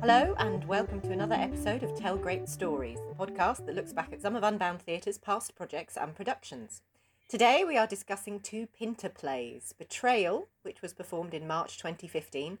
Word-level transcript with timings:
Hello, 0.00 0.34
and 0.38 0.64
welcome 0.66 1.00
to 1.02 1.12
another 1.12 1.34
episode 1.34 1.82
of 1.82 1.94
Tell 1.94 2.16
Great 2.16 2.48
Stories, 2.48 2.98
the 3.08 3.14
podcast 3.14 3.66
that 3.66 3.74
looks 3.74 3.92
back 3.92 4.12
at 4.12 4.22
some 4.22 4.36
of 4.36 4.42
Unbound 4.42 4.80
Theatre's 4.80 5.18
past 5.18 5.54
projects 5.54 5.98
and 5.98 6.14
productions. 6.14 6.80
Today 7.28 7.62
we 7.62 7.76
are 7.76 7.86
discussing 7.86 8.40
two 8.40 8.66
Pinter 8.66 9.10
plays 9.10 9.74
Betrayal, 9.78 10.48
which 10.62 10.80
was 10.80 10.94
performed 10.94 11.34
in 11.34 11.46
March 11.46 11.76
2015, 11.76 12.58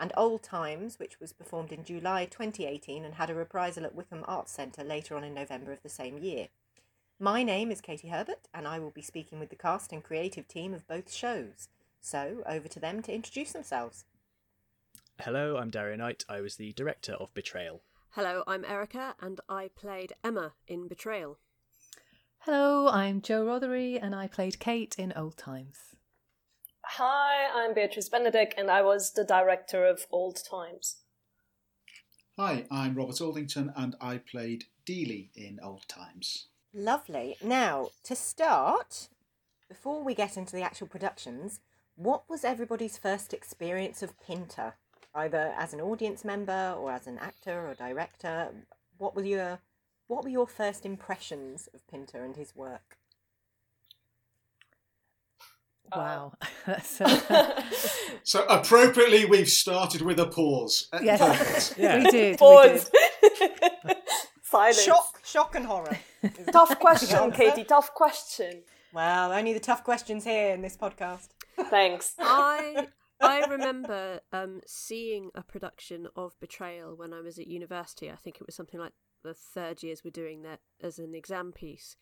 and 0.00 0.12
Old 0.16 0.42
Times, 0.42 0.98
which 0.98 1.20
was 1.20 1.34
performed 1.34 1.70
in 1.70 1.84
July 1.84 2.24
2018 2.24 3.04
and 3.04 3.14
had 3.14 3.28
a 3.28 3.34
reprisal 3.34 3.84
at 3.84 3.94
Wycombe 3.94 4.24
Arts 4.26 4.50
Centre 4.50 4.82
later 4.82 5.14
on 5.14 5.22
in 5.22 5.34
November 5.34 5.72
of 5.72 5.82
the 5.82 5.90
same 5.90 6.16
year. 6.18 6.48
My 7.18 7.42
name 7.42 7.70
is 7.70 7.82
Katie 7.82 8.08
Herbert, 8.08 8.48
and 8.54 8.66
I 8.66 8.78
will 8.78 8.90
be 8.90 9.02
speaking 9.02 9.38
with 9.38 9.50
the 9.50 9.56
cast 9.56 9.92
and 9.92 10.02
creative 10.02 10.48
team 10.48 10.72
of 10.72 10.88
both 10.88 11.12
shows. 11.12 11.68
So, 12.00 12.42
over 12.46 12.66
to 12.66 12.80
them 12.80 13.02
to 13.02 13.12
introduce 13.12 13.52
themselves. 13.52 14.06
Hello, 15.20 15.58
I'm 15.58 15.68
Dario 15.68 15.96
Knight. 15.96 16.24
I 16.30 16.40
was 16.40 16.56
the 16.56 16.72
director 16.72 17.12
of 17.12 17.34
Betrayal. 17.34 17.82
Hello, 18.12 18.42
I'm 18.46 18.64
Erica, 18.64 19.14
and 19.20 19.38
I 19.50 19.68
played 19.76 20.14
Emma 20.24 20.54
in 20.66 20.88
Betrayal. 20.88 21.36
Hello, 22.38 22.88
I'm 22.88 23.20
Joe 23.20 23.44
Rothery, 23.44 24.02
and 24.02 24.14
I 24.14 24.26
played 24.26 24.58
Kate 24.58 24.96
in 24.98 25.12
Old 25.14 25.36
Times. 25.36 25.94
Hi, 26.94 27.46
I'm 27.54 27.72
Beatrice 27.72 28.08
Benedict, 28.08 28.54
and 28.58 28.68
I 28.68 28.82
was 28.82 29.12
the 29.12 29.22
director 29.22 29.86
of 29.86 30.08
Old 30.10 30.42
Times. 30.44 30.96
Hi, 32.36 32.66
I'm 32.68 32.96
Robert 32.96 33.20
Aldington, 33.20 33.72
and 33.76 33.94
I 34.00 34.18
played 34.18 34.64
Deeley 34.84 35.28
in 35.36 35.60
Old 35.62 35.86
Times. 35.86 36.48
Lovely. 36.74 37.36
Now, 37.44 37.90
to 38.02 38.16
start, 38.16 39.08
before 39.68 40.02
we 40.02 40.16
get 40.16 40.36
into 40.36 40.56
the 40.56 40.62
actual 40.62 40.88
productions, 40.88 41.60
what 41.94 42.28
was 42.28 42.44
everybody's 42.44 42.98
first 42.98 43.32
experience 43.32 44.02
of 44.02 44.20
Pinter? 44.20 44.74
Either 45.14 45.54
as 45.56 45.72
an 45.72 45.80
audience 45.80 46.24
member 46.24 46.74
or 46.76 46.90
as 46.90 47.06
an 47.06 47.18
actor 47.18 47.68
or 47.68 47.74
director. 47.74 48.48
What 48.98 49.14
were 49.14 49.24
your 49.24 49.60
what 50.08 50.24
were 50.24 50.30
your 50.30 50.48
first 50.48 50.84
impressions 50.84 51.68
of 51.72 51.86
Pinter 51.86 52.24
and 52.24 52.34
his 52.34 52.56
work? 52.56 52.98
Wow. 55.94 56.32
That's, 56.66 57.00
uh, 57.00 57.62
So 58.22 58.44
appropriately, 58.46 59.24
we've 59.24 59.48
started 59.48 60.02
with 60.02 60.18
a 60.20 60.26
pause. 60.26 60.88
yes, 61.02 61.74
Yeah. 61.78 61.98
we 61.98 62.10
did. 62.10 62.32
We 62.32 62.36
Pause. 62.36 62.90
did. 63.22 63.96
Silence. 64.42 64.82
Shock, 64.82 65.20
shock 65.24 65.54
and 65.54 65.66
horror. 65.66 65.96
Tough 66.52 66.78
question. 66.80 67.30
Katie. 67.32 67.64
Tough 67.64 67.94
question. 67.94 68.62
Well, 68.92 69.32
only 69.32 69.52
the 69.52 69.60
tough 69.60 69.84
questions 69.84 70.24
here 70.24 70.52
in 70.52 70.62
this 70.62 70.76
podcast. 70.76 71.28
Thanks. 71.70 72.14
I 72.18 72.88
I 73.20 73.44
remember 73.46 74.20
um, 74.32 74.60
seeing 74.66 75.30
a 75.34 75.42
production 75.42 76.08
of 76.16 76.34
Betrayal 76.40 76.96
when 76.96 77.12
I 77.12 77.20
was 77.20 77.38
at 77.38 77.46
university. 77.46 78.10
I 78.10 78.16
think 78.16 78.36
it 78.40 78.46
was 78.46 78.56
something 78.56 78.80
like 78.80 78.92
the 79.22 79.34
third 79.34 79.82
years 79.82 80.02
we're 80.04 80.10
doing 80.10 80.42
that 80.42 80.60
as 80.82 80.98
an 80.98 81.14
exam 81.14 81.52
piece, 81.52 81.94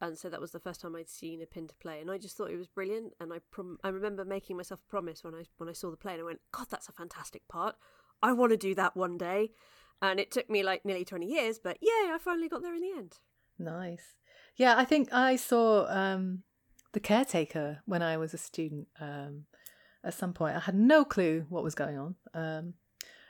and 0.00 0.16
so 0.16 0.28
that 0.28 0.40
was 0.40 0.52
the 0.52 0.60
first 0.60 0.80
time 0.80 0.96
I'd 0.96 1.10
seen 1.10 1.42
a 1.42 1.46
Pinter 1.46 1.74
play, 1.80 2.00
and 2.00 2.10
I 2.10 2.18
just 2.18 2.36
thought 2.36 2.50
it 2.50 2.56
was 2.56 2.66
brilliant. 2.66 3.12
And 3.20 3.32
I 3.32 3.38
prom- 3.50 3.78
I 3.84 3.88
remember 3.88 4.24
making 4.24 4.56
myself 4.56 4.80
a 4.86 4.90
promise 4.90 5.22
when 5.22 5.34
I 5.34 5.44
when 5.58 5.68
I 5.68 5.72
saw 5.72 5.90
the 5.90 5.96
play, 5.96 6.12
and 6.12 6.22
I 6.22 6.24
went, 6.24 6.40
God, 6.52 6.66
that's 6.70 6.88
a 6.88 6.92
fantastic 6.92 7.46
part. 7.48 7.76
I 8.22 8.32
want 8.32 8.52
to 8.52 8.56
do 8.56 8.74
that 8.74 8.96
one 8.96 9.18
day. 9.18 9.50
And 10.02 10.18
it 10.18 10.30
took 10.30 10.48
me 10.48 10.62
like 10.62 10.84
nearly 10.84 11.04
twenty 11.04 11.26
years, 11.26 11.58
but 11.58 11.76
yay, 11.82 12.10
I 12.10 12.18
finally 12.18 12.48
got 12.48 12.62
there 12.62 12.74
in 12.74 12.80
the 12.80 12.94
end. 12.96 13.18
Nice. 13.58 14.14
Yeah, 14.56 14.74
I 14.76 14.84
think 14.84 15.12
I 15.12 15.36
saw 15.36 15.86
um, 15.88 16.42
The 16.92 17.00
Caretaker 17.00 17.82
when 17.84 18.02
I 18.02 18.16
was 18.16 18.32
a 18.32 18.38
student 18.38 18.88
um, 18.98 19.44
at 20.02 20.14
some 20.14 20.32
point. 20.32 20.56
I 20.56 20.60
had 20.60 20.74
no 20.74 21.04
clue 21.04 21.44
what 21.48 21.62
was 21.62 21.74
going 21.74 21.98
on. 21.98 22.14
Um, 22.32 22.74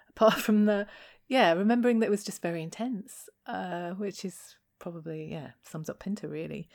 apart 0.08 0.34
from 0.40 0.66
the, 0.66 0.86
yeah, 1.28 1.52
remembering 1.52 1.98
that 2.00 2.06
it 2.06 2.10
was 2.10 2.24
just 2.24 2.42
very 2.42 2.62
intense, 2.62 3.28
uh, 3.46 3.90
which 3.90 4.24
is 4.24 4.56
probably, 4.80 5.30
yeah, 5.30 5.50
sums 5.62 5.88
up 5.88 6.00
Pinter 6.00 6.26
really. 6.26 6.68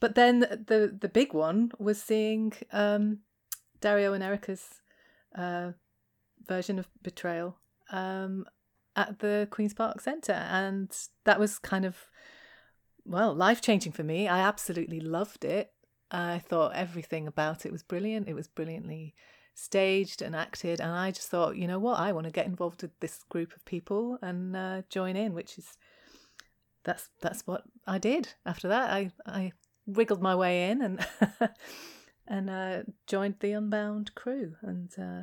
But 0.00 0.16
then 0.16 0.40
the 0.40 0.94
the 1.00 1.08
big 1.08 1.32
one 1.32 1.70
was 1.78 2.02
seeing 2.02 2.52
um, 2.72 3.20
Dario 3.80 4.12
and 4.12 4.22
Erica's 4.22 4.82
uh, 5.34 5.70
version 6.46 6.78
of 6.78 6.88
Betrayal 7.02 7.56
um, 7.90 8.44
at 8.96 9.20
the 9.20 9.48
Queen's 9.50 9.72
Park 9.72 10.00
Centre. 10.00 10.32
And 10.32 10.94
that 11.24 11.40
was 11.40 11.58
kind 11.58 11.86
of, 11.86 12.10
well, 13.06 13.32
life 13.32 13.62
changing 13.62 13.92
for 13.92 14.02
me. 14.02 14.28
I 14.28 14.40
absolutely 14.40 15.00
loved 15.00 15.44
it. 15.44 15.72
I 16.10 16.38
thought 16.38 16.74
everything 16.74 17.26
about 17.26 17.64
it 17.64 17.72
was 17.72 17.82
brilliant. 17.82 18.28
It 18.28 18.34
was 18.34 18.48
brilliantly 18.48 19.14
staged 19.54 20.20
and 20.20 20.36
acted. 20.36 20.80
And 20.80 20.90
I 20.90 21.12
just 21.12 21.28
thought, 21.28 21.56
you 21.56 21.66
know 21.66 21.78
what? 21.78 21.98
I 21.98 22.12
want 22.12 22.26
to 22.26 22.32
get 22.32 22.46
involved 22.46 22.82
with 22.82 22.98
this 23.00 23.22
group 23.30 23.54
of 23.54 23.64
people 23.64 24.18
and 24.20 24.54
uh, 24.56 24.82
join 24.90 25.16
in, 25.16 25.32
which 25.32 25.56
is. 25.56 25.78
That's 26.84 27.08
that's 27.20 27.46
what 27.46 27.64
I 27.86 27.98
did. 27.98 28.34
After 28.46 28.68
that, 28.68 28.90
I, 28.90 29.10
I 29.26 29.52
wriggled 29.86 30.22
my 30.22 30.34
way 30.34 30.70
in 30.70 30.82
and 30.82 31.06
and 32.28 32.50
uh, 32.50 32.82
joined 33.06 33.36
the 33.40 33.52
Unbound 33.52 34.14
crew, 34.14 34.54
and 34.62 34.90
uh, 34.98 35.22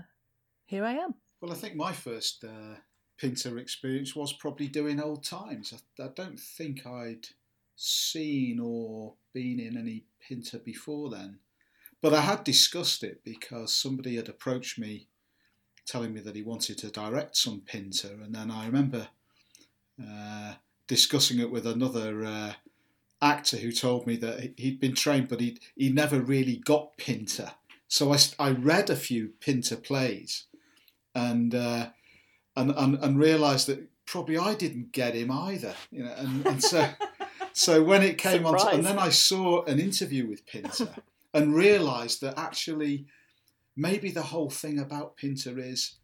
here 0.66 0.84
I 0.84 0.94
am. 0.94 1.16
Well, 1.40 1.52
I 1.52 1.56
think 1.56 1.76
my 1.76 1.94
first 1.94 2.44
uh, 2.44 2.76
Pinter 3.18 3.58
experience 3.58 4.16
was 4.16 4.34
probably 4.34 4.68
doing 4.68 5.00
Old 5.00 5.24
Times. 5.24 5.74
I, 5.74 6.04
I 6.04 6.10
don't 6.16 6.40
think 6.40 6.86
I'd 6.86 7.28
seen 7.76 8.60
or 8.60 9.16
been 9.34 9.60
in 9.60 9.78
any 9.78 10.04
Pinter 10.28 10.60
before 10.60 11.10
then. 11.10 11.40
But 12.02 12.14
I 12.14 12.22
had 12.22 12.44
discussed 12.44 13.04
it 13.04 13.24
because 13.24 13.76
somebody 13.76 14.16
had 14.16 14.30
approached 14.30 14.80
me 14.80 15.08
telling 15.86 16.14
me 16.14 16.22
that 16.22 16.36
he 16.36 16.42
wanted 16.42 16.78
to 16.80 16.90
direct 16.90 17.36
some 17.36 17.62
Pinter. 17.62 18.20
And 18.24 18.34
then 18.34 18.50
I 18.50 18.66
remember 18.66 19.08
uh, 20.02 20.54
discussing 20.92 21.40
it 21.40 21.50
with 21.50 21.66
another 21.66 22.26
uh, 22.26 22.54
actor 23.22 23.56
who 23.56 23.72
told 23.72 24.06
me 24.06 24.18
that 24.18 24.52
he'd 24.58 24.78
been 24.78 24.94
trained, 24.94 25.30
but 25.30 25.40
he'd, 25.40 25.62
he 25.74 25.90
never 25.90 26.20
really 26.20 26.58
got 26.58 26.98
Pinter. 26.98 27.52
So 27.88 28.12
I, 28.12 28.18
I 28.38 28.52
read 28.52 28.90
a 28.90 28.98
few 28.98 29.30
Pinter 29.40 29.78
plays 29.78 30.48
and, 31.16 31.56
uh, 31.56 31.92
and, 32.58 32.72
and, 32.76 32.96
and 33.02 33.18
realised 33.18 33.68
that 33.68 33.88
probably 34.06 34.38
I 34.38 34.54
didn't 34.54 34.92
get 34.92 35.16
him 35.16 35.32
either. 35.32 35.76
You 35.92 36.04
know, 36.04 36.14
and, 36.18 36.46
and 36.46 36.64
so. 36.64 36.86
So 37.54 37.84
when 37.84 38.02
it 38.02 38.18
came 38.18 38.46
on, 38.46 38.58
Surprise. 38.58 38.78
and 38.78 38.86
then 38.86 38.98
I 38.98 39.10
saw 39.10 39.66
an 39.66 39.78
interview 39.78 40.26
with 40.26 40.46
Pinter 40.46 40.88
and 41.34 41.54
realised 41.54 42.22
that 42.22 42.40
actually 42.40 43.08
maybe 43.76 44.10
the 44.10 44.22
whole 44.22 44.50
thing 44.50 44.80
about 44.80 45.18
Pinter 45.18 45.60
is 45.60 45.96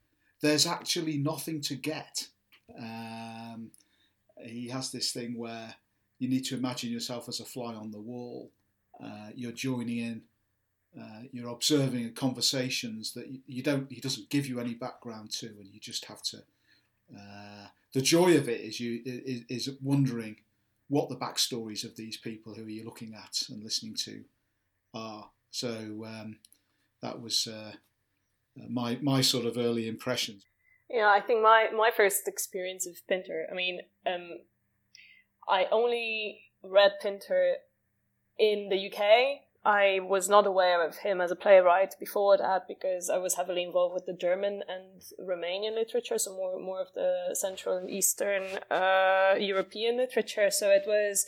there's 0.42 0.68
actually 0.68 1.18
nothing 1.18 1.62
to 1.62 1.76
get. 1.76 2.28
He 4.50 4.70
has 4.70 4.92
this 4.92 5.12
thing 5.12 5.38
where 5.38 5.76
you 6.20 6.28
need 6.28 6.46
to 6.46 6.56
imagine 6.56 6.92
yourself 6.92 7.28
as 7.30 7.40
a 7.40 7.46
fly 7.46 7.74
on 7.74 7.92
the 7.92 8.00
wall. 8.00 8.52
Uh, 9.04 9.30
you're 9.36 9.52
joining 9.52 9.98
in. 9.98 10.22
Uh, 11.00 11.24
you're 11.32 11.50
observing 11.50 12.12
conversations 12.14 13.14
that 13.14 13.28
you, 13.28 13.40
you 13.46 13.62
don't. 13.62 13.92
He 13.92 14.02
doesn't 14.02 14.30
give 14.30 14.48
you 14.48 14.60
any 14.60 14.74
background 14.74 15.32
to, 15.34 15.48
and 15.48 15.68
you 15.72 15.80
just 15.80 16.06
have 16.06 16.22
to. 16.24 16.38
Uh, 17.16 17.68
the 17.94 18.02
joy 18.02 18.36
of 18.36 18.50
it 18.50 18.62
is 18.62 18.80
you 18.80 19.02
is, 19.06 19.42
is 19.50 19.76
wondering 19.82 20.38
what 20.88 21.10
the 21.10 21.16
backstories 21.16 21.84
of 21.84 21.96
these 21.96 22.18
people 22.18 22.54
who 22.54 22.64
you're 22.64 22.86
looking 22.86 23.14
at 23.14 23.44
and 23.50 23.64
listening 23.64 23.96
to 23.96 24.24
are. 24.94 25.30
So 25.52 26.06
um, 26.06 26.38
that 27.02 27.22
was 27.22 27.48
uh, 27.48 27.74
my 28.70 28.98
my 29.02 29.22
sort 29.22 29.46
of 29.46 29.58
early 29.58 29.88
impressions. 29.88 30.44
Yeah, 30.90 31.10
I 31.10 31.20
think 31.20 31.42
my 31.42 31.68
my 31.76 31.92
first 31.96 32.28
experience 32.28 32.88
of 32.88 32.96
Pinter. 33.08 33.46
I 33.52 33.56
mean, 33.56 33.82
um, 34.06 34.40
I 35.48 35.66
only 35.72 36.42
read 36.64 36.94
Pinter 37.02 37.56
in 38.40 38.70
the 38.70 38.88
UK. 38.88 39.42
I 39.66 40.00
was 40.02 40.30
not 40.30 40.48
aware 40.48 40.88
of 40.88 40.98
him 40.98 41.20
as 41.20 41.30
a 41.30 41.36
playwright 41.36 41.96
before 42.00 42.38
that 42.38 42.70
because 42.70 43.10
I 43.10 43.18
was 43.18 43.36
heavily 43.36 43.64
involved 43.64 43.96
with 43.96 44.06
the 44.06 44.14
German 44.14 44.64
and 44.70 45.02
Romanian 45.20 45.76
literature, 45.76 46.18
so 46.18 46.32
more 46.32 46.58
more 46.58 46.80
of 46.80 46.94
the 46.96 47.36
Central 47.36 47.78
and 47.78 47.90
Eastern 47.90 48.44
uh, 48.72 49.36
European 49.38 49.98
literature. 49.98 50.50
So 50.52 50.70
it 50.70 50.84
was 50.88 51.26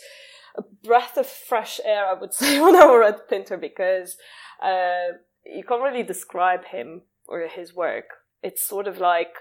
a 0.56 0.62
breath 0.62 1.18
of 1.18 1.28
fresh 1.28 1.82
air, 1.84 2.06
I 2.06 2.14
would 2.14 2.34
say, 2.42 2.62
when 2.62 2.76
I 2.78 2.96
read 2.96 3.28
Pinter 3.28 3.58
because 3.58 4.16
uh, 4.64 5.18
you 5.46 5.64
can't 5.66 5.84
really 5.84 6.04
describe 6.04 6.66
him 6.66 7.02
or 7.28 7.46
his 7.48 7.76
work. 7.76 8.06
It's 8.42 8.66
sort 8.66 8.88
of 8.88 9.00
like 9.00 9.34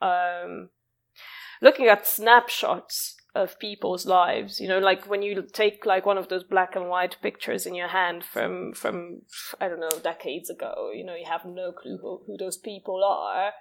um, 0.00 0.70
looking 1.60 1.86
at 1.86 2.06
snapshots 2.06 3.16
of 3.34 3.58
people's 3.58 4.06
lives. 4.06 4.60
You 4.60 4.68
know, 4.68 4.78
like 4.78 5.08
when 5.08 5.22
you 5.22 5.42
take 5.52 5.86
like 5.86 6.06
one 6.06 6.18
of 6.18 6.28
those 6.28 6.44
black 6.44 6.74
and 6.74 6.88
white 6.88 7.16
pictures 7.22 7.66
in 7.66 7.74
your 7.74 7.88
hand 7.88 8.24
from 8.24 8.72
from 8.72 9.22
I 9.60 9.68
don't 9.68 9.80
know 9.80 9.90
decades 10.02 10.50
ago. 10.50 10.90
You 10.94 11.04
know, 11.04 11.14
you 11.14 11.26
have 11.28 11.44
no 11.44 11.72
clue 11.72 11.98
who, 12.00 12.22
who 12.26 12.36
those 12.36 12.56
people 12.56 13.02
are, 13.04 13.52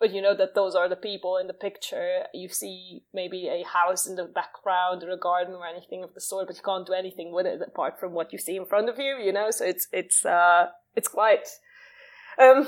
but 0.00 0.12
you 0.12 0.20
know 0.20 0.34
that 0.36 0.54
those 0.54 0.74
are 0.74 0.88
the 0.88 0.96
people 0.96 1.36
in 1.36 1.46
the 1.46 1.54
picture. 1.54 2.24
You 2.34 2.48
see 2.48 3.04
maybe 3.14 3.48
a 3.48 3.64
house 3.64 4.06
in 4.06 4.16
the 4.16 4.24
background 4.24 5.04
or 5.04 5.10
a 5.10 5.18
garden 5.18 5.54
or 5.54 5.66
anything 5.66 6.02
of 6.02 6.14
the 6.14 6.20
sort, 6.20 6.48
but 6.48 6.56
you 6.56 6.62
can't 6.62 6.86
do 6.86 6.92
anything 6.92 7.32
with 7.32 7.46
it 7.46 7.60
apart 7.66 8.00
from 8.00 8.12
what 8.12 8.32
you 8.32 8.38
see 8.38 8.56
in 8.56 8.66
front 8.66 8.88
of 8.88 8.98
you. 8.98 9.16
You 9.22 9.32
know, 9.32 9.50
so 9.50 9.64
it's 9.64 9.88
it's 9.92 10.24
uh, 10.24 10.66
it's 10.96 11.08
quite. 11.08 11.46
Um, 12.38 12.66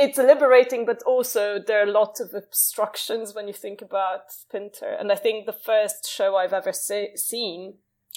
it's 0.00 0.18
liberating, 0.18 0.86
but 0.86 1.02
also 1.02 1.58
there 1.64 1.82
are 1.82 1.86
lots 1.90 2.20
of 2.20 2.34
obstructions 2.34 3.34
when 3.34 3.46
you 3.46 3.54
think 3.54 3.82
about 3.82 4.22
Pinter. 4.50 4.96
And 4.98 5.12
I 5.12 5.16
think 5.16 5.46
the 5.46 5.52
first 5.52 6.08
show 6.08 6.36
I've 6.36 6.52
ever 6.52 6.72
se- 6.72 7.16
seen 7.16 7.74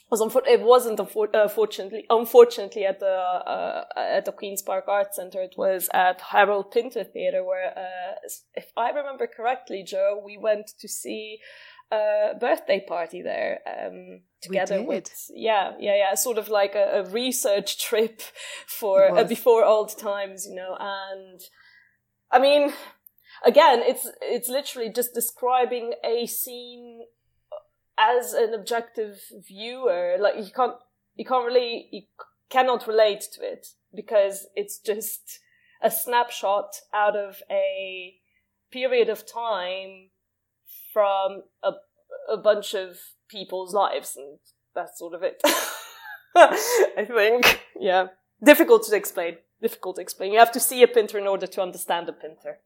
was 0.10 0.22
unfor- 0.22 0.48
it 0.48 0.62
wasn't 0.62 1.00
unfortunately 1.00 2.06
uh, 2.10 2.18
unfortunately 2.18 2.86
at 2.86 3.00
the 3.00 3.08
uh, 3.08 3.86
at 3.98 4.26
the 4.26 4.32
Queens 4.32 4.62
Park 4.62 4.86
Arts 4.88 5.16
Centre. 5.16 5.42
It 5.42 5.56
was 5.58 5.90
at 5.94 6.22
Harold 6.22 6.72
Pinter 6.72 7.04
Theatre, 7.04 7.44
where 7.44 7.74
uh, 7.78 8.16
if 8.54 8.72
I 8.78 8.90
remember 8.90 9.28
correctly, 9.28 9.84
Joe, 9.84 10.22
we 10.24 10.38
went 10.38 10.72
to 10.80 10.88
see 10.88 11.40
a 11.92 12.34
birthday 12.40 12.84
party 12.88 13.22
there 13.22 13.60
um, 13.68 14.22
together 14.42 14.82
with 14.82 15.10
yeah 15.34 15.74
yeah 15.80 15.96
yeah 15.96 16.16
sort 16.16 16.38
of 16.38 16.48
like 16.48 16.76
a, 16.76 17.02
a 17.02 17.10
research 17.10 17.84
trip 17.84 18.22
for 18.68 19.18
uh, 19.18 19.24
before 19.24 19.64
old 19.66 19.98
times, 19.98 20.46
you 20.48 20.56
know, 20.56 20.76
and 20.80 21.42
I 22.32 22.40
mean. 22.40 22.74
Again, 23.46 23.82
it's 23.84 24.10
it's 24.22 24.48
literally 24.48 24.90
just 24.90 25.14
describing 25.14 25.96
a 26.02 26.26
scene 26.28 27.02
as 27.98 28.34
an 28.34 28.54
objective 28.54 29.20
viewer, 29.48 30.18
like 30.20 30.36
you 30.38 30.52
can't 30.56 30.76
you 31.16 31.26
can't 31.26 31.46
really 31.46 31.90
you 31.92 32.02
cannot 32.50 32.88
relate 32.88 33.24
to 33.34 33.42
it 33.42 33.68
because 33.94 34.48
it's 34.56 34.80
just 34.80 35.40
a 35.82 35.92
snapshot 35.92 36.76
out 36.94 37.16
of 37.16 37.42
a 37.52 38.16
period 38.72 39.10
of 39.10 39.26
time 39.32 40.10
from 40.92 41.44
a 41.64 41.74
a 42.32 42.38
bunch 42.38 42.74
of 42.74 42.98
people's 43.28 43.74
lives 43.74 44.16
and 44.16 44.40
that's 44.74 44.98
sort 44.98 45.14
of 45.14 45.24
it. 45.24 45.42
I 46.36 47.06
think. 47.06 47.62
Yeah. 47.80 48.08
Difficult 48.44 48.84
to 48.88 48.96
explain. 48.96 49.38
Difficult 49.64 49.96
to 49.96 50.02
explain. 50.02 50.34
You 50.34 50.40
have 50.40 50.52
to 50.52 50.60
see 50.60 50.84
a 50.84 50.88
Pinter 50.90 51.18
in 51.18 51.26
order 51.26 51.48
to 51.48 51.62
understand 51.62 52.10
a 52.10 52.14
Pinter. 52.14 52.60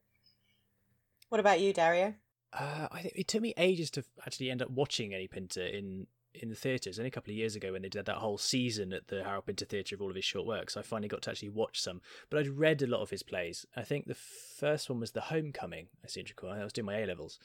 What 1.30 1.40
about 1.40 1.62
you, 1.62 1.72
Dario? 1.72 2.16
Uh, 2.52 2.88
I 2.92 3.02
think 3.02 3.14
it 3.16 3.28
took 3.28 3.44
me 3.44 3.54
ages 3.56 3.92
to 3.92 4.04
actually 4.26 4.50
end 4.50 4.64
up 4.64 4.72
watching 4.72 5.14
any 5.14 5.28
Pinter 5.28 5.64
in 5.64 6.08
in 6.34 6.50
the 6.50 6.56
theatres. 6.56 6.98
Only 6.98 7.10
a 7.10 7.12
couple 7.12 7.32
of 7.32 7.38
years 7.38 7.56
ago 7.56 7.72
when 7.72 7.84
they 7.84 7.90
did 7.90 8.06
that 8.06 8.18
whole 8.18 8.40
season 8.40 8.94
at 8.94 9.10
the 9.10 9.24
Harold 9.24 9.46
Pinter 9.46 9.66
Theatre 9.66 9.96
of 9.96 10.02
all 10.02 10.10
of 10.10 10.16
his 10.16 10.26
short 10.26 10.48
works, 10.48 10.76
I 10.76 10.82
finally 10.82 11.08
got 11.08 11.22
to 11.24 11.30
actually 11.30 11.50
watch 11.50 11.80
some. 11.80 12.02
But 12.32 12.40
I'd 12.40 12.58
read 12.58 12.82
a 12.82 12.88
lot 12.88 13.02
of 13.02 13.12
his 13.12 13.22
plays. 13.22 13.64
I 13.76 13.84
think 13.84 14.08
the 14.08 14.16
first 14.16 14.90
one 14.90 15.00
was 15.00 15.12
The 15.12 15.22
Homecoming. 15.22 15.90
I 16.04 16.08
seem 16.08 16.26
to 16.26 16.34
recall. 16.36 16.50
I 16.50 16.64
was 16.64 16.74
doing 16.74 16.88
my 16.88 17.00
A 17.00 17.06
levels, 17.06 17.38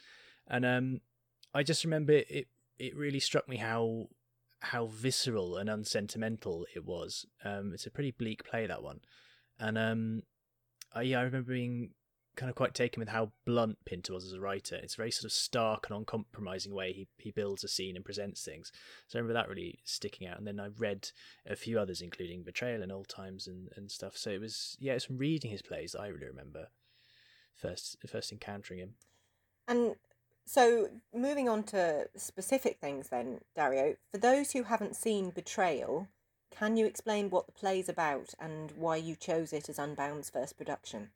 and 0.49 0.65
um, 0.65 1.01
I 1.55 1.63
just 1.63 1.85
remember 1.85 2.13
it. 2.13 2.49
It 2.79 2.97
really 2.97 3.21
struck 3.21 3.49
me 3.51 3.59
how 3.59 4.09
how 4.61 4.87
visceral 4.87 5.59
and 5.59 5.69
unsentimental 5.69 6.65
it 6.75 6.87
was. 6.87 7.27
Um, 7.45 7.73
it's 7.75 7.87
a 7.87 7.91
pretty 7.91 8.13
bleak 8.13 8.45
play 8.45 8.67
that 8.67 8.83
one, 8.83 9.01
and 9.63 9.79
um, 9.79 10.23
I, 10.93 11.03
yeah, 11.03 11.21
I 11.21 11.23
remember 11.23 11.53
being 11.53 11.91
kind 12.35 12.51
of 12.51 12.57
quite 12.57 12.75
taken 12.75 13.01
with 13.01 13.11
how 13.11 13.31
blunt 13.45 13.79
Pinter 13.85 14.13
was 14.13 14.25
as 14.25 14.33
a 14.33 14.41
writer. 14.41 14.77
It's 14.77 14.95
a 14.95 14.97
very 14.97 15.11
sort 15.11 15.27
of 15.27 15.33
stark 15.33 15.89
and 15.89 15.97
uncompromising 15.97 16.75
way 16.75 16.93
he, 16.93 17.07
he 17.19 17.31
builds 17.31 17.63
a 17.63 17.69
scene 17.69 17.95
and 17.95 18.05
presents 18.05 18.45
things. 18.45 18.73
So 19.07 19.19
I 19.19 19.21
remember 19.21 19.35
that 19.35 19.49
really 19.49 19.81
sticking 19.85 20.27
out. 20.27 20.39
And 20.39 20.47
then 20.47 20.59
I 20.59 20.69
read 20.79 21.11
a 21.47 21.57
few 21.57 21.79
others, 21.79 22.01
including 22.01 22.43
Betrayal 22.43 22.83
and 22.83 22.91
Old 22.91 23.09
Times 23.09 23.47
and, 23.47 23.69
and 23.77 23.91
stuff. 23.91 24.17
So 24.17 24.31
it 24.31 24.41
was, 24.41 24.77
yeah, 24.81 24.95
it's 24.95 25.05
from 25.05 25.19
reading 25.19 25.51
his 25.51 25.63
plays 25.63 25.95
I 25.95 26.09
really 26.09 26.27
remember 26.27 26.69
first 27.55 27.97
first 28.09 28.33
encountering 28.33 28.81
him. 28.81 28.95
And 29.69 29.95
so 30.45 30.89
moving 31.15 31.49
on 31.49 31.63
to 31.65 32.09
specific 32.17 32.79
things 32.81 33.11
then, 33.11 33.41
Dario, 33.55 33.97
for 34.11 34.19
those 34.19 34.53
who 34.53 34.65
haven't 34.65 34.97
seen 34.97 35.31
Betrayal, 35.31 36.09
can 36.57 36.77
you 36.77 36.87
explain 36.87 37.31
what 37.31 37.47
the 37.47 37.53
play's 37.53 37.89
about 37.89 38.35
and 38.39 38.73
why 38.73 38.97
you 38.97 39.17
chose 39.17 39.53
it 39.53 39.69
as 39.69 39.79
Unbound's 39.79 40.31
first 40.31 40.57
production? 40.57 41.11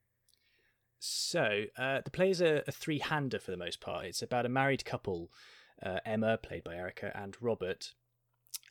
So 0.98 1.64
uh, 1.76 2.00
the 2.04 2.10
play 2.10 2.30
is 2.30 2.40
a, 2.40 2.62
a 2.66 2.72
three-hander 2.72 3.38
for 3.38 3.50
the 3.50 3.56
most 3.56 3.80
part. 3.80 4.06
It's 4.06 4.22
about 4.22 4.46
a 4.46 4.48
married 4.48 4.84
couple, 4.84 5.30
uh, 5.82 5.98
Emma, 6.04 6.38
played 6.38 6.64
by 6.64 6.74
Erica, 6.74 7.12
and 7.14 7.36
Robert, 7.40 7.92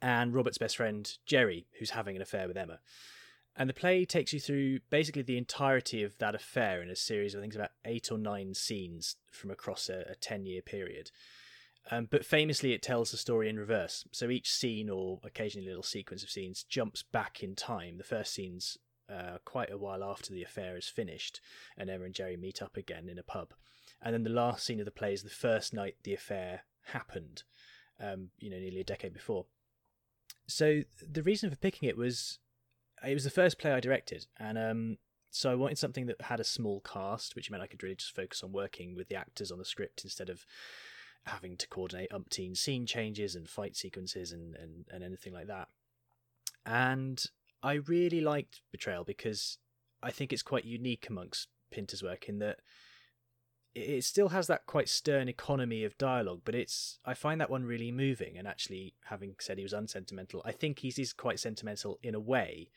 and 0.01 0.33
Robert's 0.33 0.57
best 0.57 0.77
friend 0.77 1.17
Jerry, 1.25 1.67
who's 1.79 1.91
having 1.91 2.15
an 2.15 2.21
affair 2.21 2.47
with 2.47 2.57
Emma. 2.57 2.79
And 3.55 3.69
the 3.69 3.73
play 3.73 4.03
takes 4.03 4.33
you 4.33 4.39
through 4.39 4.79
basically 4.89 5.21
the 5.21 5.37
entirety 5.37 6.03
of 6.03 6.17
that 6.17 6.35
affair 6.35 6.81
in 6.81 6.89
a 6.89 6.95
series 6.95 7.33
of, 7.33 7.39
I 7.39 7.43
think, 7.43 7.55
about 7.55 7.71
eight 7.85 8.11
or 8.11 8.17
nine 8.17 8.53
scenes 8.53 9.15
from 9.31 9.49
across 9.49 9.87
a, 9.87 10.05
a 10.09 10.15
ten-year 10.15 10.61
period. 10.61 11.11
Um, 11.91 12.07
but 12.09 12.25
famously, 12.25 12.73
it 12.73 12.81
tells 12.81 13.11
the 13.11 13.17
story 13.17 13.47
in 13.47 13.59
reverse. 13.59 14.05
So 14.11 14.29
each 14.29 14.51
scene, 14.51 14.89
or 14.89 15.19
occasionally 15.23 15.67
a 15.67 15.69
little 15.69 15.83
sequence 15.83 16.23
of 16.23 16.29
scenes, 16.29 16.63
jumps 16.63 17.03
back 17.03 17.43
in 17.43 17.55
time. 17.55 17.97
The 17.97 18.03
first 18.03 18.33
scene's 18.33 18.77
uh, 19.09 19.37
quite 19.45 19.71
a 19.71 19.77
while 19.77 20.03
after 20.03 20.33
the 20.33 20.43
affair 20.43 20.77
is 20.77 20.87
finished, 20.87 21.41
and 21.77 21.89
Emma 21.89 22.05
and 22.05 22.13
Jerry 22.13 22.37
meet 22.37 22.61
up 22.61 22.75
again 22.75 23.07
in 23.07 23.19
a 23.19 23.23
pub. 23.23 23.53
And 24.01 24.13
then 24.13 24.23
the 24.23 24.29
last 24.29 24.65
scene 24.65 24.79
of 24.79 24.85
the 24.85 24.91
play 24.91 25.13
is 25.13 25.23
the 25.23 25.29
first 25.29 25.73
night 25.73 25.95
the 26.03 26.13
affair 26.13 26.61
happened, 26.87 27.43
um, 27.99 28.29
you 28.39 28.49
know, 28.49 28.57
nearly 28.57 28.79
a 28.79 28.85
decade 28.85 29.13
before. 29.13 29.45
So 30.47 30.81
the 31.07 31.23
reason 31.23 31.49
for 31.49 31.55
picking 31.55 31.89
it 31.89 31.97
was 31.97 32.39
it 33.05 33.13
was 33.13 33.23
the 33.23 33.29
first 33.29 33.59
play 33.59 33.71
I 33.71 33.79
directed, 33.79 34.25
and 34.39 34.57
um, 34.57 34.97
so 35.29 35.51
I 35.51 35.55
wanted 35.55 35.77
something 35.77 36.05
that 36.07 36.21
had 36.21 36.39
a 36.39 36.45
small 36.45 36.81
cast, 36.81 37.35
which 37.35 37.51
meant 37.51 37.61
I 37.61 37.67
could 37.67 37.83
really 37.83 37.95
just 37.95 38.15
focus 38.15 38.43
on 38.43 38.51
working 38.51 38.95
with 38.95 39.09
the 39.09 39.15
actors 39.15 39.51
on 39.51 39.59
the 39.59 39.65
script 39.65 40.03
instead 40.03 40.29
of 40.29 40.45
having 41.25 41.57
to 41.57 41.67
coordinate 41.67 42.11
umpteen 42.11 42.55
scene 42.55 42.85
changes 42.85 43.35
and 43.35 43.49
fight 43.49 43.75
sequences 43.75 44.31
and, 44.31 44.55
and, 44.55 44.85
and 44.91 45.03
anything 45.03 45.33
like 45.33 45.47
that. 45.47 45.67
And 46.65 47.23
I 47.63 47.73
really 47.73 48.21
liked 48.21 48.61
Betrayal 48.71 49.03
because 49.03 49.57
I 50.03 50.11
think 50.11 50.31
it's 50.31 50.43
quite 50.43 50.65
unique 50.65 51.07
amongst 51.09 51.47
Pinter's 51.71 52.03
work 52.03 52.29
in 52.29 52.39
that 52.39 52.59
it 53.73 54.05
still 54.05 54.29
has 54.29 54.47
that 54.47 54.65
quite 54.65 54.87
stern 54.87 55.27
economy 55.27 55.83
of 55.83 55.97
dialogue, 55.97 56.41
but 56.45 56.55
it's 56.55 56.99
I 57.03 57.13
find 57.13 57.41
that 57.41 57.49
one 57.49 57.65
really 57.65 57.91
moving. 57.91 58.37
And 58.37 58.47
actually, 58.47 58.93
having 59.05 59.35
said 59.39 59.57
he 59.57 59.63
was 59.63 59.73
unsentimental, 59.73 60.41
I 60.45 60.53
think 60.53 60.79
he's 60.79 60.97
is 60.97 61.11
quite 61.11 61.39
sentimental 61.39 61.99
in 62.01 62.15
a 62.15 62.19
way 62.19 62.69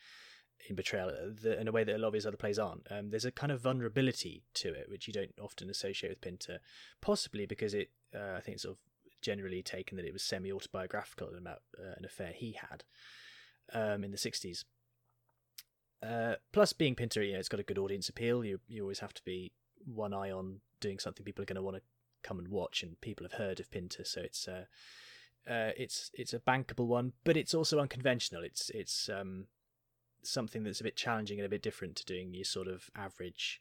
in 0.69 0.75
Betrayal, 0.75 1.11
uh, 1.11 1.51
in 1.51 1.69
a 1.69 1.73
way 1.73 1.85
that 1.85 1.95
a 1.95 1.99
lot 1.99 2.09
of 2.09 2.15
his 2.15 2.27
other 2.27 2.37
plays 2.37 2.59
aren't. 2.59 2.87
Um, 2.91 3.11
there's 3.11 3.25
a 3.25 3.31
kind 3.31 3.53
of 3.53 3.61
vulnerability 3.61 4.43
to 4.55 4.75
it, 4.75 4.89
which 4.89 5.07
you 5.07 5.13
don't 5.13 5.35
often 5.41 5.71
associate 5.71 6.11
with 6.11 6.21
Pinter, 6.21 6.59
possibly 7.01 7.47
because 7.47 7.75
it 7.75 7.91
uh, 8.15 8.37
I 8.37 8.41
think 8.41 8.57
it's 8.57 8.63
sort 8.63 8.77
of 8.77 8.79
generally 9.21 9.63
taken 9.63 9.97
that 9.97 10.07
it 10.07 10.13
was 10.13 10.23
semi 10.23 10.53
autobiographical 10.53 11.31
about 11.37 11.63
uh, 11.79 11.95
an 11.97 12.05
affair 12.05 12.33
he 12.35 12.53
had 12.53 12.85
um, 13.73 14.05
in 14.05 14.11
the 14.11 14.17
60s. 14.17 14.65
Uh, 16.03 16.35
plus, 16.53 16.73
being 16.73 16.95
Pinter, 16.95 17.23
you 17.23 17.33
know, 17.33 17.39
it's 17.39 17.49
got 17.49 17.61
a 17.61 17.65
good 17.65 17.79
audience 17.79 18.09
appeal. 18.09 18.45
You 18.45 18.61
you 18.69 18.83
always 18.83 19.01
have 19.01 19.15
to 19.15 19.25
be 19.25 19.53
one 19.85 20.15
eye 20.15 20.31
on 20.31 20.61
doing 20.81 20.99
something 20.99 21.25
people 21.25 21.43
are 21.43 21.47
going 21.47 21.57
to 21.57 21.63
want 21.63 21.77
to 21.77 21.83
come 22.23 22.39
and 22.39 22.49
watch, 22.49 22.83
and 22.83 23.01
people 23.01 23.25
have 23.25 23.39
heard 23.39 23.59
of 23.59 23.71
Pinter, 23.71 24.05
so 24.05 24.21
it's 24.21 24.47
uh, 24.47 24.65
uh, 25.49 25.73
it's 25.77 26.11
it's 26.15 26.33
a 26.33 26.39
bankable 26.39 26.87
one, 26.87 27.15
but 27.25 27.37
it's 27.37 27.55
also 27.55 27.81
unconventional. 27.81 28.45
It's 28.45 28.71
it's 28.71 29.09
um, 29.09 29.47
something 30.23 30.63
that's 30.63 30.81
a 30.81 30.85
bit 30.85 30.97
challenging 30.97 31.39
and 31.39 31.47
a 31.47 31.51
bit 31.51 31.63
different 31.63 31.97
to 31.97 32.05
doing 32.05 32.35
your 32.35 32.45
sort 32.45 32.69
of 32.69 32.91
average 32.95 33.61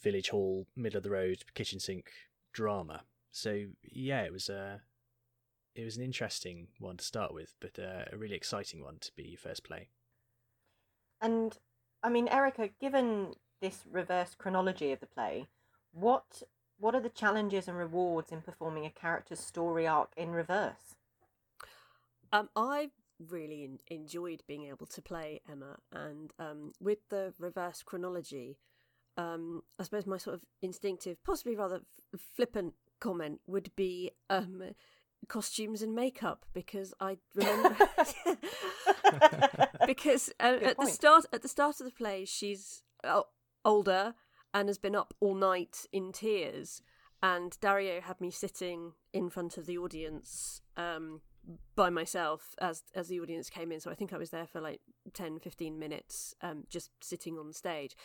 village 0.00 0.30
hall, 0.30 0.66
middle 0.76 0.98
of 0.98 1.02
the 1.02 1.10
road, 1.10 1.42
kitchen 1.54 1.80
sink 1.80 2.10
drama. 2.52 3.02
So 3.30 3.66
yeah, 3.82 4.22
it 4.22 4.32
was 4.32 4.48
a 4.48 4.60
uh, 4.60 4.78
it 5.74 5.84
was 5.84 5.96
an 5.96 6.02
interesting 6.02 6.68
one 6.78 6.96
to 6.96 7.04
start 7.04 7.32
with, 7.32 7.54
but 7.60 7.78
uh, 7.78 8.04
a 8.12 8.16
really 8.16 8.34
exciting 8.34 8.82
one 8.82 8.98
to 9.00 9.12
be 9.16 9.22
your 9.22 9.38
first 9.38 9.64
play. 9.64 9.88
And 11.20 11.56
I 12.02 12.08
mean, 12.08 12.28
Erica, 12.28 12.70
given 12.80 13.34
this 13.60 13.84
reverse 13.90 14.34
chronology 14.36 14.92
of 14.92 15.00
the 15.00 15.06
play, 15.06 15.48
what 15.92 16.42
what 16.78 16.94
are 16.94 17.00
the 17.00 17.10
challenges 17.10 17.68
and 17.68 17.76
rewards 17.76 18.32
in 18.32 18.40
performing 18.40 18.86
a 18.86 18.90
character's 18.90 19.40
story 19.40 19.86
arc 19.86 20.12
in 20.16 20.30
reverse? 20.30 20.96
Um, 22.32 22.48
I 22.56 22.90
really 23.28 23.64
in- 23.64 23.80
enjoyed 23.88 24.42
being 24.48 24.64
able 24.64 24.86
to 24.86 25.02
play 25.02 25.40
Emma, 25.50 25.76
and 25.92 26.32
um, 26.38 26.72
with 26.80 26.98
the 27.10 27.34
reverse 27.38 27.82
chronology, 27.82 28.56
um, 29.16 29.62
I 29.78 29.82
suppose 29.82 30.06
my 30.06 30.16
sort 30.16 30.34
of 30.36 30.42
instinctive, 30.62 31.22
possibly 31.22 31.54
rather 31.54 31.82
f- 32.14 32.20
flippant 32.34 32.74
comment 33.00 33.40
would 33.46 33.70
be 33.76 34.10
um, 34.28 34.62
costumes 35.28 35.82
and 35.82 35.94
makeup 35.94 36.44
because 36.52 36.94
I 37.00 37.18
remember 37.34 37.76
because 39.86 40.30
uh, 40.40 40.58
at 40.62 40.78
the 40.78 40.86
start 40.86 41.26
at 41.32 41.42
the 41.42 41.48
start 41.48 41.80
of 41.80 41.86
the 41.86 41.92
play 41.92 42.24
she's 42.24 42.82
uh, 43.04 43.22
older 43.64 44.14
and 44.52 44.68
has 44.68 44.78
been 44.78 44.96
up 44.96 45.14
all 45.20 45.34
night 45.34 45.86
in 45.92 46.12
tears 46.12 46.82
and 47.22 47.58
Dario 47.60 48.00
had 48.00 48.20
me 48.20 48.30
sitting 48.30 48.92
in 49.12 49.28
front 49.28 49.58
of 49.58 49.66
the 49.66 49.76
audience 49.76 50.62
um, 50.76 51.20
by 51.76 51.90
myself 51.90 52.54
as 52.60 52.82
as 52.94 53.08
the 53.08 53.20
audience 53.20 53.50
came 53.50 53.72
in. 53.72 53.80
So 53.80 53.90
I 53.90 53.94
think 53.94 54.12
I 54.12 54.18
was 54.18 54.30
there 54.30 54.46
for 54.46 54.60
like 54.60 54.80
10 55.12 55.38
15 55.40 55.78
minutes 55.78 56.34
um, 56.42 56.64
just 56.68 56.90
sitting 57.00 57.38
on 57.38 57.52
stage 57.52 57.96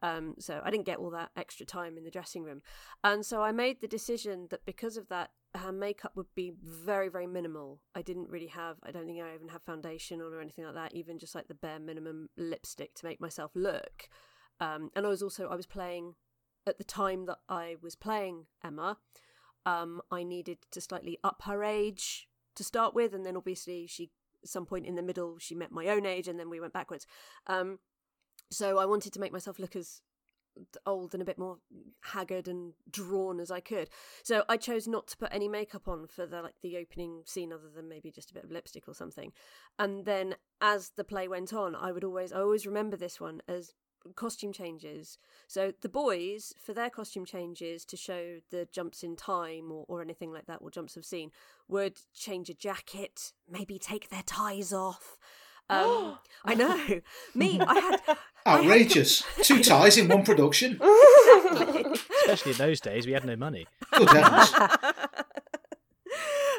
Um, 0.00 0.36
so 0.38 0.60
I 0.64 0.70
didn't 0.70 0.86
get 0.86 0.98
all 0.98 1.10
that 1.10 1.30
extra 1.36 1.66
time 1.66 1.96
in 1.98 2.04
the 2.04 2.10
dressing 2.10 2.44
room. 2.44 2.62
And 3.02 3.26
so 3.26 3.42
I 3.42 3.52
made 3.52 3.80
the 3.80 3.88
decision 3.88 4.46
that 4.50 4.64
because 4.64 4.96
of 4.96 5.08
that, 5.08 5.30
her 5.54 5.72
makeup 5.72 6.12
would 6.14 6.32
be 6.34 6.52
very, 6.62 7.08
very 7.08 7.26
minimal. 7.26 7.80
I 7.94 8.02
didn't 8.02 8.28
really 8.28 8.46
have, 8.48 8.76
I 8.82 8.90
don't 8.90 9.06
think 9.06 9.20
I 9.20 9.34
even 9.34 9.48
have 9.48 9.62
foundation 9.62 10.20
on 10.20 10.32
or 10.32 10.40
anything 10.40 10.64
like 10.64 10.74
that, 10.74 10.94
even 10.94 11.18
just 11.18 11.34
like 11.34 11.48
the 11.48 11.54
bare 11.54 11.80
minimum 11.80 12.28
lipstick 12.36 12.94
to 12.96 13.06
make 13.06 13.20
myself 13.20 13.50
look. 13.54 14.08
Um, 14.60 14.90
and 14.94 15.06
I 15.06 15.08
was 15.08 15.22
also, 15.22 15.48
I 15.48 15.56
was 15.56 15.66
playing 15.66 16.14
at 16.66 16.78
the 16.78 16.84
time 16.84 17.26
that 17.26 17.38
I 17.48 17.76
was 17.82 17.96
playing 17.96 18.46
Emma. 18.62 18.98
Um, 19.66 20.00
I 20.10 20.22
needed 20.22 20.58
to 20.70 20.80
slightly 20.80 21.18
up 21.24 21.42
her 21.44 21.64
age 21.64 22.28
to 22.54 22.64
start 22.64 22.94
with, 22.94 23.14
and 23.14 23.24
then 23.24 23.36
obviously 23.36 23.86
she, 23.86 24.10
some 24.44 24.66
point 24.66 24.86
in 24.86 24.94
the 24.94 25.02
middle, 25.02 25.38
she 25.38 25.54
met 25.54 25.72
my 25.72 25.88
own 25.88 26.06
age, 26.06 26.28
and 26.28 26.38
then 26.38 26.50
we 26.50 26.60
went 26.60 26.72
backwards. 26.72 27.06
Um, 27.46 27.78
so 28.50 28.78
I 28.78 28.86
wanted 28.86 29.12
to 29.12 29.20
make 29.20 29.32
myself 29.32 29.58
look 29.58 29.76
as 29.76 30.02
old 30.86 31.14
and 31.14 31.22
a 31.22 31.26
bit 31.26 31.38
more 31.38 31.58
haggard 32.00 32.48
and 32.48 32.72
drawn 32.90 33.40
as 33.40 33.50
I 33.50 33.60
could. 33.60 33.90
So 34.22 34.44
I 34.48 34.56
chose 34.56 34.88
not 34.88 35.06
to 35.08 35.16
put 35.16 35.32
any 35.32 35.48
makeup 35.48 35.88
on 35.88 36.06
for 36.06 36.26
the 36.26 36.42
like 36.42 36.60
the 36.62 36.76
opening 36.76 37.22
scene 37.26 37.52
other 37.52 37.68
than 37.74 37.88
maybe 37.88 38.10
just 38.10 38.30
a 38.30 38.34
bit 38.34 38.44
of 38.44 38.50
lipstick 38.50 38.88
or 38.88 38.94
something. 38.94 39.32
And 39.78 40.04
then 40.04 40.36
as 40.60 40.90
the 40.96 41.04
play 41.04 41.28
went 41.28 41.52
on, 41.52 41.74
I 41.74 41.92
would 41.92 42.04
always 42.04 42.32
I 42.32 42.40
always 42.40 42.66
remember 42.66 42.96
this 42.96 43.20
one 43.20 43.40
as 43.48 43.74
costume 44.14 44.52
changes. 44.52 45.18
So 45.46 45.72
the 45.80 45.88
boys, 45.88 46.54
for 46.64 46.72
their 46.72 46.90
costume 46.90 47.24
changes 47.24 47.84
to 47.86 47.96
show 47.96 48.38
the 48.50 48.68
jumps 48.72 49.02
in 49.02 49.16
time 49.16 49.70
or, 49.70 49.84
or 49.88 50.02
anything 50.02 50.32
like 50.32 50.46
that, 50.46 50.58
or 50.60 50.70
jumps 50.70 50.96
of 50.96 51.04
scene, 51.04 51.30
would 51.68 51.98
change 52.14 52.48
a 52.48 52.54
jacket, 52.54 53.32
maybe 53.48 53.78
take 53.78 54.08
their 54.08 54.22
ties 54.24 54.72
off. 54.72 55.18
Um, 55.68 56.18
I 56.44 56.54
know. 56.54 57.00
Me, 57.34 57.60
I 57.60 57.74
had 57.80 58.00
outrageous. 58.46 59.22
Two 59.42 59.62
ties 59.62 59.96
in 59.98 60.08
one 60.08 60.24
production. 60.24 60.80
Especially 62.22 62.52
in 62.52 62.58
those 62.58 62.80
days, 62.80 63.06
we 63.06 63.12
had 63.12 63.24
no 63.24 63.36
money. 63.36 63.66
Good 63.92 64.08
heavens. 64.10 64.54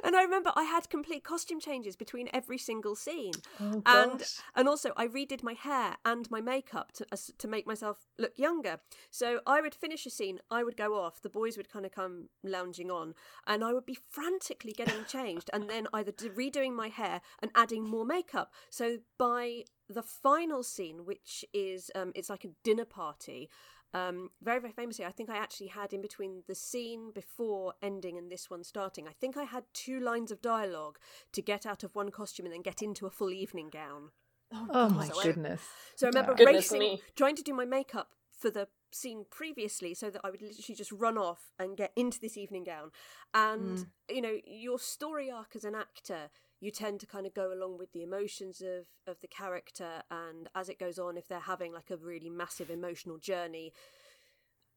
and 0.09 0.15
I 0.17 0.23
remember 0.23 0.51
I 0.55 0.63
had 0.63 0.89
complete 0.89 1.23
costume 1.23 1.59
changes 1.59 1.95
between 1.95 2.29
every 2.33 2.57
single 2.57 2.95
scene, 2.95 3.33
Oh, 3.59 3.83
and 3.85 4.23
and 4.55 4.67
also 4.67 4.89
I 4.97 5.05
redid 5.07 5.43
my 5.43 5.53
hair 5.53 5.97
and 6.03 6.29
my 6.31 6.41
makeup 6.41 6.91
to 6.93 7.05
as- 7.11 7.31
to 7.37 7.47
make 7.47 7.67
myself 7.67 7.97
look 8.17 8.35
younger. 8.47 8.75
So 9.11 9.27
I 9.45 9.61
would 9.61 9.75
finish 9.75 10.07
a 10.07 10.09
scene, 10.09 10.39
I 10.49 10.63
would 10.63 10.77
go 10.85 10.89
off, 10.99 11.21
the 11.21 11.29
boys 11.29 11.57
would 11.57 11.69
kind 11.69 11.85
of 11.85 11.91
come 11.91 12.29
lounging 12.43 12.89
on, 12.89 13.13
and 13.45 13.63
I 13.63 13.71
would 13.73 13.85
be 13.85 13.99
frantically 14.17 14.73
getting 14.73 15.05
changed, 15.05 15.49
and 15.53 15.69
then 15.69 15.85
either 15.93 16.11
d- 16.11 16.29
redoing 16.29 16.73
my 16.73 16.87
hair 16.89 17.21
and 17.41 17.51
adding 17.53 17.83
more 17.95 18.05
makeup. 18.05 18.51
So 18.71 18.85
by 19.19 19.65
the 19.87 20.03
final 20.03 20.63
scene, 20.63 21.05
which 21.05 21.45
is 21.53 21.91
um, 21.95 22.11
it's 22.15 22.29
like 22.29 22.45
a 22.45 22.55
dinner 22.63 22.85
party. 22.85 23.49
Um, 23.93 24.29
very, 24.41 24.59
very 24.59 24.71
famously, 24.73 25.03
I 25.05 25.11
think 25.11 25.29
I 25.29 25.37
actually 25.37 25.67
had 25.67 25.93
in 25.93 26.01
between 26.01 26.43
the 26.47 26.53
scene 26.55 27.11
before 27.13 27.73
ending 27.81 28.17
and 28.17 28.31
this 28.31 28.49
one 28.49 28.63
starting, 28.63 29.07
I 29.07 29.13
think 29.19 29.35
I 29.35 29.43
had 29.43 29.63
two 29.73 29.99
lines 29.99 30.31
of 30.31 30.41
dialogue 30.41 30.99
to 31.33 31.41
get 31.41 31.65
out 31.65 31.83
of 31.83 31.95
one 31.95 32.09
costume 32.11 32.45
and 32.45 32.53
then 32.53 32.61
get 32.61 32.81
into 32.83 33.07
a 33.07 33.09
full 33.09 33.31
evening 33.31 33.69
gown. 33.71 34.11
Oh 34.51 34.89
my 34.89 35.07
So 35.07 35.19
I- 35.19 35.23
goodness. 35.23 35.61
So 35.95 36.07
I 36.07 36.09
remember 36.09 36.35
Goodness 36.35 36.71
racing, 36.71 36.79
me. 36.79 37.01
trying 37.15 37.35
to 37.35 37.43
do 37.43 37.53
my 37.53 37.65
makeup 37.65 38.09
for 38.31 38.49
the 38.49 38.67
scene 38.91 39.25
previously 39.29 39.93
so 39.93 40.09
that 40.09 40.21
I 40.23 40.29
would 40.31 40.41
literally 40.41 40.75
just 40.75 40.91
run 40.91 41.17
off 41.17 41.51
and 41.59 41.75
get 41.77 41.91
into 41.95 42.19
this 42.19 42.37
evening 42.37 42.63
gown. 42.63 42.91
And, 43.33 43.85
you 44.09 44.21
know, 44.21 44.37
your 44.45 44.79
story 44.79 45.29
arc 45.29 45.55
as 45.55 45.63
an 45.63 45.75
actor, 45.75 46.29
you 46.59 46.71
tend 46.71 46.99
to 46.99 47.07
kind 47.07 47.25
of 47.25 47.33
go 47.33 47.53
along 47.53 47.77
with 47.77 47.93
the 47.93 48.03
emotions 48.03 48.61
of, 48.61 48.87
of 49.07 49.19
the 49.21 49.27
character. 49.27 50.03
And 50.11 50.49
as 50.55 50.69
it 50.69 50.79
goes 50.79 50.99
on, 50.99 51.17
if 51.17 51.27
they're 51.27 51.39
having 51.39 51.73
like 51.73 51.89
a 51.89 51.97
really 51.97 52.29
massive 52.29 52.69
emotional 52.69 53.17
journey, 53.17 53.73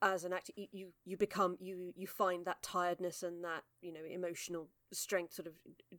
as 0.02 0.24
an 0.24 0.32
actor 0.32 0.52
you, 0.56 0.66
you 0.72 0.88
you 1.04 1.16
become 1.16 1.56
you 1.60 1.92
you 1.94 2.08
find 2.08 2.44
that 2.44 2.60
tiredness 2.60 3.22
and 3.22 3.44
that 3.44 3.62
you 3.80 3.92
know 3.92 4.00
emotional 4.10 4.68
strength 4.92 5.32
sort 5.32 5.46
of 5.46 5.54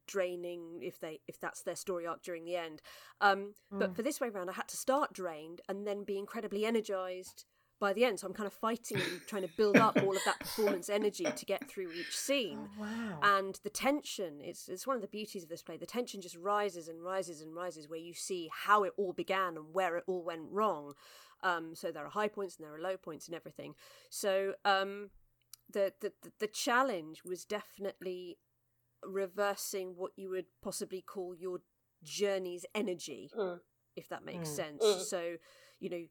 draining 0.06 0.80
if 0.82 1.00
they 1.00 1.22
if 1.28 1.40
that's 1.40 1.62
their 1.62 1.76
story 1.76 2.06
arc 2.06 2.22
during 2.22 2.44
the 2.44 2.56
end 2.56 2.82
um 3.22 3.56
but 3.72 3.96
for 3.96 4.02
this 4.02 4.20
way 4.20 4.28
around 4.28 4.50
i 4.50 4.54
had 4.54 4.68
to 4.68 4.76
start 4.76 5.14
drained 5.14 5.62
and 5.70 5.88
then 5.88 6.04
be 6.04 6.18
incredibly 6.18 6.66
energized 6.66 7.46
by 7.86 7.92
the 7.94 8.06
end 8.06 8.16
so 8.20 8.26
i'm 8.28 8.34
kind 8.34 8.48
of 8.48 8.54
fighting 8.54 8.98
and 9.10 9.20
trying 9.28 9.42
to 9.50 9.54
build 9.62 9.76
up 9.88 9.96
all 10.04 10.16
of 10.16 10.24
that 10.30 10.40
performance 10.40 10.88
energy 11.00 11.26
to 11.36 11.46
get 11.54 11.62
through 11.70 11.90
each 12.02 12.16
scene 12.28 12.62
Wow. 12.80 13.20
and 13.36 13.54
the 13.64 13.70
tension 13.70 14.32
it's 14.42 14.70
it's 14.74 14.88
one 14.88 14.96
of 14.96 15.02
the 15.02 15.08
beauties 15.18 15.44
of 15.44 15.50
this 15.50 15.62
play 15.68 15.78
the 15.78 15.86
tension 15.98 16.22
just 16.22 16.38
rises 16.54 16.88
and 16.88 17.04
rises 17.04 17.42
and 17.42 17.54
rises 17.64 17.90
where 17.90 18.00
you 18.10 18.14
see 18.14 18.50
how 18.66 18.84
it 18.88 18.94
all 18.98 19.14
began 19.14 19.52
and 19.58 19.74
where 19.74 19.94
it 19.98 20.04
all 20.08 20.24
went 20.24 20.48
wrong 20.58 20.94
um 21.44 21.66
so 21.76 21.92
there 21.92 22.06
are 22.06 22.10
high 22.22 22.30
points 22.38 22.56
and 22.56 22.64
there 22.66 22.74
are 22.78 22.82
low 22.90 22.96
points 22.98 23.28
and 23.28 23.36
everything 23.36 23.72
so 24.10 24.54
um 24.66 25.10
the 25.76 25.86
the 26.02 26.12
the- 26.24 26.32
the 26.40 26.48
challenge 26.66 27.18
was 27.26 27.44
definitely 27.46 28.38
reversing 29.06 29.96
what 29.98 30.12
you 30.16 30.30
would 30.30 30.46
possibly 30.62 31.02
call 31.02 31.36
your 31.36 31.60
journey's 32.04 32.66
energy 32.74 33.30
Mm. 33.36 33.60
if 33.96 34.08
that 34.10 34.24
makes 34.26 34.50
Mm. 34.50 34.56
sense 34.56 34.84
Mm. 34.84 35.00
so 35.14 35.38
you 35.80 35.90
know 35.90 36.04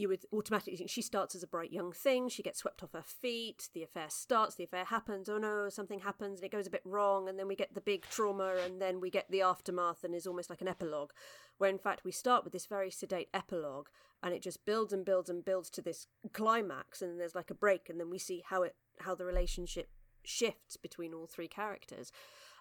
you 0.00 0.08
would 0.08 0.24
automatically 0.32 0.76
think 0.76 0.90
she 0.90 1.02
starts 1.02 1.34
as 1.34 1.42
a 1.42 1.46
bright 1.46 1.72
young 1.72 1.92
thing 1.92 2.28
she 2.28 2.42
gets 2.42 2.60
swept 2.60 2.82
off 2.82 2.92
her 2.92 3.02
feet 3.02 3.68
the 3.74 3.82
affair 3.82 4.06
starts 4.08 4.54
the 4.54 4.64
affair 4.64 4.84
happens 4.84 5.28
oh 5.28 5.38
no 5.38 5.68
something 5.68 6.00
happens 6.00 6.40
and 6.40 6.46
it 6.46 6.52
goes 6.52 6.66
a 6.66 6.70
bit 6.70 6.82
wrong 6.84 7.28
and 7.28 7.38
then 7.38 7.48
we 7.48 7.56
get 7.56 7.74
the 7.74 7.80
big 7.80 8.06
trauma 8.08 8.54
and 8.64 8.80
then 8.80 9.00
we 9.00 9.10
get 9.10 9.30
the 9.30 9.42
aftermath 9.42 10.04
and 10.04 10.14
is 10.14 10.26
almost 10.26 10.50
like 10.50 10.60
an 10.60 10.68
epilogue. 10.68 11.12
Where 11.58 11.70
in 11.70 11.78
fact 11.78 12.04
we 12.04 12.12
start 12.12 12.44
with 12.44 12.52
this 12.52 12.66
very 12.66 12.90
sedate 12.90 13.28
epilogue 13.34 13.88
and 14.22 14.34
it 14.34 14.42
just 14.42 14.64
builds 14.64 14.92
and 14.92 15.04
builds 15.04 15.30
and 15.30 15.44
builds 15.44 15.70
to 15.70 15.82
this 15.82 16.06
climax 16.32 17.02
and 17.02 17.20
there's 17.20 17.34
like 17.34 17.50
a 17.50 17.54
break 17.54 17.88
and 17.88 17.98
then 17.98 18.10
we 18.10 18.18
see 18.18 18.42
how 18.46 18.62
it 18.62 18.76
how 19.00 19.14
the 19.14 19.24
relationship 19.24 19.88
shifts 20.24 20.76
between 20.76 21.14
all 21.14 21.26
three 21.26 21.48
characters. 21.48 22.12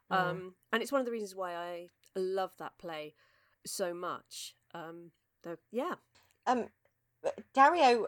Um 0.09 0.55
and 0.71 0.81
it's 0.81 0.91
one 0.91 1.01
of 1.01 1.05
the 1.05 1.11
reasons 1.11 1.35
why 1.35 1.55
i 1.55 1.89
love 2.15 2.51
that 2.57 2.77
play 2.77 3.13
so 3.65 3.93
much. 3.93 4.55
Um 4.73 5.11
so 5.43 5.57
yeah. 5.71 5.95
Um, 6.47 6.69
Dario, 7.53 8.07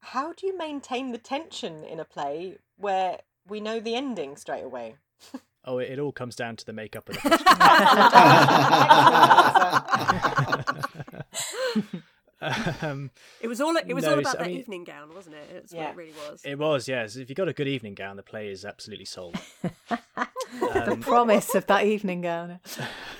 how 0.00 0.32
do 0.32 0.46
you 0.46 0.56
maintain 0.58 1.12
the 1.12 1.18
tension 1.18 1.84
in 1.84 2.00
a 2.00 2.04
play 2.04 2.56
where 2.76 3.18
we 3.48 3.60
know 3.60 3.78
the 3.80 3.94
ending 3.94 4.36
straight 4.36 4.64
away? 4.64 4.96
Oh, 5.64 5.78
it, 5.78 5.90
it 5.92 5.98
all 6.00 6.10
comes 6.12 6.34
down 6.34 6.56
to 6.56 6.66
the 6.66 6.72
makeup 6.72 7.08
and 7.08 7.18
the 7.18 7.20
costume. 7.20 7.46
um, 12.82 13.10
It 13.40 13.46
was 13.48 13.60
all 13.60 13.76
it 13.76 13.92
was 13.94 14.04
No, 14.04 14.12
all 14.14 14.18
it's- 14.18 14.34
about 14.34 14.40
I 14.40 14.44
that 14.44 14.50
mean- 14.50 14.58
evening 14.60 14.84
gown, 14.84 15.14
wasn't 15.14 15.36
it? 15.36 15.48
It's 15.54 15.72
Yeah. 15.72 15.82
what 15.84 15.90
it 15.90 15.96
really 15.96 16.12
was. 16.28 16.40
it 16.44 16.58
was, 16.58 16.88
yes. 16.88 17.14
If 17.16 17.28
you 17.28 17.34
got 17.36 17.48
a 17.48 17.52
good 17.52 17.68
evening 17.68 17.94
gown, 17.94 18.16
the 18.16 18.22
play 18.22 18.48
is 18.50 18.64
absolutely 18.64 19.04
sold. 19.04 19.36
the 20.60 20.92
Um, 20.92 21.00
promise 21.00 21.54
of 21.54 21.66
that 21.66 21.84
evening 21.86 22.22
gown. 22.22 22.60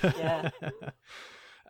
Yeah. 0.03 0.49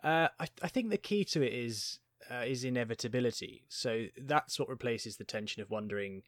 uh, 0.02 0.28
I, 0.38 0.46
I 0.62 0.68
think 0.68 0.90
the 0.90 0.98
key 0.98 1.24
to 1.26 1.42
it 1.42 1.52
is 1.52 2.00
uh, 2.30 2.44
is 2.46 2.64
inevitability. 2.64 3.64
So 3.68 4.06
that's 4.16 4.58
what 4.58 4.68
replaces 4.68 5.16
the 5.16 5.24
tension 5.24 5.62
of 5.62 5.70
wondering 5.70 6.22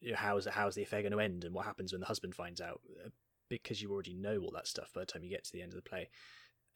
you 0.00 0.10
know, 0.10 0.16
how's 0.18 0.46
how's 0.46 0.74
the 0.74 0.82
affair 0.82 1.02
going 1.02 1.12
to 1.12 1.20
end 1.20 1.44
and 1.44 1.54
what 1.54 1.64
happens 1.64 1.92
when 1.92 2.00
the 2.00 2.06
husband 2.06 2.34
finds 2.34 2.60
out, 2.60 2.80
uh, 3.04 3.08
because 3.48 3.80
you 3.80 3.90
already 3.90 4.14
know 4.14 4.38
all 4.38 4.52
that 4.54 4.66
stuff 4.66 4.90
by 4.94 5.00
the 5.00 5.06
time 5.06 5.24
you 5.24 5.30
get 5.30 5.44
to 5.44 5.52
the 5.52 5.62
end 5.62 5.72
of 5.72 5.76
the 5.76 5.88
play. 5.88 6.08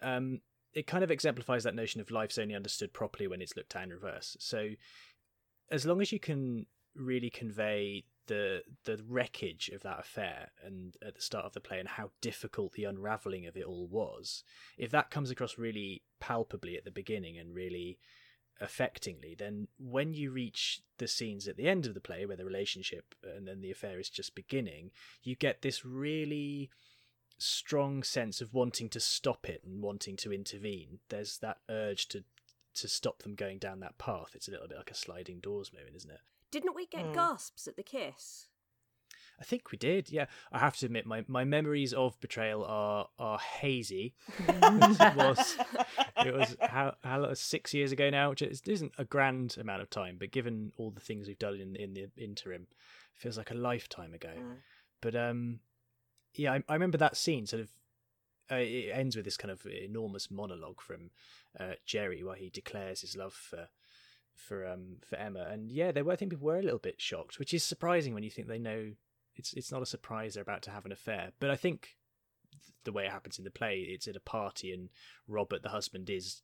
Um, 0.00 0.40
it 0.72 0.86
kind 0.86 1.04
of 1.04 1.10
exemplifies 1.10 1.64
that 1.64 1.74
notion 1.74 2.00
of 2.00 2.10
life's 2.10 2.38
only 2.38 2.54
understood 2.54 2.92
properly 2.92 3.26
when 3.26 3.42
it's 3.42 3.56
looked 3.56 3.74
at 3.76 3.84
in 3.84 3.90
reverse. 3.90 4.36
So 4.40 4.70
as 5.70 5.84
long 5.84 6.00
as 6.00 6.12
you 6.12 6.20
can 6.20 6.66
really 6.94 7.30
convey 7.30 8.04
the 8.26 8.62
the 8.84 9.00
wreckage 9.08 9.70
of 9.74 9.82
that 9.82 10.00
affair 10.00 10.50
and 10.64 10.96
at 11.06 11.14
the 11.14 11.20
start 11.20 11.44
of 11.44 11.52
the 11.52 11.60
play 11.60 11.78
and 11.78 11.88
how 11.88 12.10
difficult 12.20 12.72
the 12.72 12.84
unraveling 12.84 13.46
of 13.46 13.56
it 13.56 13.64
all 13.64 13.86
was 13.86 14.44
if 14.76 14.90
that 14.90 15.10
comes 15.10 15.30
across 15.30 15.56
really 15.56 16.02
palpably 16.20 16.76
at 16.76 16.84
the 16.84 16.90
beginning 16.90 17.38
and 17.38 17.54
really 17.54 17.98
affectingly 18.62 19.36
then 19.38 19.68
when 19.78 20.12
you 20.14 20.30
reach 20.30 20.80
the 20.98 21.06
scenes 21.08 21.46
at 21.46 21.56
the 21.56 21.68
end 21.68 21.86
of 21.86 21.94
the 21.94 22.00
play 22.00 22.26
where 22.26 22.36
the 22.36 22.44
relationship 22.44 23.14
and 23.22 23.46
then 23.46 23.60
the 23.60 23.70
affair 23.70 23.98
is 24.00 24.10
just 24.10 24.34
beginning 24.34 24.90
you 25.22 25.36
get 25.36 25.62
this 25.62 25.84
really 25.84 26.68
strong 27.38 28.02
sense 28.02 28.40
of 28.40 28.52
wanting 28.52 28.88
to 28.88 28.98
stop 28.98 29.48
it 29.48 29.62
and 29.64 29.80
wanting 29.82 30.16
to 30.16 30.32
intervene 30.32 30.98
there's 31.08 31.38
that 31.38 31.58
urge 31.70 32.08
to 32.08 32.24
to 32.74 32.88
stop 32.88 33.22
them 33.22 33.34
going 33.34 33.58
down 33.58 33.80
that 33.80 33.96
path 33.98 34.30
it's 34.34 34.48
a 34.48 34.50
little 34.50 34.66
bit 34.68 34.76
like 34.76 34.90
a 34.90 34.94
sliding 34.94 35.38
doors 35.40 35.72
moment 35.72 35.94
isn't 35.96 36.10
it 36.10 36.20
Didn't 36.50 36.74
we 36.74 36.86
get 36.86 37.04
Mm. 37.06 37.14
gasps 37.14 37.68
at 37.68 37.76
the 37.76 37.82
kiss? 37.82 38.47
I 39.40 39.44
think 39.44 39.70
we 39.70 39.78
did. 39.78 40.10
Yeah, 40.10 40.26
I 40.50 40.58
have 40.58 40.76
to 40.78 40.86
admit, 40.86 41.06
my, 41.06 41.24
my 41.28 41.44
memories 41.44 41.92
of 41.92 42.20
betrayal 42.20 42.64
are 42.64 43.08
are 43.18 43.38
hazy. 43.38 44.14
it 44.48 45.16
was 45.16 45.56
it 46.24 46.34
was 46.34 46.56
how 46.60 46.94
how 47.04 47.32
six 47.34 47.72
years 47.72 47.92
ago 47.92 48.10
now, 48.10 48.30
which 48.30 48.42
is, 48.42 48.62
isn't 48.66 48.92
a 48.98 49.04
grand 49.04 49.56
amount 49.58 49.82
of 49.82 49.90
time, 49.90 50.16
but 50.18 50.32
given 50.32 50.72
all 50.76 50.90
the 50.90 51.00
things 51.00 51.28
we've 51.28 51.38
done 51.38 51.54
in 51.54 51.76
in 51.76 51.94
the 51.94 52.10
interim, 52.16 52.66
feels 53.14 53.38
like 53.38 53.50
a 53.50 53.54
lifetime 53.54 54.12
ago. 54.12 54.32
Mm. 54.36 54.56
But 55.00 55.14
um, 55.14 55.60
yeah, 56.34 56.54
I, 56.54 56.62
I 56.68 56.74
remember 56.74 56.98
that 56.98 57.16
scene. 57.16 57.46
Sort 57.46 57.62
of, 57.62 57.70
uh, 58.50 58.56
it 58.56 58.90
ends 58.92 59.14
with 59.14 59.24
this 59.24 59.36
kind 59.36 59.52
of 59.52 59.64
enormous 59.66 60.30
monologue 60.30 60.80
from 60.80 61.10
uh, 61.58 61.74
Jerry, 61.86 62.24
where 62.24 62.36
he 62.36 62.50
declares 62.50 63.02
his 63.02 63.16
love 63.16 63.34
for 63.34 63.68
for 64.34 64.66
um 64.66 64.96
for 65.04 65.16
Emma, 65.16 65.46
and 65.50 65.70
yeah, 65.70 65.92
there 65.92 66.04
were 66.04 66.12
I 66.12 66.16
think 66.16 66.32
people 66.32 66.46
were 66.46 66.58
a 66.58 66.62
little 66.62 66.78
bit 66.78 67.00
shocked, 67.00 67.38
which 67.38 67.54
is 67.54 67.62
surprising 67.62 68.14
when 68.14 68.22
you 68.22 68.30
think 68.30 68.48
they 68.48 68.58
know 68.58 68.92
it's 69.38 69.54
it's 69.54 69.72
not 69.72 69.82
a 69.82 69.86
surprise 69.86 70.34
they're 70.34 70.42
about 70.42 70.62
to 70.62 70.70
have 70.70 70.84
an 70.84 70.92
affair. 70.92 71.32
But 71.40 71.50
I 71.50 71.56
think 71.56 71.96
the 72.84 72.92
way 72.92 73.06
it 73.06 73.12
happens 73.12 73.38
in 73.38 73.44
the 73.44 73.50
play, 73.50 73.86
it's 73.88 74.08
at 74.08 74.16
a 74.16 74.20
party, 74.20 74.72
and 74.72 74.88
Robert, 75.26 75.62
the 75.62 75.70
husband, 75.70 76.10
is 76.10 76.42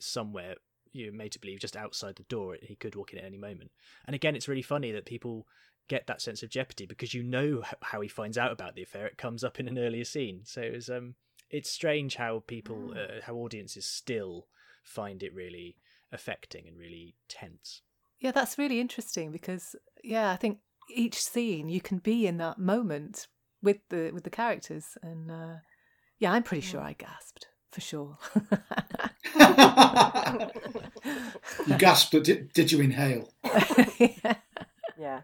somewhere 0.00 0.54
you're 0.92 1.12
made 1.12 1.32
to 1.32 1.38
believe 1.38 1.60
just 1.60 1.76
outside 1.76 2.16
the 2.16 2.24
door. 2.24 2.56
He 2.60 2.74
could 2.74 2.96
walk 2.96 3.12
in 3.12 3.18
at 3.18 3.24
any 3.24 3.38
moment. 3.38 3.70
And 4.06 4.14
again, 4.14 4.34
it's 4.34 4.48
really 4.48 4.62
funny 4.62 4.90
that 4.92 5.06
people 5.06 5.46
get 5.88 6.06
that 6.06 6.22
sense 6.22 6.42
of 6.42 6.50
jeopardy 6.50 6.86
because 6.86 7.14
you 7.14 7.22
know 7.22 7.62
how 7.82 8.00
he 8.00 8.08
finds 8.08 8.38
out 8.38 8.52
about 8.52 8.74
the 8.74 8.82
affair. 8.82 9.06
It 9.06 9.18
comes 9.18 9.44
up 9.44 9.60
in 9.60 9.68
an 9.68 9.78
earlier 9.78 10.04
scene, 10.04 10.40
so 10.44 10.62
it 10.62 10.72
was 10.72 10.88
um, 10.88 11.14
it's 11.50 11.70
strange 11.70 12.16
how 12.16 12.44
people, 12.46 12.94
uh, 12.94 13.20
how 13.24 13.34
audiences 13.34 13.86
still 13.86 14.46
find 14.82 15.22
it 15.22 15.34
really 15.34 15.76
affecting 16.12 16.66
and 16.66 16.78
really 16.78 17.16
tense. 17.28 17.82
Yeah, 18.18 18.32
that's 18.32 18.58
really 18.58 18.80
interesting 18.80 19.32
because 19.32 19.74
yeah, 20.04 20.30
I 20.30 20.36
think 20.36 20.58
each 20.94 21.20
scene 21.20 21.68
you 21.68 21.80
can 21.80 21.98
be 21.98 22.26
in 22.26 22.38
that 22.38 22.58
moment 22.58 23.28
with 23.62 23.78
the 23.88 24.10
with 24.12 24.24
the 24.24 24.30
characters, 24.30 24.96
and 25.02 25.30
uh, 25.30 25.56
yeah, 26.18 26.32
I'm 26.32 26.42
pretty 26.42 26.66
sure 26.66 26.80
I 26.80 26.94
gasped 26.94 27.48
for 27.70 27.80
sure. 27.80 28.18
you 31.66 31.78
gasped, 31.78 32.12
but 32.12 32.24
did, 32.24 32.52
did 32.52 32.72
you 32.72 32.80
inhale? 32.80 33.32
yeah. 33.98 34.34
Yeah. 34.98 35.22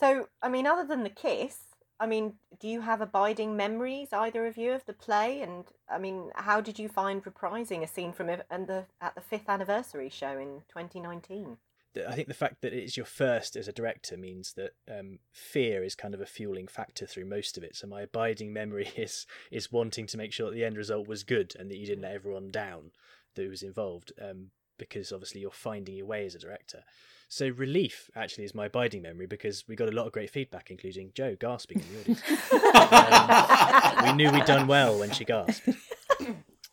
So, 0.00 0.28
I 0.42 0.48
mean, 0.48 0.66
other 0.66 0.86
than 0.86 1.02
the 1.02 1.10
kiss, 1.10 1.58
I 2.00 2.06
mean, 2.06 2.34
do 2.58 2.66
you 2.66 2.80
have 2.80 3.02
abiding 3.02 3.54
memories, 3.54 4.14
either 4.14 4.46
of 4.46 4.56
you, 4.56 4.72
of 4.72 4.86
the 4.86 4.94
play? 4.94 5.42
And 5.42 5.66
I 5.90 5.98
mean, 5.98 6.30
how 6.34 6.62
did 6.62 6.78
you 6.78 6.88
find 6.88 7.22
reprising 7.22 7.82
a 7.82 7.86
scene 7.86 8.14
from 8.14 8.30
it 8.30 8.46
and 8.50 8.66
the 8.66 8.86
at 9.02 9.14
the 9.14 9.20
fifth 9.20 9.50
anniversary 9.50 10.08
show 10.08 10.38
in 10.38 10.62
2019? 10.68 11.58
I 11.96 12.14
think 12.14 12.28
the 12.28 12.34
fact 12.34 12.62
that 12.62 12.72
it's 12.72 12.96
your 12.96 13.06
first 13.06 13.56
as 13.56 13.68
a 13.68 13.72
director 13.72 14.16
means 14.16 14.54
that 14.54 14.72
um, 14.90 15.18
fear 15.32 15.84
is 15.84 15.94
kind 15.94 16.14
of 16.14 16.20
a 16.20 16.26
fueling 16.26 16.66
factor 16.66 17.06
through 17.06 17.26
most 17.26 17.56
of 17.56 17.62
it. 17.62 17.76
So 17.76 17.86
my 17.86 18.02
abiding 18.02 18.52
memory 18.52 18.90
is 18.96 19.26
is 19.50 19.72
wanting 19.72 20.06
to 20.08 20.16
make 20.16 20.32
sure 20.32 20.50
that 20.50 20.56
the 20.56 20.64
end 20.64 20.76
result 20.76 21.06
was 21.06 21.22
good 21.22 21.54
and 21.58 21.70
that 21.70 21.76
you 21.76 21.86
didn't 21.86 22.02
let 22.02 22.14
everyone 22.14 22.50
down 22.50 22.90
that 23.34 23.48
was 23.48 23.62
involved, 23.62 24.12
um, 24.20 24.50
because 24.78 25.12
obviously 25.12 25.40
you're 25.40 25.50
finding 25.50 25.94
your 25.94 26.06
way 26.06 26.26
as 26.26 26.34
a 26.34 26.38
director. 26.38 26.84
So 27.28 27.48
relief 27.48 28.10
actually 28.14 28.44
is 28.44 28.54
my 28.54 28.66
abiding 28.66 29.02
memory 29.02 29.26
because 29.26 29.64
we 29.66 29.74
got 29.74 29.88
a 29.88 29.92
lot 29.92 30.06
of 30.06 30.12
great 30.12 30.30
feedback, 30.30 30.70
including 30.70 31.10
Joe 31.14 31.36
gasping 31.38 31.80
in 31.80 31.86
the 31.92 32.00
audience. 32.00 32.22
um, 33.98 34.06
we 34.06 34.12
knew 34.12 34.30
we'd 34.30 34.44
done 34.44 34.66
well 34.66 34.98
when 34.98 35.10
she 35.10 35.24
gasped. 35.24 35.68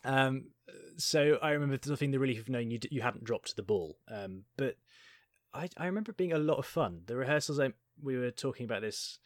Um, 0.04 0.46
so 0.96 1.38
I 1.42 1.50
remember 1.50 1.78
feeling 1.96 2.12
the 2.12 2.18
relief 2.18 2.40
of 2.40 2.48
knowing 2.48 2.70
you 2.70 2.78
you 2.90 3.02
hadn't 3.02 3.24
dropped 3.24 3.56
the 3.56 3.62
ball. 3.62 3.98
Um, 4.08 4.44
but 4.56 4.76
I 5.54 5.68
I 5.76 5.86
remember 5.86 6.12
being 6.12 6.32
a 6.32 6.38
lot 6.38 6.58
of 6.58 6.66
fun. 6.66 7.02
The 7.06 7.16
rehearsals 7.16 7.60
I, 7.60 7.72
we 8.02 8.16
were 8.16 8.30
talking 8.30 8.64
about 8.64 8.82
this 8.82 9.18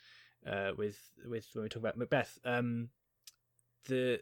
uh, 0.47 0.73
with 0.77 0.99
with 1.29 1.49
when 1.53 1.65
we 1.65 1.69
talk 1.69 1.81
about 1.83 1.97
Macbeth. 1.97 2.39
Um, 2.45 2.91
the 3.87 4.21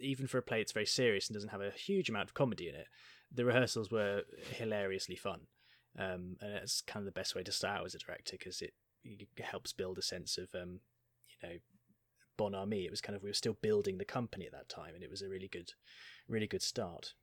even 0.00 0.26
for 0.26 0.38
a 0.38 0.42
play 0.42 0.60
it's 0.60 0.72
very 0.72 0.86
serious 0.86 1.28
and 1.28 1.34
doesn't 1.34 1.50
have 1.50 1.60
a 1.60 1.70
huge 1.70 2.08
amount 2.08 2.28
of 2.28 2.34
comedy 2.34 2.68
in 2.68 2.74
it. 2.74 2.86
The 3.34 3.44
rehearsals 3.44 3.90
were 3.90 4.22
hilariously 4.50 5.16
fun, 5.16 5.42
um, 5.98 6.36
and 6.40 6.54
it's 6.54 6.80
kind 6.80 7.02
of 7.02 7.06
the 7.06 7.18
best 7.18 7.34
way 7.34 7.42
to 7.42 7.52
start 7.52 7.80
out 7.80 7.86
as 7.86 7.94
a 7.94 7.98
director 7.98 8.36
because 8.38 8.60
it, 8.60 8.74
it, 9.04 9.28
helps 9.42 9.72
build 9.72 9.98
a 9.98 10.02
sense 10.02 10.38
of 10.38 10.48
um, 10.54 10.80
you 11.28 11.48
know 11.48 11.56
bon 12.36 12.54
ami. 12.54 12.84
It 12.84 12.90
was 12.90 13.00
kind 13.00 13.16
of 13.16 13.22
we 13.22 13.30
were 13.30 13.34
still 13.34 13.56
building 13.62 13.98
the 13.98 14.04
company 14.04 14.46
at 14.46 14.52
that 14.52 14.68
time, 14.68 14.94
and 14.94 15.02
it 15.02 15.10
was 15.10 15.22
a 15.22 15.28
really 15.28 15.48
good, 15.48 15.72
really 16.28 16.46
good 16.46 16.62
start. 16.62 17.14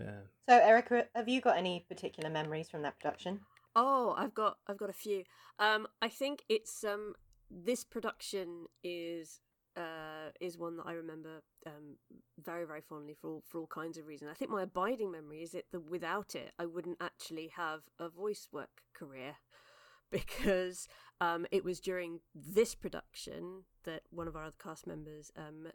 Yeah. 0.00 0.20
So, 0.48 0.58
Erica, 0.58 1.06
have 1.14 1.28
you 1.28 1.40
got 1.40 1.56
any 1.56 1.84
particular 1.88 2.30
memories 2.30 2.68
from 2.68 2.82
that 2.82 2.98
production? 2.98 3.40
Oh, 3.76 4.14
I've 4.16 4.34
got 4.34 4.58
I've 4.66 4.78
got 4.78 4.90
a 4.90 4.94
few. 4.94 5.24
Um, 5.58 5.86
I 6.02 6.08
think 6.08 6.42
it's 6.48 6.82
um 6.84 7.14
this 7.50 7.84
production 7.84 8.66
is 8.82 9.40
uh 9.76 10.30
is 10.40 10.58
one 10.58 10.76
that 10.76 10.86
I 10.86 10.92
remember 10.92 11.42
um 11.66 11.96
very 12.42 12.66
very 12.66 12.80
fondly 12.80 13.14
for 13.20 13.28
all, 13.28 13.42
for 13.46 13.60
all 13.60 13.66
kinds 13.66 13.98
of 13.98 14.06
reasons. 14.06 14.30
I 14.30 14.34
think 14.34 14.50
my 14.50 14.62
abiding 14.62 15.12
memory 15.12 15.42
is 15.42 15.52
that 15.52 15.66
the, 15.70 15.80
without 15.80 16.34
it 16.34 16.52
I 16.58 16.66
wouldn't 16.66 16.98
actually 17.00 17.52
have 17.56 17.82
a 17.98 18.08
voice 18.08 18.48
work 18.50 18.82
career 18.94 19.36
because 20.10 20.88
um, 21.20 21.46
it 21.50 21.64
was 21.64 21.80
during 21.80 22.20
this 22.34 22.74
production 22.74 23.62
that 23.84 24.02
one 24.10 24.26
of 24.26 24.34
our 24.34 24.44
other 24.44 24.56
cast 24.60 24.86
members, 24.86 25.30
um, 25.36 25.68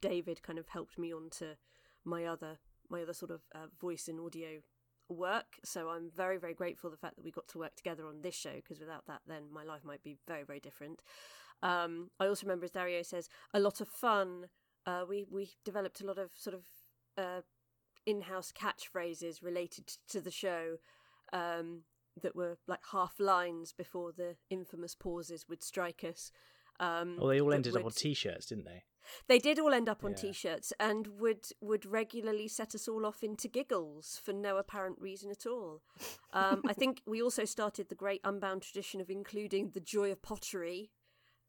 David, 0.00 0.42
kind 0.42 0.58
of 0.58 0.68
helped 0.68 0.98
me 0.98 1.12
onto 1.12 1.54
my 2.04 2.24
other 2.24 2.58
my 2.90 3.02
other 3.02 3.14
sort 3.14 3.30
of 3.30 3.40
uh, 3.54 3.66
voice 3.80 4.08
and 4.08 4.20
audio 4.20 4.60
work. 5.08 5.56
So 5.64 5.88
I'm 5.88 6.10
very, 6.14 6.38
very 6.38 6.54
grateful 6.54 6.90
the 6.90 6.96
fact 6.96 7.16
that 7.16 7.24
we 7.24 7.30
got 7.30 7.48
to 7.48 7.58
work 7.58 7.76
together 7.76 8.06
on 8.06 8.22
this 8.22 8.34
show 8.34 8.54
because 8.56 8.80
without 8.80 9.06
that, 9.06 9.20
then 9.26 9.44
my 9.52 9.64
life 9.64 9.84
might 9.84 10.02
be 10.02 10.16
very, 10.26 10.42
very 10.44 10.60
different. 10.60 11.00
Um, 11.62 12.10
I 12.20 12.26
also 12.26 12.46
remember, 12.46 12.64
as 12.64 12.70
Dario 12.72 13.02
says, 13.02 13.28
a 13.54 13.60
lot 13.60 13.80
of 13.80 13.88
fun. 13.88 14.46
Uh, 14.84 15.04
we 15.08 15.26
we 15.30 15.50
developed 15.64 16.00
a 16.00 16.06
lot 16.06 16.18
of 16.18 16.30
sort 16.34 16.54
of 16.54 16.64
uh, 17.16 17.40
in-house 18.04 18.52
catchphrases 18.52 19.42
related 19.42 19.86
to 20.08 20.20
the 20.20 20.30
show 20.30 20.76
um, 21.32 21.82
that 22.20 22.36
were 22.36 22.58
like 22.66 22.80
half 22.92 23.18
lines 23.18 23.72
before 23.72 24.12
the 24.12 24.36
infamous 24.50 24.94
pauses 24.94 25.48
would 25.48 25.62
strike 25.62 26.04
us. 26.04 26.30
Um, 26.78 27.16
well, 27.18 27.28
they 27.28 27.40
all 27.40 27.52
ended 27.52 27.72
would... 27.72 27.80
up 27.80 27.86
on 27.86 27.92
T-shirts, 27.92 28.46
didn't 28.46 28.66
they? 28.66 28.84
They 29.28 29.38
did 29.38 29.58
all 29.58 29.72
end 29.72 29.88
up 29.88 30.04
on 30.04 30.12
yeah. 30.12 30.16
t-shirts 30.16 30.72
and 30.78 31.06
would 31.18 31.46
would 31.60 31.86
regularly 31.86 32.48
set 32.48 32.74
us 32.74 32.88
all 32.88 33.06
off 33.06 33.22
into 33.22 33.48
giggles 33.48 34.20
for 34.22 34.32
no 34.32 34.56
apparent 34.56 35.00
reason 35.00 35.30
at 35.30 35.46
all. 35.46 35.82
Um, 36.32 36.62
I 36.66 36.72
think 36.72 37.02
we 37.06 37.22
also 37.22 37.44
started 37.44 37.88
the 37.88 37.94
great 37.94 38.20
unbound 38.24 38.62
tradition 38.62 39.00
of 39.00 39.10
including 39.10 39.70
the 39.70 39.80
joy 39.80 40.12
of 40.12 40.22
pottery 40.22 40.90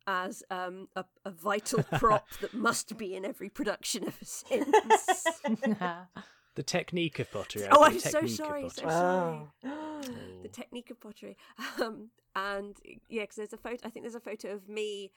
as 0.07 0.41
um, 0.49 0.87
a, 0.95 1.03
a, 1.25 1.31
vital 1.31 1.83
prop 1.97 2.29
that 2.41 2.53
must 2.53 2.97
be 2.97 3.13
in 3.13 3.25
every 3.25 3.49
production 3.49 4.05
ever 4.07 4.15
since. 4.23 5.41
the 6.55 6.63
technique 6.63 7.19
of 7.19 7.29
pottery. 7.29 7.67
oh, 7.69 7.83
I'm 7.83 7.99
so 7.99 8.25
sorry, 8.25 8.69
so 8.69 8.87
sorry. 8.87 9.41
Oh. 9.65 10.01
the 10.41 10.49
technique 10.49 10.89
of 10.89 10.99
pottery, 11.01 11.35
um, 11.81 12.09
and 12.35 12.77
yeah, 13.09 13.23
because 13.23 13.35
there's 13.35 13.53
a 13.53 13.57
photo. 13.57 13.85
I 13.85 13.89
think 13.89 14.05
there's 14.05 14.15
a 14.15 14.19
photo 14.21 14.53
of 14.53 14.69
me 14.69 15.11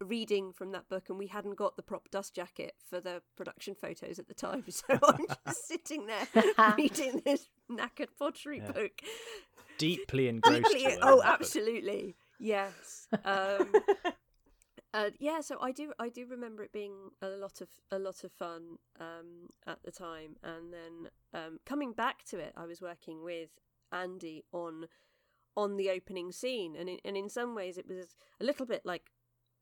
reading 0.00 0.52
from 0.52 0.72
that 0.72 0.88
book 0.88 1.08
and 1.08 1.18
we 1.18 1.26
hadn't 1.26 1.56
got 1.56 1.76
the 1.76 1.82
prop 1.82 2.10
dust 2.10 2.34
jacket 2.34 2.74
for 2.88 3.00
the 3.00 3.22
production 3.36 3.74
photos 3.74 4.18
at 4.18 4.28
the 4.28 4.34
time. 4.34 4.64
So 4.70 4.98
i'm 5.02 5.26
just 5.46 5.68
sitting 5.68 6.06
there 6.06 6.44
reading 6.78 7.22
this 7.24 7.46
knackered 7.70 8.08
pottery 8.18 8.58
yeah. 8.58 8.72
book. 8.72 9.02
Deeply 9.78 10.28
engrossed 10.28 10.62
deeply, 10.72 10.96
oh 11.02 11.20
absolutely. 11.22 12.16
Yes. 12.38 13.08
Um, 13.24 13.72
uh, 14.94 15.10
yeah 15.18 15.40
so 15.40 15.56
i 15.60 15.70
do 15.70 15.92
i 16.00 16.08
do 16.08 16.26
remember 16.26 16.64
it 16.64 16.72
being 16.72 17.10
a 17.22 17.28
lot 17.28 17.60
of 17.60 17.68
a 17.92 17.98
lot 17.98 18.24
of 18.24 18.32
fun 18.32 18.78
um, 19.00 19.48
at 19.66 19.82
the 19.82 19.90
time. 19.90 20.36
And 20.42 20.72
then 20.72 21.10
um, 21.34 21.60
coming 21.66 21.92
back 21.92 22.24
to 22.26 22.38
it 22.38 22.52
i 22.56 22.64
was 22.64 22.80
working 22.80 23.22
with 23.22 23.50
andy 23.92 24.44
on 24.52 24.86
on 25.56 25.76
the 25.76 25.90
opening 25.90 26.32
scene. 26.32 26.76
And 26.76 26.88
in, 26.88 26.98
and 27.04 27.16
in 27.16 27.28
some 27.28 27.54
ways 27.54 27.76
it 27.76 27.86
was 27.88 28.16
a 28.40 28.44
little 28.44 28.66
bit 28.66 28.82
like 28.84 29.10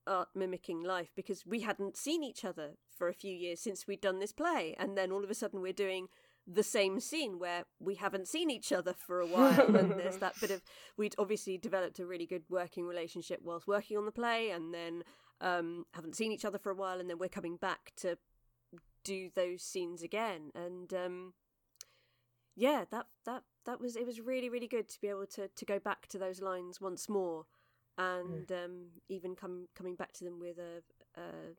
art 0.09 0.29
mimicking 0.35 0.83
life 0.83 1.11
because 1.15 1.47
we 1.47 1.61
hadn't 1.61 1.97
seen 1.97 2.23
each 2.23 2.45
other 2.45 2.73
for 2.97 3.09
a 3.09 3.15
few 3.15 3.35
years 3.35 3.61
since 3.61 3.87
we'd 3.87 4.01
done 4.01 4.19
this 4.19 4.33
play. 4.33 4.75
And 4.79 4.97
then 4.97 5.13
all 5.13 5.25
of 5.25 5.31
a 5.31 5.35
sudden 5.35 5.61
we're 5.61 5.73
doing 5.73 6.09
the 6.47 6.63
same 6.63 6.99
scene 6.99 7.39
where 7.39 7.65
we 7.79 7.97
haven't 7.97 8.27
seen 8.27 8.51
each 8.51 8.73
other 8.73 8.95
for 8.95 9.21
a 9.21 9.27
while. 9.27 9.67
And 9.77 9.93
there's 9.93 10.17
that 10.19 10.41
bit 10.41 10.51
of 10.51 10.63
we'd 10.97 11.15
obviously 11.19 11.59
developed 11.59 11.99
a 11.99 12.07
really 12.07 12.27
good 12.27 12.45
working 12.49 12.87
relationship 12.87 13.41
whilst 13.43 13.69
working 13.69 13.97
on 13.97 14.07
the 14.07 14.13
play 14.13 14.51
and 14.51 14.73
then 14.73 15.05
um, 15.41 15.85
haven't 15.93 16.17
seen 16.17 16.33
each 16.33 16.45
other 16.45 16.59
for 16.59 16.71
a 16.71 16.75
while 16.75 17.01
and 17.01 17.09
then 17.09 17.19
we're 17.19 17.29
coming 17.29 17.57
back 17.57 17.93
to 17.97 18.19
do 19.05 19.31
those 19.35 19.63
scenes 19.63 20.03
again. 20.03 20.51
And 20.55 20.93
um, 20.95 21.35
yeah 22.59 22.85
that 22.91 23.07
that 23.25 23.45
that 23.65 23.81
was 23.81 23.95
it 23.95 24.05
was 24.05 24.21
really 24.21 24.49
really 24.51 24.67
good 24.67 24.89
to 24.89 25.01
be 25.01 25.09
able 25.09 25.27
to 25.27 25.49
to 25.49 25.65
go 25.65 25.79
back 25.79 26.09
to 26.09 26.19
those 26.19 26.43
lines 26.43 26.81
once 26.81 27.09
more 27.09 27.47
and 27.99 28.47
mm. 28.47 28.65
um, 28.65 28.87
even 29.09 29.35
come 29.35 29.67
coming 29.75 29.97
back 29.97 30.13
to 30.13 30.25
them 30.25 30.39
with 30.41 30.59
a 30.59 30.83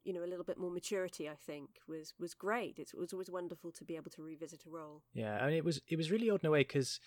you 0.04 0.14
know 0.14 0.24
a 0.24 0.28
little 0.28 0.46
bit 0.46 0.58
more 0.58 0.72
maturity 0.72 1.30
I 1.30 1.36
think 1.36 1.70
was 1.88 2.14
was 2.20 2.34
great 2.34 2.80
it 2.80 2.92
was 2.98 3.14
always 3.14 3.30
wonderful 3.30 3.72
to 3.74 3.84
be 3.84 3.96
able 3.96 4.12
to 4.12 4.22
revisit 4.22 4.66
a 4.66 4.70
role 4.70 5.02
yeah 5.14 5.38
I 5.38 5.48
mean 5.48 5.56
it 5.56 5.66
was 5.66 5.82
it 5.88 5.98
was 5.98 6.12
really 6.12 6.30
odd 6.30 6.44
in 6.44 6.48
a 6.48 6.52
way 6.52 6.62
because 6.62 7.00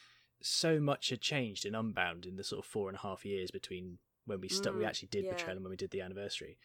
so 0.43 0.81
much 0.81 1.11
had 1.11 1.21
changed 1.21 1.65
in 1.65 1.75
Unbound 1.75 2.27
in 2.27 2.37
the 2.37 2.45
sort 2.45 2.65
of 2.65 2.71
four 2.71 2.89
and 2.89 2.99
a 2.99 3.01
half 3.01 3.25
years 3.25 3.51
between 3.51 3.99
when 4.27 4.41
we 4.41 4.49
st- 4.49 4.75
mm, 4.75 4.79
we 4.79 4.85
actually 4.85 5.09
did 5.09 5.25
yeah. 5.25 5.33
Betrayal 5.33 5.57
and 5.57 5.65
when 5.65 5.71
we 5.71 5.77
did 5.77 5.91
the 5.91 6.01
anniversary 6.01 6.59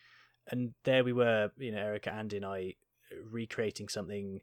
and 0.51 0.73
there 0.83 1.03
we 1.03 1.13
were 1.13 1.51
you 1.57 1.71
know 1.71 1.79
Erica 1.79 2.11
Andy 2.11 2.37
and 2.37 2.45
I 2.45 2.73
recreating 3.31 3.87
something 3.87 4.41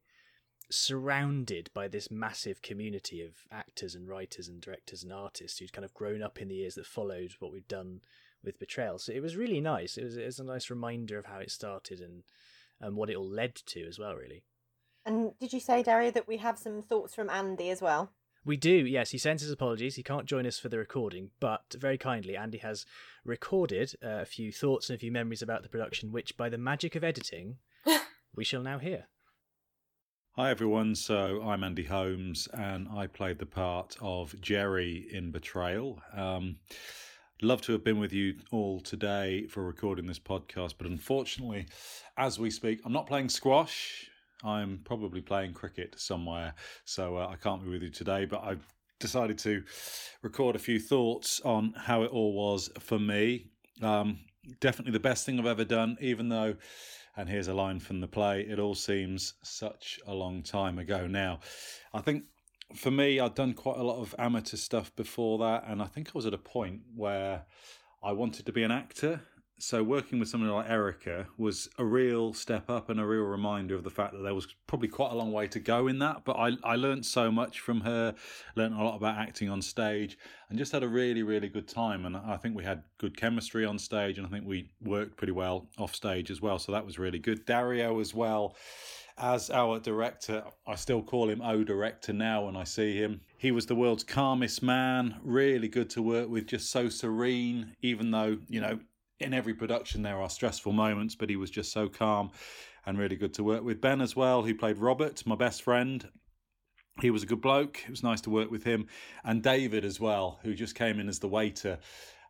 surrounded 0.71 1.71
by 1.75 1.89
this 1.89 2.11
massive 2.11 2.63
community 2.63 3.23
of 3.23 3.33
actors 3.51 3.95
and 3.95 4.09
writers 4.09 4.49
and 4.49 4.61
directors 4.61 5.03
and 5.03 5.13
artists 5.13 5.59
who'd 5.59 5.73
kind 5.73 5.85
of 5.85 5.95
grown 5.95 6.23
up 6.23 6.41
in 6.41 6.49
the 6.49 6.57
years 6.57 6.75
that 6.75 6.87
followed 6.87 7.35
what 7.39 7.53
we'd 7.53 7.69
done 7.69 8.01
with 8.43 8.59
Betrayal. 8.59 8.99
So 8.99 9.13
it 9.13 9.23
was 9.23 9.37
really 9.37 9.61
nice. 9.61 9.97
It 9.97 10.05
was, 10.05 10.17
it 10.17 10.25
was 10.25 10.39
a 10.39 10.45
nice 10.45 10.71
reminder 10.71 11.19
of 11.19 11.27
how 11.27 11.39
it 11.39 11.51
started 11.51 12.01
and 12.01 12.23
and 12.81 12.97
what 12.97 13.09
it 13.09 13.17
all 13.17 13.29
led 13.29 13.55
to 13.55 13.87
as 13.87 13.99
well, 13.99 14.15
really. 14.15 14.45
And 15.07 15.33
did 15.39 15.53
you 15.53 15.61
say, 15.61 15.83
Dario, 15.83 16.11
that 16.11 16.29
we 16.29 16.39
have 16.39 16.59
some 16.59 16.83
thoughts 16.83 17.15
from 17.15 17.31
Andy 17.31 17.71
as 17.71 17.81
well? 17.81 18.11
We 18.45 18.57
do, 18.57 18.71
yes. 18.71 19.11
He 19.11 19.19
sends 19.19 19.43
his 19.43 19.51
apologies. 19.51 19.97
He 19.97 20.03
can't 20.03 20.27
join 20.27 20.47
us 20.47 20.59
for 20.59 20.69
the 20.69 20.79
recording, 20.79 21.31
but 21.41 21.75
very 21.79 21.97
kindly, 21.97 22.37
Andy 22.37 22.59
has 22.59 22.85
recorded 23.25 23.95
uh, 24.03 24.21
a 24.21 24.27
few 24.27 24.53
thoughts 24.53 24.91
and 24.91 24.97
a 24.97 25.01
few 25.01 25.11
memories 25.11 25.41
about 25.41 25.63
the 25.63 25.69
production, 25.69 26.13
which, 26.13 26.37
by 26.37 26.49
the 26.49 26.59
magic 26.59 26.95
of 26.95 27.05
editing, 27.05 27.57
we 28.35 28.45
shall 28.45 28.63
now 28.63 28.79
hear. 28.79 29.07
Hi 30.37 30.51
everyone, 30.51 30.97
so 30.97 31.43
I'm 31.45 31.63
Andy 31.63 31.85
Holmes 31.85 32.49
and 32.53 32.89
I 32.89 33.07
played 33.07 33.39
the 33.39 33.47
part 33.47 33.97
of 34.01 34.35
Jerry 34.41 35.07
in 35.13 35.31
Betrayal. 35.31 36.03
Um, 36.13 36.57
love 37.41 37.63
to 37.63 37.73
have 37.73 37.85
been 37.85 38.01
with 38.01 38.13
you 38.13 38.35
all 38.51 38.81
today 38.81 39.47
for 39.47 39.63
recording 39.63 40.07
this 40.07 40.19
podcast, 40.19 40.75
but 40.77 40.89
unfortunately, 40.89 41.69
as 42.17 42.41
we 42.41 42.51
speak, 42.51 42.81
I'm 42.85 42.93
not 42.93 43.07
playing 43.07 43.29
squash. 43.29 44.11
I'm 44.43 44.81
probably 44.85 45.21
playing 45.21 45.53
cricket 45.53 46.01
somewhere, 46.01 46.55
so 46.85 47.17
uh, 47.17 47.29
I 47.29 47.37
can't 47.37 47.63
be 47.63 47.71
with 47.71 47.85
you 47.85 47.91
today, 47.91 48.25
but 48.25 48.43
I've 48.43 48.67
decided 48.99 49.39
to 49.39 49.63
record 50.23 50.57
a 50.57 50.59
few 50.59 50.81
thoughts 50.81 51.41
on 51.45 51.75
how 51.77 52.03
it 52.03 52.11
all 52.11 52.33
was 52.33 52.71
for 52.81 52.99
me. 52.99 53.47
Um, 53.83 54.19
definitely 54.59 54.95
the 54.95 54.99
best 54.99 55.27
thing 55.27 55.39
I've 55.39 55.47
ever 55.47 55.65
done, 55.65 55.97
even 56.01 56.29
though 56.29 56.57
and 57.17 57.29
here's 57.29 57.49
a 57.49 57.55
line 57.55 57.81
from 57.81 58.01
the 58.01 58.09
play 58.09 58.43
it 58.43 58.59
all 58.59 58.75
seems 58.75 59.35
such 59.43 60.01
a 60.07 60.15
long 60.15 60.43
time 60.43 60.79
ago 60.79 61.07
now. 61.07 61.41
I 61.93 62.01
think 62.01 62.25
for 62.75 62.91
me, 62.91 63.21
I'd 63.21 63.35
done 63.35 63.53
quite 63.53 63.79
a 63.79 63.83
lot 63.83 64.01
of 64.01 64.15
amateur 64.19 64.57
stuff 64.57 64.95
before 64.97 65.39
that, 65.39 65.65
and 65.67 65.83
I 65.83 65.87
think 65.87 66.09
I 66.09 66.13
was 66.15 66.27
at 66.27 66.35
a 66.35 66.39
point 66.39 66.81
where 66.95 67.45
I 68.03 68.13
wanted 68.13 68.47
to 68.47 68.53
be 68.53 68.63
an 68.63 68.71
actor 68.71 69.23
so 69.59 69.83
working 69.83 70.19
with 70.19 70.29
someone 70.29 70.51
like 70.51 70.69
Erica 70.69 71.27
was 71.39 71.69
a 71.79 71.85
real 71.85 72.33
step 72.35 72.69
up 72.69 72.91
and 72.91 72.99
a 72.99 73.07
real 73.07 73.23
reminder 73.23 73.75
of 73.75 73.85
the 73.85 73.91
fact 73.91 74.13
that 74.13 74.23
there 74.23 74.35
was 74.35 74.49
probably 74.67 74.89
quite 74.89 75.13
a 75.13 75.15
long 75.15 75.33
way 75.33 75.47
to 75.49 75.61
go 75.61 75.87
in 75.87 76.01
that. 76.01 76.25
But 76.25 76.37
I, 76.37 76.53
I 76.65 76.77
learned 76.77 77.07
so 77.07 77.31
much 77.31 77.61
from 77.61 77.81
her, 77.83 78.15
learned 78.57 78.75
a 78.75 78.83
lot 78.83 78.97
about 78.97 79.17
acting 79.17 79.49
on 79.49 79.63
stage, 79.63 80.19
and 80.51 80.59
just 80.59 80.73
had 80.73 80.83
a 80.83 80.89
really, 80.89 81.23
really 81.23 81.49
good 81.49 81.69
time. 81.69 82.05
And 82.05 82.17
I 82.17 82.37
think 82.37 82.57
we 82.57 82.65
had 82.65 82.83
good 82.99 83.17
chemistry 83.17 83.65
on 83.65 83.79
stage, 83.79 84.19
and 84.19 84.27
I 84.27 84.31
think 84.31 84.45
we 84.45 84.71
worked 84.83 85.17
pretty 85.17 85.33
well 85.33 85.69
off 85.79 85.95
stage 85.95 86.31
as 86.31 86.41
well. 86.41 86.59
So 86.59 86.73
that 86.73 86.85
was 86.85 86.99
really 86.99 87.21
good. 87.21 87.47
Dario 87.47 88.01
as 88.01 88.13
well 88.13 88.57
as 89.17 89.51
our 89.51 89.79
director. 89.79 90.43
I 90.67 90.75
still 90.75 91.03
call 91.03 91.31
him 91.31 91.41
O 91.41 91.63
director 91.63 92.13
now 92.13 92.47
when 92.47 92.57
I 92.57 92.65
see 92.65 92.97
him. 92.97 93.21
He 93.37 93.53
was 93.53 93.67
the 93.67 93.77
world's 93.77 94.03
calmest 94.03 94.63
man, 94.63 95.17
really 95.23 95.69
good 95.69 95.91
to 95.91 96.03
work 96.03 96.29
with, 96.29 96.49
just 96.49 96.71
so 96.71 96.89
serene, 96.89 97.77
even 97.83 98.11
though, 98.11 98.39
you 98.49 98.61
know, 98.61 98.81
in 99.21 99.35
every 99.35 99.55
production 99.55 100.03
there 100.03 100.21
are 100.21 100.31
stressful 100.31 100.73
moments, 100.73 101.15
but 101.15 101.31
he 101.31 101.37
was 101.37 101.51
just 101.51 101.73
so 101.73 101.89
calm 101.89 102.31
and 102.87 102.99
really 102.99 103.17
good 103.17 103.35
to 103.35 103.45
work 103.45 103.63
with. 103.63 103.81
Ben 103.81 104.01
as 104.01 104.15
well, 104.17 104.43
who 104.43 104.55
played 104.55 104.79
Robert, 104.79 105.27
my 105.27 105.37
best 105.37 105.63
friend. 105.63 106.09
He 107.01 107.11
was 107.11 107.23
a 107.23 107.27
good 107.27 107.41
bloke. 107.41 107.81
It 107.85 107.91
was 107.91 108.03
nice 108.03 108.21
to 108.23 108.31
work 108.31 108.51
with 108.51 108.65
him. 108.65 108.87
And 109.25 109.43
David 109.43 109.85
as 109.85 109.99
well, 109.99 110.39
who 110.43 110.55
just 110.55 110.75
came 110.75 111.01
in 111.01 111.09
as 111.09 111.19
the 111.19 111.29
waiter 111.29 111.79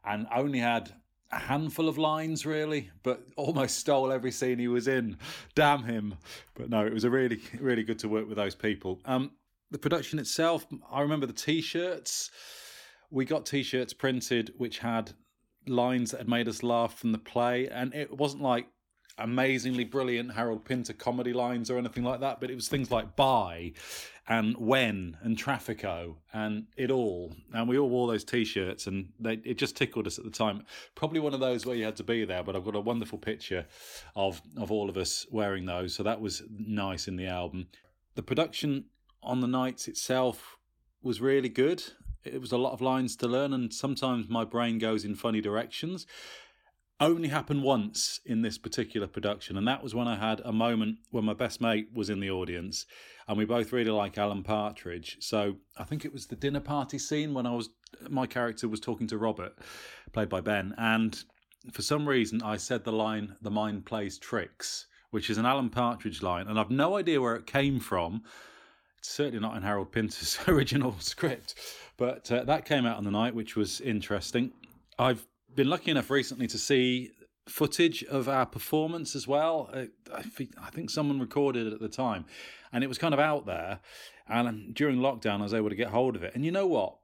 and 0.05 0.27
only 0.35 0.59
had 0.59 0.93
a 1.33 1.39
handful 1.39 1.89
of 1.89 1.99
lines 1.99 2.47
really, 2.47 2.91
but 3.03 3.23
almost 3.37 3.79
stole 3.79 4.13
every 4.13 4.31
scene 4.31 4.59
he 4.59 4.69
was 4.69 4.89
in. 4.89 5.19
Damn 5.55 5.85
him. 5.85 6.17
But 6.55 6.71
no, 6.71 6.87
it 6.87 6.93
was 6.93 7.05
a 7.05 7.11
really, 7.11 7.41
really 7.59 7.83
good 7.83 7.99
to 8.01 8.09
work 8.09 8.29
with 8.29 8.37
those 8.37 8.55
people. 8.55 9.01
Um, 9.05 9.33
the 9.71 9.79
production 9.79 10.19
itself, 10.19 10.67
I 10.91 11.01
remember 11.01 11.27
the 11.27 11.33
t 11.33 11.61
shirts. 11.61 12.31
We 13.11 13.25
got 13.25 13.47
t 13.47 13.63
shirts 13.63 13.93
printed 13.93 14.53
which 14.57 14.79
had 14.79 15.13
lines 15.67 16.11
that 16.11 16.19
had 16.19 16.29
made 16.29 16.49
us 16.49 16.63
laugh 16.63 16.99
from 16.99 17.13
the 17.13 17.19
play, 17.19 17.69
and 17.69 17.95
it 17.95 18.17
wasn't 18.17 18.43
like 18.43 18.67
amazingly 19.19 19.85
brilliant 19.85 20.33
Harold 20.33 20.65
Pinter 20.65 20.93
comedy 20.93 21.33
lines 21.33 21.71
or 21.71 21.79
anything 21.79 22.05
like 22.05 22.21
that, 22.21 22.41
but 22.41 22.51
it 22.51 22.55
was 22.55 22.69
things 22.69 22.91
like 22.91 23.17
"bye" 23.17 23.73
and 24.27 24.57
"when" 24.57 25.17
and 25.23 25.37
"traffico" 25.37 26.17
and 26.33 26.67
it 26.77 26.91
all. 26.91 27.35
And 27.53 27.69
we 27.69 27.79
all 27.79 27.89
wore 27.89 28.09
those 28.09 28.25
T-shirts, 28.25 28.87
and 28.87 29.13
they, 29.21 29.35
it 29.45 29.59
just 29.59 29.77
tickled 29.77 30.07
us 30.07 30.19
at 30.19 30.25
the 30.25 30.31
time. 30.31 30.65
Probably 30.95 31.21
one 31.21 31.35
of 31.35 31.41
those 31.41 31.65
where 31.67 31.77
you 31.77 31.85
had 31.85 31.97
to 31.97 32.05
be 32.05 32.25
there, 32.25 32.43
but 32.43 32.57
I've 32.57 32.65
got 32.65 32.77
a 32.77 32.81
wonderful 32.81 33.19
picture 33.19 33.67
of 34.17 34.43
of 34.57 34.71
all 34.71 34.89
of 34.89 34.97
us 34.97 35.27
wearing 35.31 35.67
those, 35.67 35.95
so 35.95 36.03
that 36.03 36.21
was 36.21 36.43
nice 36.51 37.09
in 37.09 37.17
the 37.17 37.27
album. 37.27 37.69
The 38.15 38.23
production 38.23 38.87
on 39.23 39.41
the 39.41 39.49
nights 39.49 39.89
itself 39.89 40.59
was 41.03 41.21
really 41.21 41.49
good 41.49 41.83
it 42.25 42.41
was 42.41 42.53
a 42.53 42.59
lot 42.59 42.73
of 42.73 42.81
lines 42.81 43.17
to 43.17 43.29
learn, 43.29 43.53
and 43.53 43.73
sometimes 43.73 44.29
my 44.29 44.45
brain 44.45 44.79
goes 44.79 45.05
in 45.05 45.15
funny 45.15 45.41
directions. 45.41 46.07
Only 47.01 47.29
happened 47.29 47.65
once 47.65 48.21
in 48.25 48.43
this 48.43 48.57
particular 48.57 49.07
production, 49.09 49.57
and 49.57 49.67
that 49.67 49.83
was 49.83 49.95
when 49.95 50.07
I 50.07 50.17
had 50.17 50.41
a 50.45 50.53
moment 50.53 50.99
when 51.11 51.25
my 51.25 51.35
best 51.35 51.61
mate 51.61 51.89
was 51.93 52.09
in 52.09 52.21
the 52.21 52.31
audience, 52.31 52.87
and 53.27 53.37
we 53.37 53.45
both 53.45 53.73
really 53.73 53.91
like 53.91 54.17
Alan 54.17 54.45
Partridge. 54.45 55.17
So 55.21 55.57
I 55.77 55.85
think 55.85 56.05
it 56.05 56.13
was 56.13 56.27
the 56.27 56.37
dinner 56.37 56.61
party 56.61 56.99
scene 56.99 57.35
when 57.35 57.47
I 57.47 57.53
was 57.53 57.71
my 58.09 58.27
character 58.27 58.69
was 58.69 58.81
talking 58.81 59.07
to 59.09 59.19
Robert, 59.19 59.59
played 60.13 60.29
by 60.29 60.41
Ben, 60.41 60.75
and 60.79 61.25
for 61.73 61.83
some 61.83 62.09
reason 62.09 62.43
I 62.43 62.57
said 62.57 62.85
the 62.85 62.93
line 62.93 63.37
"The 63.43 63.51
mind 63.51 63.87
plays 63.87 64.17
tricks," 64.17 64.87
which 65.11 65.29
is 65.29 65.37
an 65.37 65.47
Alan 65.47 65.71
Partridge 65.71 66.23
line, 66.23 66.47
and 66.47 66.61
I've 66.61 66.71
no 66.71 66.97
idea 66.97 67.21
where 67.21 67.35
it 67.35 67.47
came 67.47 67.81
from 67.81 68.23
certainly 69.05 69.41
not 69.41 69.57
in 69.57 69.63
Harold 69.63 69.93
Pinter's 69.93 70.39
original 70.49 70.97
script. 70.99 71.55
But 71.97 72.31
uh, 72.31 72.45
that 72.45 72.65
came 72.65 72.87
out 72.87 72.97
on 72.97 73.05
the 73.05 73.11
night, 73.11 73.35
which 73.35 73.57
was 73.57 73.81
interesting. 73.81 74.53
I've 74.99 75.27
been 75.55 75.69
lucky 75.69 75.91
enough 75.91 76.11
recently 76.11 76.47
to 76.49 76.59
see 76.59 77.11
footage 77.47 78.03
of 78.05 78.29
our 78.29 78.47
performance 78.47 79.15
as 79.15 79.29
well. 79.29 79.71
Uh, 79.73 79.85
I, 80.13 80.23
think, 80.23 80.55
I 80.61 80.71
think 80.71 80.91
someone 80.91 81.21
recorded 81.21 81.67
it 81.67 81.73
at 81.73 81.81
the 81.81 81.89
time, 81.89 82.25
and 82.73 82.83
it 82.83 82.87
was 82.87 82.99
kind 82.99 83.15
of 83.15 83.21
out 83.21 83.47
there. 83.47 83.81
And 84.27 84.75
during 84.75 84.99
lockdown, 84.99 85.41
I 85.41 85.43
was 85.43 85.55
able 85.55 85.69
to 85.69 85.77
get 85.77 85.89
hold 85.89 86.17
of 86.17 86.23
it. 86.23 86.35
And 86.35 86.45
you 86.45 86.51
know 86.51 86.67
what? 86.67 86.97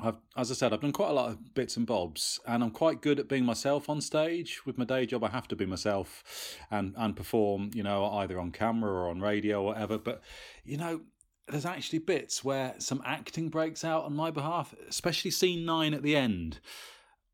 I've, 0.00 0.16
as 0.36 0.50
I 0.50 0.54
said, 0.54 0.72
I've 0.72 0.82
done 0.82 0.92
quite 0.92 1.10
a 1.10 1.14
lot 1.14 1.30
of 1.30 1.54
bits 1.54 1.76
and 1.76 1.84
bobs, 1.86 2.38
and 2.46 2.62
I'm 2.62 2.70
quite 2.70 3.02
good 3.02 3.18
at 3.18 3.28
being 3.28 3.44
myself 3.44 3.90
on 3.90 4.00
stage. 4.00 4.64
With 4.64 4.78
my 4.78 4.84
day 4.84 5.04
job, 5.04 5.24
I 5.24 5.30
have 5.30 5.48
to 5.48 5.56
be 5.56 5.66
myself 5.66 6.58
and 6.70 6.94
and 6.96 7.16
perform, 7.16 7.70
you 7.74 7.82
know, 7.82 8.04
either 8.06 8.38
on 8.38 8.52
camera 8.52 8.90
or 8.90 9.08
on 9.08 9.20
radio 9.20 9.62
or 9.62 9.66
whatever. 9.66 9.98
But 9.98 10.22
you 10.64 10.76
know, 10.76 11.00
there's 11.48 11.66
actually 11.66 11.98
bits 11.98 12.44
where 12.44 12.74
some 12.78 13.02
acting 13.04 13.48
breaks 13.48 13.84
out 13.84 14.04
on 14.04 14.14
my 14.14 14.30
behalf, 14.30 14.74
especially 14.88 15.32
scene 15.32 15.64
nine 15.64 15.92
at 15.92 16.02
the 16.02 16.16
end. 16.16 16.60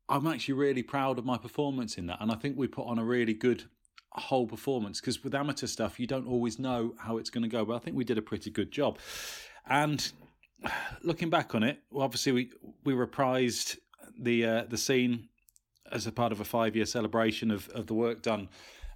I'm 0.09 0.25
actually 0.25 0.55
really 0.55 0.83
proud 0.83 1.19
of 1.19 1.25
my 1.25 1.37
performance 1.37 1.97
in 1.97 2.07
that, 2.07 2.17
and 2.21 2.31
I 2.31 2.35
think 2.35 2.57
we 2.57 2.67
put 2.67 2.87
on 2.87 2.97
a 2.97 3.05
really 3.05 3.33
good 3.33 3.65
whole 4.11 4.47
performance 4.47 4.99
because 4.99 5.23
with 5.23 5.35
amateur 5.35 5.67
stuff, 5.67 5.99
you 5.99 6.07
don't 6.07 6.27
always 6.27 6.57
know 6.57 6.95
how 6.97 7.17
it's 7.17 7.29
going 7.29 7.43
to 7.43 7.49
go, 7.49 7.65
but 7.65 7.75
I 7.75 7.79
think 7.79 7.95
we 7.95 8.03
did 8.03 8.17
a 8.17 8.21
pretty 8.21 8.49
good 8.49 8.71
job. 8.71 8.97
And 9.69 10.11
looking 11.03 11.29
back 11.29 11.55
on 11.55 11.63
it, 11.63 11.79
well, 11.91 12.03
obviously 12.03 12.31
we 12.31 12.51
we 12.83 12.93
reprised 12.93 13.77
the 14.19 14.45
uh, 14.45 14.63
the 14.69 14.77
scene 14.77 15.29
as 15.91 16.07
a 16.07 16.11
part 16.11 16.31
of 16.31 16.41
a 16.41 16.45
five 16.45 16.75
year 16.75 16.85
celebration 16.85 17.51
of, 17.51 17.69
of 17.69 17.87
the 17.87 17.93
work 17.93 18.21
done 18.21 18.49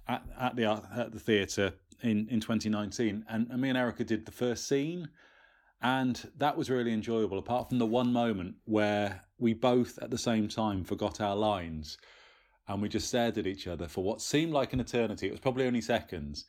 at, 0.08 0.22
at 0.38 0.56
the 0.56 0.64
at 0.64 1.12
the 1.12 1.20
theatre 1.20 1.74
in, 2.02 2.28
in 2.28 2.40
2019, 2.40 3.24
and, 3.28 3.46
and 3.50 3.60
me 3.60 3.68
and 3.68 3.78
Erica 3.78 4.04
did 4.04 4.26
the 4.26 4.32
first 4.32 4.66
scene, 4.66 5.08
and 5.80 6.30
that 6.36 6.56
was 6.56 6.68
really 6.68 6.92
enjoyable. 6.92 7.38
Apart 7.38 7.68
from 7.68 7.78
the 7.78 7.86
one 7.86 8.12
moment 8.12 8.56
where 8.64 9.22
we 9.38 9.54
both 9.54 9.98
at 10.00 10.10
the 10.10 10.18
same 10.18 10.48
time 10.48 10.84
forgot 10.84 11.20
our 11.20 11.36
lines, 11.36 11.98
and 12.68 12.82
we 12.82 12.88
just 12.88 13.08
stared 13.08 13.38
at 13.38 13.46
each 13.46 13.66
other 13.66 13.88
for 13.88 14.02
what 14.02 14.20
seemed 14.20 14.52
like 14.52 14.72
an 14.72 14.80
eternity. 14.80 15.28
It 15.28 15.32
was 15.32 15.40
probably 15.40 15.66
only 15.66 15.80
seconds. 15.80 16.44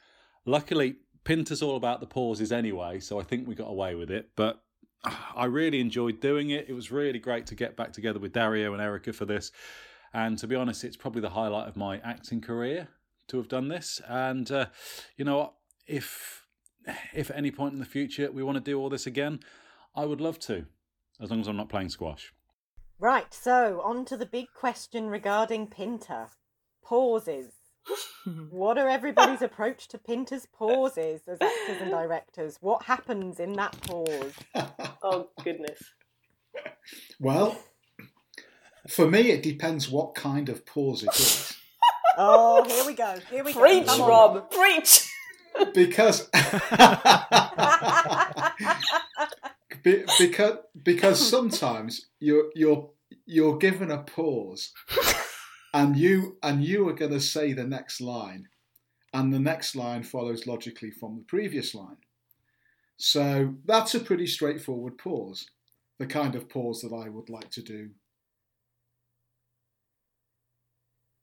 Luckily, 0.46 0.96
Pinter's 1.24 1.62
all 1.62 1.78
about 1.78 2.00
the 2.00 2.08
pauses 2.08 2.52
anyway, 2.52 3.00
so 3.00 3.20
I 3.20 3.24
think 3.24 3.48
we 3.48 3.56
got 3.56 3.70
away 3.70 3.96
with 3.96 4.12
it. 4.12 4.30
But 4.36 4.62
I 5.04 5.46
really 5.46 5.80
enjoyed 5.80 6.20
doing 6.20 6.50
it. 6.52 6.68
It 6.70 6.74
was 6.74 6.92
really 6.92 7.20
great 7.20 7.46
to 7.48 7.56
get 7.56 7.76
back 7.76 7.94
together 7.94 8.20
with 8.20 8.34
Dario 8.34 8.74
and 8.74 8.82
Erica 8.82 9.14
for 9.14 9.26
this. 9.26 9.52
And 10.14 10.38
to 10.40 10.48
be 10.48 10.56
honest, 10.56 10.84
it's 10.84 10.98
probably 10.98 11.22
the 11.22 11.32
highlight 11.32 11.68
of 11.68 11.76
my 11.76 12.00
acting 12.00 12.42
career 12.42 12.90
to 13.28 13.38
have 13.38 13.48
done 13.48 13.68
this. 13.68 14.02
And 14.08 14.52
uh, 14.52 14.68
you 15.18 15.26
know? 15.26 15.54
If 15.86 16.48
if 17.14 17.30
at 17.30 17.36
any 17.36 17.52
point 17.52 17.74
in 17.74 17.80
the 17.80 17.86
future 17.86 18.32
we 18.32 18.42
want 18.42 18.56
to 18.56 18.64
do 18.64 18.80
all 18.80 18.90
this 18.90 19.06
again, 19.06 19.42
I 19.94 20.06
would 20.06 20.22
love 20.22 20.40
to, 20.40 20.66
as 21.20 21.30
long 21.30 21.42
as 21.42 21.48
I'm 21.50 21.58
not 21.58 21.68
playing 21.68 21.90
squash. 21.90 22.34
Right, 23.00 23.34
so 23.34 23.82
on 23.84 24.06
to 24.06 24.16
the 24.16 24.26
big 24.26 24.46
question 24.56 25.10
regarding 25.10 25.68
Pinter. 25.68 26.30
Pauses. 26.82 27.52
What 28.50 28.78
are 28.78 28.88
everybody's 28.90 29.42
approach 29.42 29.88
to 29.90 29.98
Pinter's 29.98 30.46
pauses 30.46 31.22
as 31.28 31.40
actors 31.42 31.82
and 31.82 31.92
directors? 31.92 32.58
What 32.62 32.84
happens 32.84 33.40
in 33.40 33.54
that 33.54 33.80
pause? 33.82 34.34
oh 35.04 35.30
goodness. 35.44 35.82
Well, 37.20 37.58
for 38.90 39.10
me, 39.10 39.32
it 39.32 39.42
depends 39.44 39.90
what 39.90 40.16
kind 40.16 40.50
of 40.50 40.66
pause 40.66 41.04
it 41.04 41.10
is. 41.20 41.56
oh, 42.18 42.64
here 42.66 42.86
we 42.86 42.94
go. 42.94 43.18
Here 43.30 43.44
we 43.44 43.54
Preach, 43.54 43.88
go. 43.88 44.08
Rob. 44.08 44.52
Preach. 44.52 45.10
Because 45.74 46.30
because 49.84 50.58
because 50.82 51.30
sometimes 51.30 52.08
you're 52.20 52.46
you're 52.56 52.90
you're 53.26 53.58
given 53.58 53.92
a 53.92 54.00
pause 54.00 54.74
and 55.74 55.98
you 55.98 56.38
and 56.44 56.64
you 56.64 56.88
are 56.88 56.94
going 56.94 57.12
to 57.12 57.20
say 57.20 57.54
the 57.54 57.64
next 57.64 58.00
line 58.02 58.48
and 59.14 59.34
the 59.34 59.40
next 59.40 59.76
line 59.76 60.04
follows 60.04 60.48
logically 60.48 60.92
from 60.92 61.16
the 61.16 61.24
previous 61.24 61.74
line 61.76 61.98
So 62.98 63.56
that's 63.66 63.96
a 63.96 64.00
pretty 64.00 64.28
straightforward 64.28 64.98
pause, 64.98 65.48
the 66.00 66.06
kind 66.06 66.36
of 66.36 66.48
pause 66.50 66.82
that 66.82 66.94
I 66.96 67.10
would 67.10 67.30
like 67.30 67.50
to 67.52 67.62
do 67.62 67.90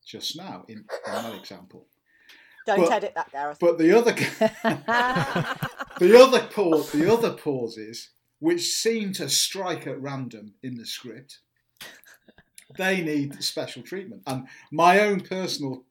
just 0.06 0.36
now 0.36 0.64
in, 0.68 0.78
in 0.78 0.84
that 1.12 1.34
example. 1.34 1.86
Don't 2.66 2.80
But- 2.80 2.92
edit 2.92 3.12
that, 3.14 3.30
Gareth. 3.32 3.58
But 3.60 3.78
the 3.78 3.96
other 3.96 4.12
the 6.00 6.20
other 6.20 6.42
pause, 6.48 6.90
the 6.92 7.10
other 7.12 7.32
pauses, 7.32 8.10
which 8.38 8.62
seem 8.62 9.12
to 9.14 9.28
strike 9.28 9.86
at 9.86 10.00
random 10.00 10.54
in 10.62 10.76
the 10.76 10.86
script, 10.86 11.38
they 12.76 13.00
need 13.00 13.42
special 13.42 13.82
treatment. 13.82 14.22
And 14.26 14.46
my 14.70 15.00
own 15.00 15.20
personal, 15.20 15.84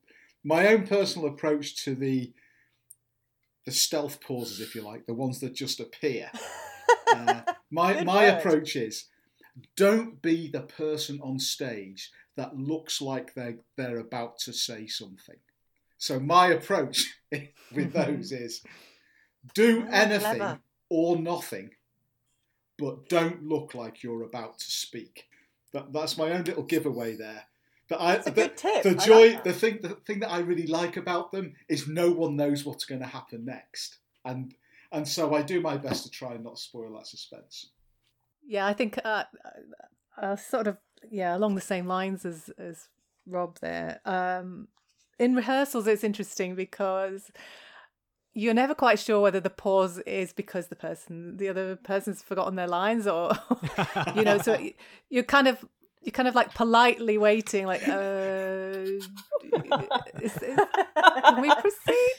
my 0.43 0.67
own 0.67 0.87
personal 0.87 1.27
approach 1.27 1.83
to 1.83 1.95
the 1.95 2.31
the 3.65 3.71
stealth 3.71 4.19
pauses, 4.21 4.61
if 4.61 4.73
you 4.73 4.81
like, 4.81 5.05
the 5.05 5.13
ones 5.13 5.39
that 5.41 5.53
just 5.53 5.79
appear. 5.79 6.31
Uh, 7.07 7.41
my 7.71 7.93
Good 7.93 8.05
my 8.05 8.29
word. 8.29 8.37
approach 8.37 8.75
is, 8.75 9.05
don't 9.75 10.21
be 10.21 10.47
the 10.47 10.61
person 10.61 11.19
on 11.21 11.39
stage 11.39 12.11
that 12.35 12.55
looks 12.55 13.01
like 13.01 13.33
they 13.33 13.55
they're 13.77 13.99
about 13.99 14.37
to 14.39 14.53
say 14.53 14.87
something. 14.87 15.37
So 15.97 16.19
my 16.19 16.47
approach 16.47 17.13
with 17.73 17.93
those 17.93 18.31
is 18.31 18.63
do 19.53 19.85
anything 19.91 20.59
or 20.89 21.17
nothing, 21.17 21.71
but 22.77 23.09
don't 23.09 23.43
look 23.43 23.75
like 23.75 24.03
you're 24.03 24.23
about 24.23 24.59
to 24.59 24.71
speak. 24.71 25.28
That, 25.73 25.93
that's 25.93 26.17
my 26.17 26.31
own 26.31 26.43
little 26.43 26.63
giveaway 26.63 27.15
there. 27.15 27.43
But 27.89 28.01
I, 28.01 28.17
the, 28.17 28.31
the 28.31 28.89
I 28.89 28.93
like 28.93 29.05
joy, 29.05 29.39
the 29.43 29.53
thing, 29.53 29.79
the 29.81 29.89
thing 29.89 30.19
that 30.19 30.31
I 30.31 30.39
really 30.39 30.67
like 30.67 30.95
about 30.95 31.31
them 31.31 31.53
is 31.67 31.87
no 31.87 32.11
one 32.11 32.35
knows 32.35 32.63
what's 32.63 32.85
going 32.85 33.01
to 33.01 33.07
happen 33.07 33.45
next, 33.45 33.97
and 34.23 34.53
and 34.91 35.07
so 35.07 35.33
I 35.33 35.41
do 35.41 35.59
my 35.59 35.77
best 35.77 36.03
to 36.03 36.11
try 36.11 36.33
and 36.33 36.43
not 36.43 36.59
spoil 36.59 36.93
that 36.93 37.07
suspense. 37.07 37.71
Yeah, 38.47 38.67
I 38.67 38.73
think 38.73 38.99
uh, 39.03 39.23
uh, 40.21 40.35
sort 40.35 40.67
of 40.67 40.77
yeah 41.09 41.35
along 41.35 41.55
the 41.55 41.61
same 41.61 41.87
lines 41.87 42.25
as 42.25 42.51
as 42.59 42.89
Rob 43.25 43.57
there. 43.59 44.01
Um, 44.05 44.67
in 45.17 45.35
rehearsals, 45.35 45.87
it's 45.87 46.03
interesting 46.03 46.53
because 46.53 47.31
you're 48.33 48.53
never 48.53 48.75
quite 48.75 48.99
sure 48.99 49.19
whether 49.19 49.39
the 49.39 49.49
pause 49.49 49.97
is 49.99 50.33
because 50.33 50.67
the 50.67 50.75
person 50.75 51.37
the 51.37 51.49
other 51.49 51.75
person's 51.75 52.21
forgotten 52.21 52.55
their 52.55 52.67
lines 52.67 53.07
or 53.07 53.31
you 54.15 54.23
know 54.23 54.37
so 54.37 54.57
you're 55.09 55.23
kind 55.23 55.47
of 55.47 55.65
you're 56.01 56.11
kind 56.11 56.27
of 56.27 56.35
like 56.35 56.53
politely 56.53 57.17
waiting 57.17 57.65
like 57.65 57.87
uh 57.87 57.91
is, 60.21 60.37
is, 60.37 60.59
can 61.05 61.41
we 61.41 61.53
proceed 61.55 62.13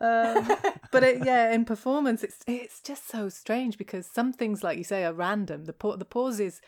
now? 0.00 0.36
Um 0.36 0.56
but 0.90 1.02
it, 1.02 1.24
yeah 1.24 1.52
in 1.52 1.64
performance 1.64 2.22
it's 2.22 2.38
it's 2.46 2.80
just 2.80 3.08
so 3.08 3.28
strange 3.28 3.78
because 3.78 4.06
some 4.06 4.32
things 4.32 4.62
like 4.62 4.76
you 4.76 4.84
say 4.84 5.04
are 5.04 5.12
random. 5.12 5.64
The 5.64 5.72
pa- 5.72 5.96
the 5.96 6.04
pauses 6.04 6.60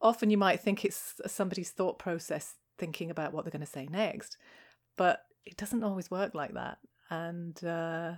often 0.00 0.30
you 0.30 0.38
might 0.38 0.60
think 0.60 0.84
it's 0.84 1.20
somebody's 1.26 1.70
thought 1.70 1.98
process 1.98 2.54
thinking 2.78 3.10
about 3.10 3.32
what 3.32 3.44
they're 3.44 3.52
going 3.52 3.60
to 3.60 3.66
say 3.66 3.86
next 3.90 4.36
but 4.96 5.24
it 5.44 5.56
doesn't 5.56 5.84
always 5.84 6.10
work 6.10 6.34
like 6.34 6.54
that 6.54 6.78
and 7.12 7.62
uh 7.64 8.12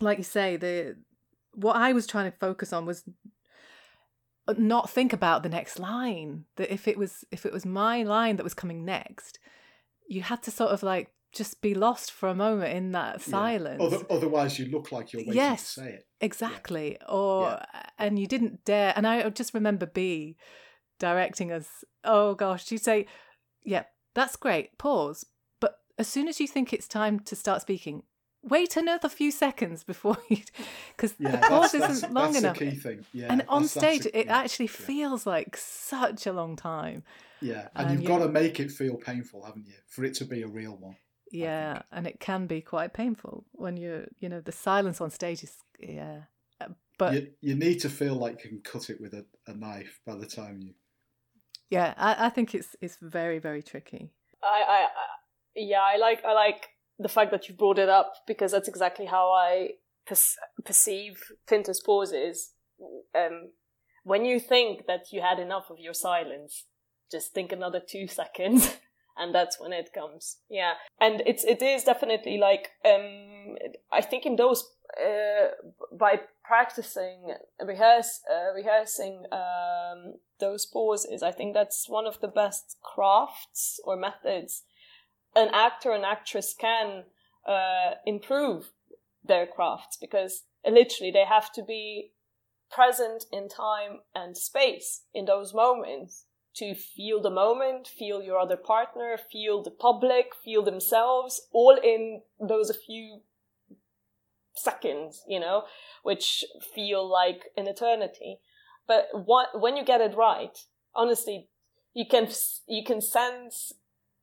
like 0.00 0.18
you 0.18 0.24
say 0.24 0.56
the 0.56 0.96
what 1.54 1.76
i 1.76 1.92
was 1.92 2.06
trying 2.06 2.30
to 2.30 2.38
focus 2.38 2.72
on 2.72 2.86
was 2.86 3.02
not 4.56 4.88
think 4.88 5.12
about 5.12 5.42
the 5.42 5.48
next 5.48 5.78
line 5.78 6.44
that 6.56 6.72
if 6.72 6.86
it 6.86 6.96
was 6.96 7.24
if 7.32 7.44
it 7.44 7.52
was 7.52 7.66
my 7.66 8.02
line 8.02 8.36
that 8.36 8.44
was 8.44 8.54
coming 8.54 8.84
next 8.84 9.38
you 10.08 10.22
had 10.22 10.40
to 10.42 10.50
sort 10.52 10.70
of 10.70 10.82
like 10.84 11.10
just 11.32 11.60
be 11.60 11.74
lost 11.74 12.12
for 12.12 12.28
a 12.28 12.34
moment 12.34 12.72
in 12.72 12.92
that 12.92 13.16
Yeah. 13.26 13.30
silence 13.32 13.82
Other, 13.82 14.06
otherwise, 14.08 14.58
you 14.58 14.66
look 14.66 14.90
like 14.92 15.12
you're 15.12 15.20
waiting 15.20 15.34
Yes. 15.34 15.74
to 15.74 15.80
say 15.80 15.88
it. 15.94 16.06
exactly 16.20 16.96
or 17.08 17.60
and 17.98 18.18
you 18.18 18.26
didn't 18.26 18.64
dare 18.64 18.92
and 18.96 19.06
i 19.06 19.28
just 19.30 19.52
remember 19.52 19.84
b 19.86 20.36
directing 20.98 21.50
us 21.52 21.84
oh 22.04 22.34
gosh 22.34 22.64
she'd 22.66 22.82
say 22.82 23.06
yeah 23.64 23.84
that's 24.14 24.36
great 24.36 24.78
pause 24.78 25.26
as 25.98 26.08
soon 26.08 26.28
as 26.28 26.40
you 26.40 26.46
think 26.46 26.72
it's 26.72 26.88
time 26.88 27.20
to 27.20 27.34
start 27.36 27.62
speaking 27.62 28.02
wait 28.42 28.76
another 28.76 29.08
few 29.08 29.30
seconds 29.32 29.82
before 29.82 30.16
you 30.28 30.38
because 30.96 31.14
Yeah, 31.18 31.32
the 31.32 31.38
pause 31.38 31.72
that's, 31.72 31.98
isn't 31.98 32.14
long 32.14 32.32
that's 32.32 32.38
enough 32.38 32.58
the 32.58 32.64
key 32.70 32.76
thing. 32.76 33.04
Yeah, 33.12 33.26
and 33.32 33.42
on 33.48 33.62
that's- 33.62 33.74
that's 33.74 33.96
stage 33.96 34.06
a- 34.06 34.18
it 34.20 34.26
yeah, 34.26 34.36
actually 34.38 34.66
yeah. 34.66 34.86
feels 34.86 35.26
like 35.26 35.56
such 35.56 36.26
a 36.26 36.32
long 36.32 36.54
time 36.54 37.02
Yeah, 37.40 37.68
and, 37.74 37.86
and 37.86 37.90
you've 37.92 38.02
you- 38.02 38.08
got 38.08 38.18
to 38.18 38.28
make 38.28 38.60
it 38.60 38.70
feel 38.70 38.96
painful, 38.96 39.44
haven't 39.44 39.66
you, 39.66 39.74
for 39.88 40.04
it 40.04 40.14
to 40.14 40.24
be 40.24 40.42
a 40.42 40.48
real 40.48 40.76
one? 40.76 40.96
yeah 41.32 41.82
and 41.90 42.06
it 42.06 42.20
can 42.20 42.46
be 42.46 42.60
quite 42.60 42.92
painful 42.94 43.44
when 43.50 43.76
you're 43.76 44.04
you 44.20 44.28
know 44.28 44.40
the 44.40 44.52
silence 44.52 45.00
on 45.00 45.10
stage 45.10 45.42
is 45.42 45.56
yeah 45.80 46.20
Uh, 46.60 46.68
but 46.98 47.14
you, 47.14 47.32
you 47.40 47.54
need 47.56 47.80
to 47.80 47.88
feel 47.90 48.14
like 48.14 48.44
you 48.44 48.50
can 48.50 48.60
cut 48.60 48.88
it 48.90 49.00
with 49.00 49.12
a, 49.12 49.26
a 49.48 49.52
knife 49.52 49.98
by 50.06 50.14
the 50.14 50.24
time 50.24 50.60
you. 50.62 50.72
yeah 51.68 51.94
I, 51.96 52.26
I 52.26 52.28
think 52.30 52.54
it's 52.54 52.76
it's 52.80 52.96
very 53.02 53.40
very 53.40 53.60
tricky 53.60 54.12
I, 54.40 54.62
I, 54.68 54.78
I 54.84 55.06
yeah, 55.56 55.80
I 55.80 55.96
like 55.96 56.24
I 56.24 56.32
like 56.32 56.68
the 56.98 57.08
fact 57.08 57.30
that 57.30 57.48
you 57.48 57.54
brought 57.54 57.78
it 57.78 57.88
up 57.88 58.12
because 58.26 58.52
that's 58.52 58.68
exactly 58.68 59.06
how 59.06 59.32
I 59.32 59.70
per- 60.06 60.62
perceive 60.64 61.32
Pinter's 61.48 61.80
pauses. 61.80 62.52
Um, 63.14 63.50
when 64.04 64.24
you 64.24 64.38
think 64.38 64.86
that 64.86 65.12
you 65.12 65.20
had 65.20 65.38
enough 65.38 65.70
of 65.70 65.78
your 65.80 65.94
silence, 65.94 66.64
just 67.10 67.32
think 67.32 67.52
another 67.52 67.80
two 67.80 68.06
seconds, 68.20 68.76
and 69.16 69.34
that's 69.34 69.58
when 69.58 69.72
it 69.72 69.92
comes. 69.92 70.38
Yeah, 70.48 70.74
and 71.00 71.22
it's 71.26 71.44
it 71.44 71.62
is 71.62 71.84
definitely 71.84 72.38
like 72.38 72.70
um, 72.84 73.56
I 73.92 74.02
think 74.02 74.26
in 74.26 74.36
those 74.36 74.64
uh, 75.00 75.48
by 75.92 76.20
practicing 76.44 77.34
rehearse 77.64 78.20
uh, 78.30 78.52
rehearsing 78.54 79.24
um, 79.32 80.14
those 80.38 80.66
pauses, 80.66 81.22
I 81.22 81.32
think 81.32 81.54
that's 81.54 81.88
one 81.88 82.06
of 82.06 82.20
the 82.20 82.28
best 82.28 82.76
crafts 82.82 83.80
or 83.84 83.96
methods 83.96 84.62
an 85.36 85.50
actor 85.52 85.92
and 85.92 86.04
actress 86.04 86.54
can 86.58 87.04
uh, 87.46 87.92
improve 88.04 88.70
their 89.24 89.46
crafts 89.46 89.96
because 90.00 90.44
literally 90.64 91.10
they 91.12 91.24
have 91.24 91.52
to 91.52 91.62
be 91.62 92.12
present 92.70 93.24
in 93.32 93.48
time 93.48 94.00
and 94.14 94.36
space 94.36 95.02
in 95.14 95.26
those 95.26 95.54
moments 95.54 96.24
to 96.56 96.74
feel 96.74 97.20
the 97.20 97.30
moment, 97.30 97.86
feel 97.86 98.22
your 98.22 98.38
other 98.38 98.56
partner, 98.56 99.18
feel 99.30 99.62
the 99.62 99.70
public, 99.70 100.32
feel 100.42 100.62
themselves, 100.62 101.42
all 101.52 101.78
in 101.82 102.22
those 102.40 102.70
a 102.70 102.74
few 102.74 103.20
seconds, 104.54 105.22
you 105.28 105.38
know, 105.38 105.64
which 106.02 106.44
feel 106.74 107.06
like 107.06 107.50
an 107.58 107.66
eternity. 107.66 108.38
But 108.88 109.08
what, 109.12 109.60
when 109.60 109.76
you 109.76 109.84
get 109.84 110.00
it 110.00 110.16
right, 110.16 110.56
honestly, 110.94 111.48
you 111.92 112.06
can 112.06 112.28
you 112.66 112.84
can 112.84 113.00
sense 113.00 113.72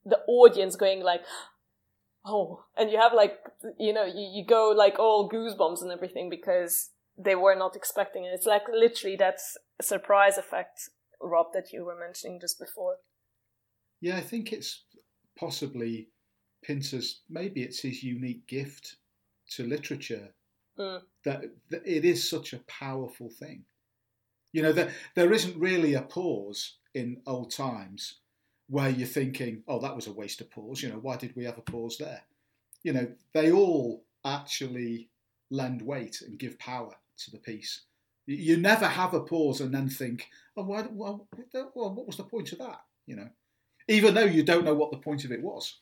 the 0.06 0.20
audience 0.28 0.76
going 0.76 1.02
like, 1.02 1.22
oh, 2.26 2.66
and 2.78 2.92
you 2.92 3.00
have 3.00 3.14
like 3.14 3.38
you 3.80 3.94
know 3.94 4.06
you, 4.06 4.30
you 4.34 4.46
go 4.46 4.74
like 4.76 5.00
all 5.00 5.30
goosebumps 5.30 5.82
and 5.82 5.92
everything 5.92 6.30
because 6.30 6.92
they 7.18 7.36
were 7.36 7.56
not 7.56 7.76
expecting 7.76 8.26
it. 8.26 8.32
It's 8.34 8.46
like 8.46 8.64
literally 8.72 9.16
that 9.18 9.40
surprise 9.82 10.38
effect, 10.38 10.90
Rob, 11.22 11.48
that 11.54 11.72
you 11.72 11.86
were 11.86 11.98
mentioning 12.00 12.40
just 12.40 12.60
before. 12.60 12.98
Yeah, 14.02 14.18
I 14.18 14.22
think 14.22 14.52
it's 14.52 14.84
possibly 15.38 16.10
Pinter's. 16.66 17.22
Maybe 17.30 17.62
it's 17.62 17.82
his 17.82 18.04
unique 18.04 18.48
gift 18.48 18.98
to 19.52 19.68
literature 19.68 20.34
Mm. 20.78 21.02
that, 21.24 21.44
that 21.70 21.86
it 21.86 22.04
is 22.04 22.28
such 22.28 22.54
a 22.54 22.64
powerful 22.68 23.30
thing. 23.30 23.66
You 24.52 24.64
know, 24.64 24.72
there, 24.72 24.92
there 25.16 25.32
isn't 25.32 25.60
really 25.60 25.94
a 25.94 26.02
pause 26.02 26.78
in 26.96 27.22
old 27.28 27.52
times 27.52 28.22
where 28.74 28.90
you're 28.90 29.08
thinking, 29.08 29.62
oh, 29.68 29.78
that 29.78 29.96
was 29.96 30.08
a 30.08 30.12
waste 30.12 30.42
of 30.42 30.50
pause. 30.50 30.82
You 30.82 30.90
know, 30.90 30.98
why 31.00 31.16
did 31.16 31.36
we 31.36 31.44
have 31.44 31.60
a 31.60 31.62
pause 31.62 31.96
there? 32.00 32.24
You 32.82 32.94
know, 32.94 33.08
they 33.32 33.52
all 33.52 34.04
actually 34.26 35.10
lend 35.52 35.84
weight 35.84 36.24
and 36.26 36.40
give 36.40 36.58
power 36.58 36.96
to 37.20 37.32
the 37.32 37.38
piece. 37.38 37.82
You- 38.26 38.58
never 38.58 38.88
have 38.88 39.14
a 39.14 39.20
pause 39.20 39.62
and 39.62 39.72
then 39.72 39.90
think, 39.90 40.28
oh, 40.58 40.64
why, 40.64 40.88
well, 40.90 41.28
well, 41.54 41.94
what 41.94 42.08
was 42.08 42.18
the 42.18 42.24
point 42.24 42.52
of 42.52 42.58
that? 42.58 42.82
You 43.06 43.18
know, 43.18 43.30
even 43.88 44.16
though 44.16 44.24
you 44.24 44.42
don't 44.42 44.66
know 44.66 44.74
what 44.74 44.90
the 44.90 44.98
point 44.98 45.24
of 45.24 45.32
it 45.32 45.44
was. 45.44 45.78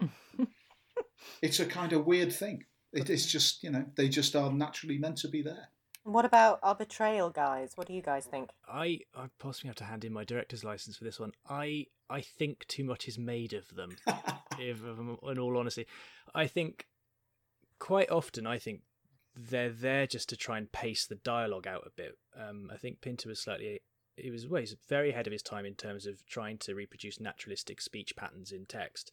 it's 1.42 1.60
a 1.60 1.66
kind 1.66 1.92
of 1.92 2.06
weird 2.06 2.32
thing. 2.32 2.64
It, 2.94 3.10
it's 3.10 3.26
just, 3.26 3.62
you 3.62 3.68
know, 3.68 3.84
they 3.94 4.08
just 4.08 4.34
are 4.36 4.50
naturally 4.50 4.96
meant 4.96 5.18
to 5.18 5.28
be 5.28 5.42
there. 5.42 5.68
What 6.04 6.24
about 6.24 6.58
our 6.62 6.74
betrayal, 6.74 7.30
guys? 7.30 7.72
What 7.76 7.86
do 7.86 7.92
you 7.92 8.02
guys 8.02 8.26
think? 8.26 8.50
I 8.68 9.00
I 9.14 9.26
possibly 9.38 9.68
have 9.68 9.76
to 9.76 9.84
hand 9.84 10.04
in 10.04 10.12
my 10.12 10.24
director's 10.24 10.64
license 10.64 10.96
for 10.96 11.04
this 11.04 11.20
one. 11.20 11.32
I 11.48 11.86
I 12.10 12.20
think 12.20 12.66
too 12.66 12.84
much 12.84 13.06
is 13.06 13.18
made 13.18 13.52
of 13.52 13.68
them. 13.74 13.96
if 14.58 14.82
in 14.82 15.38
all 15.38 15.56
honesty, 15.56 15.86
I 16.34 16.46
think 16.46 16.86
quite 17.78 18.10
often 18.10 18.46
I 18.46 18.58
think 18.58 18.82
they're 19.34 19.70
there 19.70 20.06
just 20.06 20.28
to 20.28 20.36
try 20.36 20.58
and 20.58 20.70
pace 20.72 21.06
the 21.06 21.14
dialogue 21.14 21.66
out 21.66 21.86
a 21.86 21.90
bit. 21.90 22.18
Um, 22.36 22.68
I 22.72 22.76
think 22.76 23.00
Pinter 23.00 23.28
was 23.28 23.40
slightly 23.40 23.80
he 24.16 24.30
was 24.30 24.48
well, 24.48 24.60
he's 24.60 24.76
very 24.88 25.10
ahead 25.10 25.28
of 25.28 25.32
his 25.32 25.42
time 25.42 25.64
in 25.64 25.74
terms 25.74 26.06
of 26.06 26.26
trying 26.26 26.58
to 26.58 26.74
reproduce 26.74 27.20
naturalistic 27.20 27.80
speech 27.80 28.16
patterns 28.16 28.50
in 28.50 28.66
text. 28.66 29.12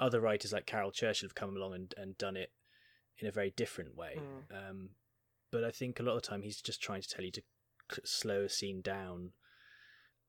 Other 0.00 0.20
writers 0.20 0.52
like 0.52 0.66
Caryl 0.66 0.90
Churchill 0.90 1.28
have 1.28 1.36
come 1.36 1.56
along 1.56 1.74
and, 1.74 1.94
and 1.96 2.18
done 2.18 2.36
it 2.36 2.50
in 3.18 3.28
a 3.28 3.32
very 3.32 3.52
different 3.56 3.96
way. 3.96 4.18
Um, 4.50 4.90
but 5.54 5.62
I 5.62 5.70
think 5.70 6.00
a 6.00 6.02
lot 6.02 6.16
of 6.16 6.22
the 6.22 6.28
time 6.28 6.42
he's 6.42 6.60
just 6.60 6.82
trying 6.82 7.00
to 7.00 7.08
tell 7.08 7.24
you 7.24 7.30
to 7.30 7.42
slow 8.02 8.42
a 8.42 8.48
scene 8.48 8.80
down. 8.82 9.30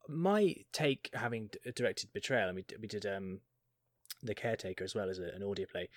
My 0.07 0.53
take, 0.71 1.09
having 1.15 1.49
directed 1.75 2.13
Betrayal, 2.13 2.49
and 2.49 2.55
we 2.55 2.63
we 2.79 2.87
did 2.87 3.07
um, 3.07 3.39
the 4.21 4.35
Caretaker 4.35 4.83
as 4.83 4.93
well 4.93 5.09
as 5.09 5.17
a, 5.17 5.23
an 5.35 5.41
audio 5.41 5.65
play. 5.65 5.89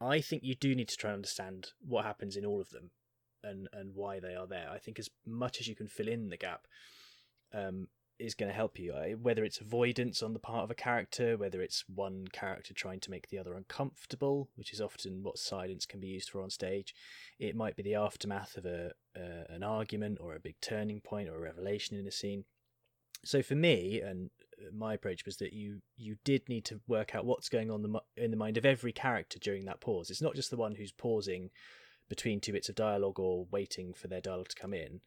I 0.00 0.20
think 0.20 0.42
you 0.42 0.56
do 0.56 0.74
need 0.74 0.88
to 0.88 0.96
try 0.96 1.10
and 1.10 1.18
understand 1.18 1.68
what 1.86 2.04
happens 2.04 2.36
in 2.36 2.44
all 2.44 2.60
of 2.60 2.70
them, 2.70 2.90
and 3.44 3.68
and 3.72 3.94
why 3.94 4.18
they 4.18 4.34
are 4.34 4.48
there. 4.48 4.68
I 4.68 4.78
think 4.78 4.98
as 4.98 5.08
much 5.24 5.60
as 5.60 5.68
you 5.68 5.76
can 5.76 5.86
fill 5.86 6.08
in 6.08 6.30
the 6.30 6.36
gap, 6.36 6.66
um, 7.54 7.86
is 8.22 8.34
going 8.34 8.50
to 8.50 8.56
help 8.56 8.78
you. 8.78 8.92
Whether 9.20 9.44
it's 9.44 9.60
avoidance 9.60 10.22
on 10.22 10.32
the 10.32 10.38
part 10.38 10.64
of 10.64 10.70
a 10.70 10.74
character, 10.74 11.36
whether 11.36 11.60
it's 11.60 11.84
one 11.88 12.26
character 12.32 12.72
trying 12.72 13.00
to 13.00 13.10
make 13.10 13.28
the 13.28 13.38
other 13.38 13.54
uncomfortable, 13.54 14.48
which 14.54 14.72
is 14.72 14.80
often 14.80 15.22
what 15.22 15.38
silence 15.38 15.86
can 15.86 16.00
be 16.00 16.08
used 16.08 16.30
for 16.30 16.42
on 16.42 16.50
stage. 16.50 16.94
It 17.38 17.56
might 17.56 17.76
be 17.76 17.82
the 17.82 17.94
aftermath 17.94 18.56
of 18.56 18.64
a 18.64 18.92
uh, 19.16 19.44
an 19.48 19.62
argument 19.62 20.18
or 20.20 20.34
a 20.34 20.40
big 20.40 20.56
turning 20.60 21.00
point 21.00 21.28
or 21.28 21.36
a 21.36 21.40
revelation 21.40 21.98
in 21.98 22.06
a 22.06 22.12
scene. 22.12 22.44
So 23.24 23.42
for 23.42 23.54
me, 23.54 24.00
and 24.00 24.30
my 24.72 24.94
approach 24.94 25.24
was 25.24 25.36
that 25.36 25.52
you 25.52 25.82
you 25.96 26.16
did 26.24 26.48
need 26.48 26.64
to 26.66 26.80
work 26.86 27.14
out 27.14 27.24
what's 27.24 27.48
going 27.48 27.70
on 27.70 27.84
in 28.16 28.30
the 28.30 28.36
mind 28.36 28.56
of 28.56 28.66
every 28.66 28.92
character 28.92 29.38
during 29.38 29.64
that 29.66 29.80
pause. 29.80 30.10
It's 30.10 30.22
not 30.22 30.34
just 30.34 30.50
the 30.50 30.56
one 30.56 30.76
who's 30.76 30.92
pausing 30.92 31.50
between 32.08 32.40
two 32.40 32.52
bits 32.52 32.68
of 32.68 32.74
dialogue 32.74 33.18
or 33.18 33.46
waiting 33.50 33.94
for 33.94 34.08
their 34.08 34.20
dialogue 34.20 34.48
to 34.48 34.60
come 34.60 34.74
in 34.74 35.00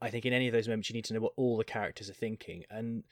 I 0.00 0.10
think 0.10 0.24
in 0.24 0.32
any 0.32 0.46
of 0.46 0.52
those 0.52 0.68
moments 0.68 0.88
you 0.88 0.94
need 0.94 1.04
to 1.06 1.14
know 1.14 1.20
what 1.20 1.32
all 1.36 1.56
the 1.56 1.64
characters 1.64 2.08
are 2.08 2.14
thinking, 2.14 2.64
and 2.70 3.04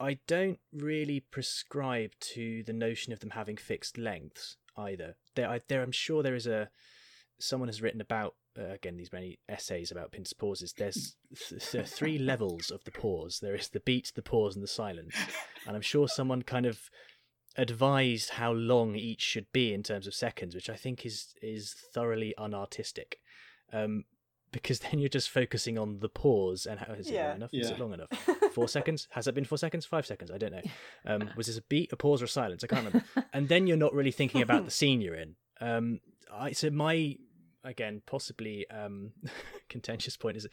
I 0.00 0.18
don't 0.26 0.60
really 0.72 1.20
prescribe 1.20 2.12
to 2.20 2.62
the 2.62 2.72
notion 2.72 3.12
of 3.12 3.20
them 3.20 3.30
having 3.30 3.56
fixed 3.56 3.98
lengths 3.98 4.56
either. 4.76 5.16
There, 5.34 5.48
I, 5.48 5.60
there, 5.68 5.82
I'm 5.82 5.92
sure 5.92 6.22
there 6.22 6.34
is 6.34 6.46
a 6.46 6.70
someone 7.40 7.68
has 7.68 7.80
written 7.80 8.00
about 8.00 8.34
uh, 8.58 8.70
again 8.70 8.96
these 8.96 9.12
many 9.12 9.38
essays 9.48 9.90
about 9.90 10.12
Pinter's 10.12 10.32
pauses. 10.32 10.72
There's 10.72 11.16
th- 11.48 11.70
there 11.70 11.84
three 11.84 12.18
levels 12.32 12.70
of 12.70 12.84
the 12.84 12.90
pause. 12.90 13.40
There 13.40 13.54
is 13.54 13.68
the 13.68 13.80
beat, 13.80 14.12
the 14.14 14.22
pause, 14.22 14.54
and 14.54 14.62
the 14.62 14.68
silence. 14.68 15.14
And 15.66 15.74
I'm 15.74 15.82
sure 15.82 16.08
someone 16.08 16.42
kind 16.42 16.66
of 16.66 16.90
advised 17.56 18.30
how 18.30 18.52
long 18.52 18.94
each 18.94 19.20
should 19.20 19.46
be 19.52 19.74
in 19.74 19.82
terms 19.82 20.06
of 20.06 20.14
seconds, 20.14 20.54
which 20.54 20.70
I 20.70 20.76
think 20.76 21.04
is 21.04 21.34
is 21.42 21.74
thoroughly 21.92 22.34
unartistic. 22.38 23.14
Um, 23.72 24.04
because 24.52 24.80
then 24.80 24.98
you're 24.98 25.08
just 25.08 25.30
focusing 25.30 25.78
on 25.78 26.00
the 26.00 26.08
pause 26.08 26.66
and 26.66 26.80
how 26.80 26.94
is 26.94 27.08
it 27.08 27.14
long 27.14 27.36
enough? 27.36 27.50
Yeah. 27.52 27.62
Is 27.62 27.70
it 27.70 27.78
long 27.78 27.92
enough? 27.92 28.08
Four 28.52 28.68
seconds? 28.68 29.08
Has 29.10 29.26
it 29.26 29.34
been 29.34 29.44
four 29.44 29.58
seconds? 29.58 29.86
Five 29.86 30.06
seconds? 30.06 30.30
I 30.30 30.38
don't 30.38 30.52
know. 30.52 30.62
Um, 31.06 31.30
was 31.36 31.46
this 31.46 31.58
a 31.58 31.62
beat, 31.62 31.92
a 31.92 31.96
pause, 31.96 32.22
or 32.22 32.24
a 32.24 32.28
silence? 32.28 32.64
I 32.64 32.66
can't 32.66 32.84
remember. 32.84 33.06
and 33.32 33.48
then 33.48 33.66
you're 33.66 33.76
not 33.76 33.94
really 33.94 34.10
thinking 34.10 34.42
about 34.42 34.64
the 34.64 34.70
scene 34.78 35.00
you're 35.00 35.14
in. 35.14 35.36
Um, 35.60 36.00
I 36.32 36.52
so 36.52 36.70
my 36.70 37.16
again 37.64 38.02
possibly 38.06 38.68
um, 38.70 39.12
contentious 39.68 40.16
point 40.16 40.36
is 40.36 40.46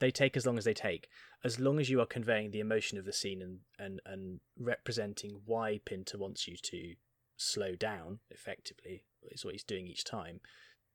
they 0.00 0.10
take 0.10 0.36
as 0.36 0.46
long 0.46 0.58
as 0.58 0.64
they 0.64 0.74
take, 0.74 1.08
as 1.44 1.58
long 1.58 1.80
as 1.80 1.90
you 1.90 2.00
are 2.00 2.06
conveying 2.06 2.50
the 2.50 2.60
emotion 2.60 2.98
of 2.98 3.04
the 3.04 3.12
scene 3.12 3.42
and 3.42 3.60
and 3.78 4.00
and 4.06 4.40
representing 4.58 5.40
why 5.44 5.80
Pinter 5.84 6.18
wants 6.18 6.46
you 6.46 6.56
to 6.56 6.94
slow 7.36 7.74
down 7.74 8.18
effectively 8.30 9.04
is 9.30 9.44
what 9.44 9.54
he's 9.54 9.64
doing 9.64 9.86
each 9.86 10.04
time. 10.04 10.40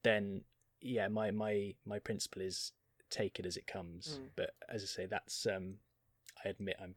Then 0.03 0.41
yeah, 0.83 1.07
my 1.07 1.31
my 1.31 1.73
my 1.85 1.99
principle 1.99 2.41
is 2.41 2.71
take 3.09 3.39
it 3.39 3.45
as 3.45 3.57
it 3.57 3.67
comes. 3.67 4.19
Mm. 4.21 4.29
But 4.35 4.51
as 4.69 4.83
I 4.83 4.85
say, 4.85 5.05
that's 5.05 5.45
um, 5.45 5.75
I 6.43 6.49
admit 6.49 6.77
I'm 6.81 6.95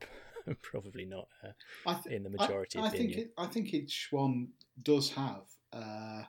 probably 0.62 1.04
not 1.04 1.28
uh, 1.44 1.94
th- 1.94 2.14
in 2.14 2.22
the 2.22 2.30
majority. 2.30 2.78
I, 2.78 2.86
I 2.86 2.90
think 2.90 3.12
it, 3.12 3.32
I 3.38 3.46
think 3.46 3.74
each 3.74 4.08
one 4.10 4.48
does 4.82 5.10
have 5.10 5.42
uh, 5.72 6.22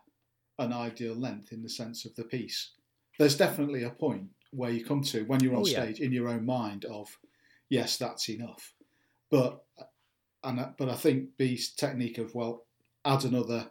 an 0.60 0.74
ideal 0.74 1.16
length 1.16 1.52
in 1.52 1.64
the 1.64 1.70
sense 1.70 2.06
of 2.06 2.16
the 2.16 2.24
piece. 2.24 2.72
There's 3.18 3.38
definitely 3.38 3.84
a 3.84 3.90
point 3.90 4.28
where 4.52 4.72
you 4.72 4.86
come 4.86 5.02
to 5.02 5.24
when 5.24 5.42
you're 5.42 5.56
on 5.56 5.62
oh, 5.62 5.66
stage 5.66 6.00
yeah. 6.00 6.06
in 6.06 6.12
your 6.12 6.30
own 6.30 6.46
mind 6.46 6.86
of 6.86 7.18
yes, 7.70 7.98
that's 7.98 8.30
enough. 8.30 8.74
But 9.30 9.64
and 10.44 10.74
but 10.78 10.90
I 10.90 10.96
think 10.96 11.38
B's 11.38 11.72
technique 11.72 12.18
of 12.18 12.36
well, 12.36 12.66
add 13.06 13.26
another 13.26 13.68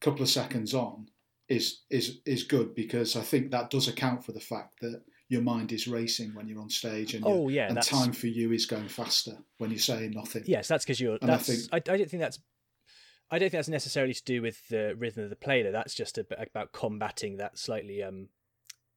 couple 0.00 0.22
of 0.22 0.28
seconds 0.28 0.74
on 0.74 1.08
is 1.50 1.82
is 1.90 2.20
is 2.24 2.44
good 2.44 2.74
because 2.74 3.16
I 3.16 3.22
think 3.22 3.50
that 3.50 3.70
does 3.70 3.88
account 3.88 4.24
for 4.24 4.32
the 4.32 4.40
fact 4.40 4.80
that 4.80 5.02
your 5.28 5.42
mind 5.42 5.72
is 5.72 5.86
racing 5.86 6.32
when 6.34 6.48
you're 6.48 6.60
on 6.60 6.70
stage 6.70 7.14
and 7.14 7.24
oh 7.26 7.48
yeah 7.48 7.68
and 7.68 7.82
time 7.82 8.12
for 8.12 8.28
you 8.28 8.52
is 8.52 8.66
going 8.66 8.88
faster 8.88 9.36
when 9.58 9.70
you're 9.70 9.78
saying 9.78 10.12
nothing 10.12 10.44
yes 10.46 10.68
that's 10.68 10.84
because 10.84 11.00
you're 11.00 11.18
and 11.20 11.28
that's, 11.28 11.50
I, 11.50 11.52
think, 11.52 11.68
I, 11.72 11.76
I 11.76 11.96
don't 11.96 12.10
think 12.10 12.20
that's 12.22 12.38
I 13.32 13.38
don't 13.38 13.50
think 13.50 13.58
that's 13.58 13.68
necessarily 13.68 14.14
to 14.14 14.24
do 14.24 14.42
with 14.42 14.66
the 14.68 14.94
rhythm 14.96 15.24
of 15.24 15.30
the 15.30 15.36
play 15.36 15.62
though 15.62 15.72
that's 15.72 15.94
just 15.94 16.18
a, 16.18 16.26
about 16.40 16.72
combating 16.72 17.36
that 17.38 17.58
slightly 17.58 18.02
um 18.02 18.28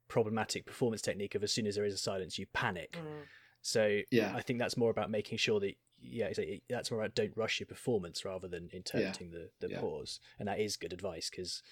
problematic 0.07 0.65
performance 0.65 1.01
technique 1.01 1.33
of 1.33 1.43
as 1.43 1.51
soon 1.51 1.65
as 1.65 1.75
there 1.75 1.85
is 1.85 1.93
a 1.93 1.97
silence 1.97 2.37
you 2.37 2.45
panic 2.53 2.93
mm. 2.93 3.23
so 3.63 3.99
yeah 4.11 4.31
I 4.35 4.41
think 4.41 4.59
that's 4.59 4.77
more 4.77 4.91
about 4.91 5.09
making 5.09 5.39
sure 5.39 5.59
that 5.59 5.73
yeah, 6.05 6.29
that's 6.69 6.91
more 6.91 6.99
about 6.99 7.15
don't 7.15 7.35
rush 7.37 7.59
your 7.59 7.67
performance 7.67 8.25
rather 8.25 8.47
than 8.47 8.69
interpreting 8.73 9.31
yeah. 9.31 9.39
the, 9.59 9.67
the 9.67 9.73
yeah. 9.73 9.79
pause. 9.79 10.19
And 10.37 10.47
that 10.47 10.59
is 10.59 10.75
good 10.75 10.91
advice 10.91 11.29
because 11.29 11.63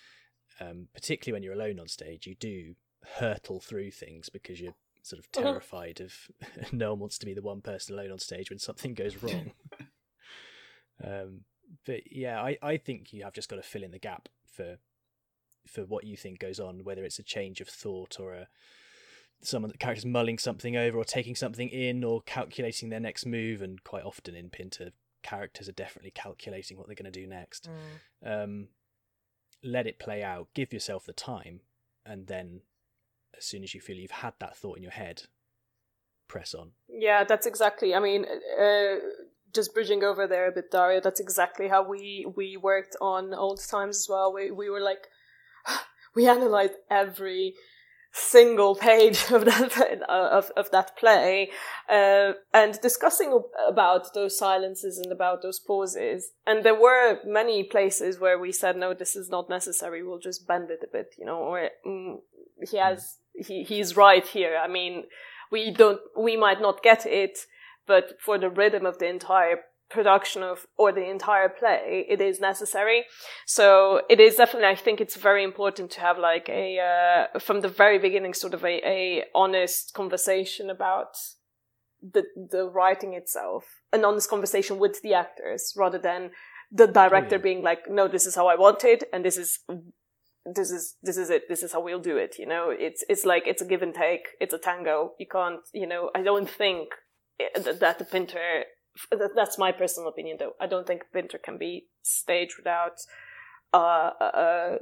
um, 0.60 0.88
particularly 0.94 1.36
when 1.36 1.44
you're 1.44 1.54
alone 1.54 1.80
on 1.80 1.88
stage, 1.88 2.28
you 2.28 2.36
do 2.36 2.76
hurtle 3.18 3.60
through 3.60 3.92
things 3.92 4.30
because 4.30 4.62
you're 4.62 4.76
sort 5.02 5.20
of 5.20 5.28
uh-huh. 5.36 5.44
terrified 5.44 6.02
of 6.02 6.14
no 6.72 6.92
one 6.92 7.00
wants 7.00 7.18
to 7.20 7.26
be 7.26 7.34
the 7.34 7.42
one 7.42 7.62
person 7.62 7.96
alone 7.96 8.12
on 8.12 8.20
stage 8.20 8.50
when 8.50 8.60
something 8.60 8.94
goes 8.94 9.16
wrong. 9.24 9.52
um, 11.04 11.42
but 11.86 12.12
yeah, 12.12 12.42
I, 12.42 12.58
I 12.62 12.78
think 12.78 13.14
you 13.14 13.24
have 13.24 13.34
just 13.34 13.50
got 13.50 13.56
to 13.58 13.64
fill 13.64 13.84
in 13.84 13.92
the 13.92 14.00
gap 14.00 14.30
for 14.46 14.78
for 15.68 15.82
what 15.86 16.06
you 16.06 16.18
think 16.18 16.40
goes 16.40 16.60
on, 16.60 16.84
whether 16.84 17.04
it's 17.04 17.20
a 17.20 17.24
change 17.24 17.62
of 17.62 17.68
thought 17.68 18.20
or 18.20 18.34
a 18.34 18.48
someone 19.44 19.72
the 19.72 19.78
character's 19.78 20.06
mulling 20.06 20.38
something 20.38 20.76
over 20.76 20.98
or 20.98 21.04
taking 21.04 21.36
something 21.36 21.70
in 21.70 22.04
or 22.04 22.22
calculating 22.22 22.90
their 22.90 23.00
next 23.00 23.26
move 23.26 23.62
and 23.62 23.84
quite 23.84 24.04
often 24.04 24.36
in 24.36 24.50
Pinter 24.50 24.92
characters 25.24 25.70
are 25.70 25.74
definitely 25.74 26.12
calculating 26.12 26.78
what 26.78 26.88
they're 26.88 26.96
going 26.96 27.12
to 27.12 27.20
do 27.20 27.28
next. 27.28 27.70
Mm. 28.24 28.44
Um, 28.44 28.68
let 29.64 29.88
it 29.88 30.00
play 30.00 30.24
out, 30.24 30.48
give 30.54 30.74
yourself 30.74 31.06
the 31.06 31.14
time, 31.14 31.62
and 32.06 32.28
then 32.28 32.62
as 33.38 33.46
soon 33.46 33.64
as 33.64 33.74
you 33.74 33.82
feel 33.82 33.96
you've 33.96 34.12
had 34.12 34.34
that 34.40 34.56
thought 34.56 34.78
in 34.78 34.84
your 34.84 34.92
head, 34.92 35.24
press 36.28 36.54
on. 36.54 36.72
Yeah, 36.88 37.24
that's 37.24 37.46
exactly. 37.46 37.94
I 37.94 38.00
mean, 38.00 38.26
uh, 38.60 38.96
just 39.54 39.74
bridging 39.74 40.04
over 40.04 40.28
there 40.28 40.48
a 40.48 40.52
bit, 40.52 40.72
Dario. 40.72 41.02
That's 41.02 41.20
exactly 41.20 41.68
how 41.68 41.88
we 41.88 42.26
we 42.36 42.58
worked 42.58 42.96
on 43.02 43.34
old 43.34 43.62
times 43.68 43.98
as 43.98 44.08
well. 44.10 44.34
We 44.34 44.52
we 44.52 44.70
were 44.70 44.82
like, 44.82 45.08
we 46.16 46.28
analyzed 46.28 46.74
every 46.90 47.56
single 48.12 48.76
page 48.76 49.24
of 49.32 49.46
that 49.46 50.02
of 50.10 50.52
of 50.56 50.72
that 50.72 50.98
play, 50.98 51.50
uh, 51.90 52.34
and 52.54 52.80
discussing 52.82 53.42
about 53.68 54.14
those 54.14 54.38
silences 54.38 54.98
and 54.98 55.12
about 55.12 55.42
those 55.42 55.60
pauses. 55.60 56.32
And 56.46 56.64
there 56.64 56.80
were 56.80 57.20
many 57.26 57.64
places 57.64 58.20
where 58.20 58.38
we 58.38 58.52
said, 58.52 58.78
"No, 58.78 58.94
this 58.94 59.16
is 59.16 59.30
not 59.30 59.50
necessary. 59.50 60.04
We'll 60.04 60.20
just 60.20 60.48
bend 60.48 60.70
it 60.72 60.84
a 60.84 60.92
bit," 60.92 61.16
you 61.18 61.26
know. 61.26 61.38
Or 61.38 61.70
mm, 61.86 62.20
he 62.70 62.78
has 62.78 63.18
he 63.34 63.64
he's 63.64 63.96
right 63.96 64.26
here. 64.26 64.58
I 64.62 64.68
mean, 64.68 65.06
we 65.52 65.72
don't 65.72 66.02
we 66.18 66.36
might 66.38 66.62
not 66.62 66.84
get 66.84 67.06
it, 67.06 67.40
but 67.88 68.20
for 68.20 68.38
the 68.38 68.50
rhythm 68.50 68.86
of 68.86 69.00
the 69.00 69.08
entire 69.08 69.62
production 69.92 70.44
of 70.44 70.66
or 70.78 70.92
the 70.92 71.10
entire 71.10 71.50
play 71.50 72.06
it 72.10 72.22
is 72.22 72.40
necessary. 72.40 73.06
So 73.46 74.02
it 74.10 74.20
is 74.20 74.36
definitely 74.36 74.70
i 74.70 74.76
think 74.76 75.02
it's 75.02 75.16
very 75.16 75.44
important 75.44 75.92
to 75.92 76.00
have 76.02 76.18
like 76.18 76.48
a 76.50 76.80
uh, 76.80 77.40
from 77.40 77.62
the 77.62 77.68
very 77.68 78.00
beginning 78.00 78.34
sort 78.34 78.54
of 78.54 78.64
a, 78.64 78.76
a 78.98 79.24
honest 79.36 79.94
conversation 79.94 80.70
about 80.70 81.18
the 82.02 82.24
the 82.36 82.64
writing 82.68 83.14
itself 83.14 83.64
an 83.94 84.04
honest 84.04 84.30
conversation 84.30 84.80
with 84.80 85.02
the 85.02 85.14
actors 85.14 85.74
rather 85.78 86.00
than 86.00 86.32
the 86.72 86.88
director 86.88 87.36
oh, 87.36 87.38
yeah. 87.38 87.44
being 87.44 87.62
like 87.62 87.90
no 87.90 88.08
this 88.08 88.26
is 88.26 88.36
how 88.36 88.48
i 88.48 88.56
want 88.56 88.84
it 88.84 89.04
and 89.14 89.24
this 89.24 89.38
is 89.38 89.60
this 90.46 90.72
is 90.72 90.96
this 91.04 91.18
is 91.18 91.30
it 91.30 91.44
this 91.48 91.62
is 91.62 91.74
how 91.74 91.82
we'll 91.82 92.00
do 92.00 92.18
it 92.18 92.38
you 92.40 92.48
know? 92.48 92.72
It's 92.72 93.04
it's 93.08 93.26
like 93.26 93.44
it's 93.46 93.62
a 93.62 93.66
give 93.66 93.82
and 93.82 93.94
take 93.94 94.30
it's 94.40 94.54
a 94.54 94.58
tango. 94.58 95.14
You 95.20 95.28
can't 95.28 95.62
you 95.74 95.88
know 95.88 96.10
i 96.16 96.22
don't 96.22 96.50
think 96.50 96.90
that 97.56 98.00
the 98.00 98.06
Pinter 98.06 98.64
that's 99.36 99.58
my 99.58 99.72
personal 99.72 100.10
opinion 100.10 100.38
though 100.40 100.54
i 100.60 100.68
don't 100.68 100.86
think 100.88 101.04
Pinter 101.14 101.38
can 101.38 101.58
be 101.58 101.86
staged 102.02 102.56
without 102.58 103.00
uh, 103.74 104.12
a 104.20 104.78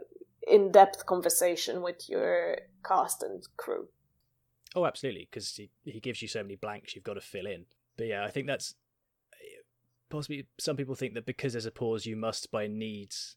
in-depth 0.47 1.05
conversation 1.05 1.81
with 1.81 2.09
your 2.09 2.57
cast 2.83 3.21
and 3.21 3.43
crew 3.57 3.87
oh 4.75 4.85
absolutely 4.85 5.27
because 5.29 5.55
he, 5.55 5.69
he 5.83 5.99
gives 5.99 6.21
you 6.21 6.27
so 6.27 6.41
many 6.41 6.55
blanks 6.55 6.95
you've 6.95 7.03
got 7.03 7.13
to 7.13 7.21
fill 7.21 7.45
in 7.45 7.65
but 7.97 8.07
yeah 8.07 8.23
i 8.23 8.29
think 8.29 8.47
that's 8.47 8.75
possibly 10.09 10.47
some 10.59 10.75
people 10.75 10.95
think 10.95 11.13
that 11.13 11.25
because 11.25 11.53
there's 11.53 11.65
a 11.65 11.71
pause 11.71 12.05
you 12.05 12.15
must 12.15 12.51
by 12.51 12.67
needs 12.67 13.35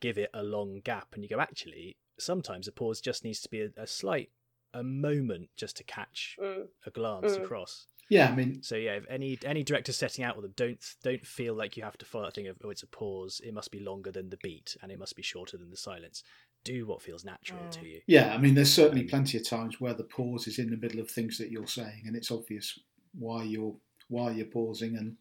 give 0.00 0.16
it 0.16 0.30
a 0.32 0.42
long 0.42 0.80
gap 0.84 1.08
and 1.14 1.22
you 1.22 1.28
go 1.28 1.40
actually 1.40 1.96
sometimes 2.18 2.66
a 2.66 2.72
pause 2.72 3.00
just 3.00 3.24
needs 3.24 3.40
to 3.40 3.48
be 3.50 3.60
a, 3.60 3.68
a 3.76 3.86
slight 3.86 4.30
a 4.72 4.82
moment 4.82 5.48
just 5.56 5.76
to 5.76 5.84
catch 5.84 6.36
mm. 6.42 6.64
a 6.86 6.90
glance 6.90 7.32
mm. 7.32 7.42
across 7.42 7.86
yeah, 8.08 8.28
I 8.30 8.34
mean, 8.34 8.62
so 8.62 8.76
yeah, 8.76 8.92
if 8.94 9.04
any 9.08 9.38
any 9.44 9.62
director 9.62 9.92
setting 9.92 10.24
out 10.24 10.36
with 10.36 10.44
them, 10.44 10.54
don't 10.56 10.78
don't 11.02 11.26
feel 11.26 11.54
like 11.54 11.76
you 11.76 11.82
have 11.82 11.98
to 11.98 12.04
follow 12.06 12.24
that 12.26 12.34
thing 12.34 12.46
of 12.48 12.56
oh, 12.64 12.70
it's 12.70 12.82
a 12.82 12.86
pause. 12.86 13.40
It 13.44 13.52
must 13.54 13.70
be 13.70 13.80
longer 13.80 14.10
than 14.12 14.30
the 14.30 14.38
beat, 14.42 14.76
and 14.82 14.90
it 14.92 14.98
must 14.98 15.16
be 15.16 15.22
shorter 15.22 15.56
than 15.56 15.70
the 15.70 15.76
silence. 15.76 16.22
do 16.64 16.84
what 16.84 17.00
feels 17.00 17.24
natural 17.24 17.60
Mm. 17.60 17.70
to 17.70 17.86
you. 17.86 18.00
Yeah, 18.08 18.34
I 18.34 18.38
mean, 18.38 18.54
there's 18.56 18.72
certainly 18.72 19.04
plenty 19.04 19.38
of 19.38 19.48
times 19.48 19.80
where 19.80 19.94
the 19.94 20.02
pause 20.02 20.48
is 20.48 20.58
in 20.58 20.68
the 20.70 20.76
middle 20.76 20.98
of 20.98 21.08
things 21.08 21.38
that 21.38 21.52
you're 21.52 21.68
saying, 21.68 22.02
and 22.06 22.16
it's 22.16 22.32
obvious 22.32 22.76
why 23.16 23.44
you're 23.44 23.76
why 24.08 24.32
you're 24.32 24.46
pausing, 24.46 24.96
and 24.96 25.16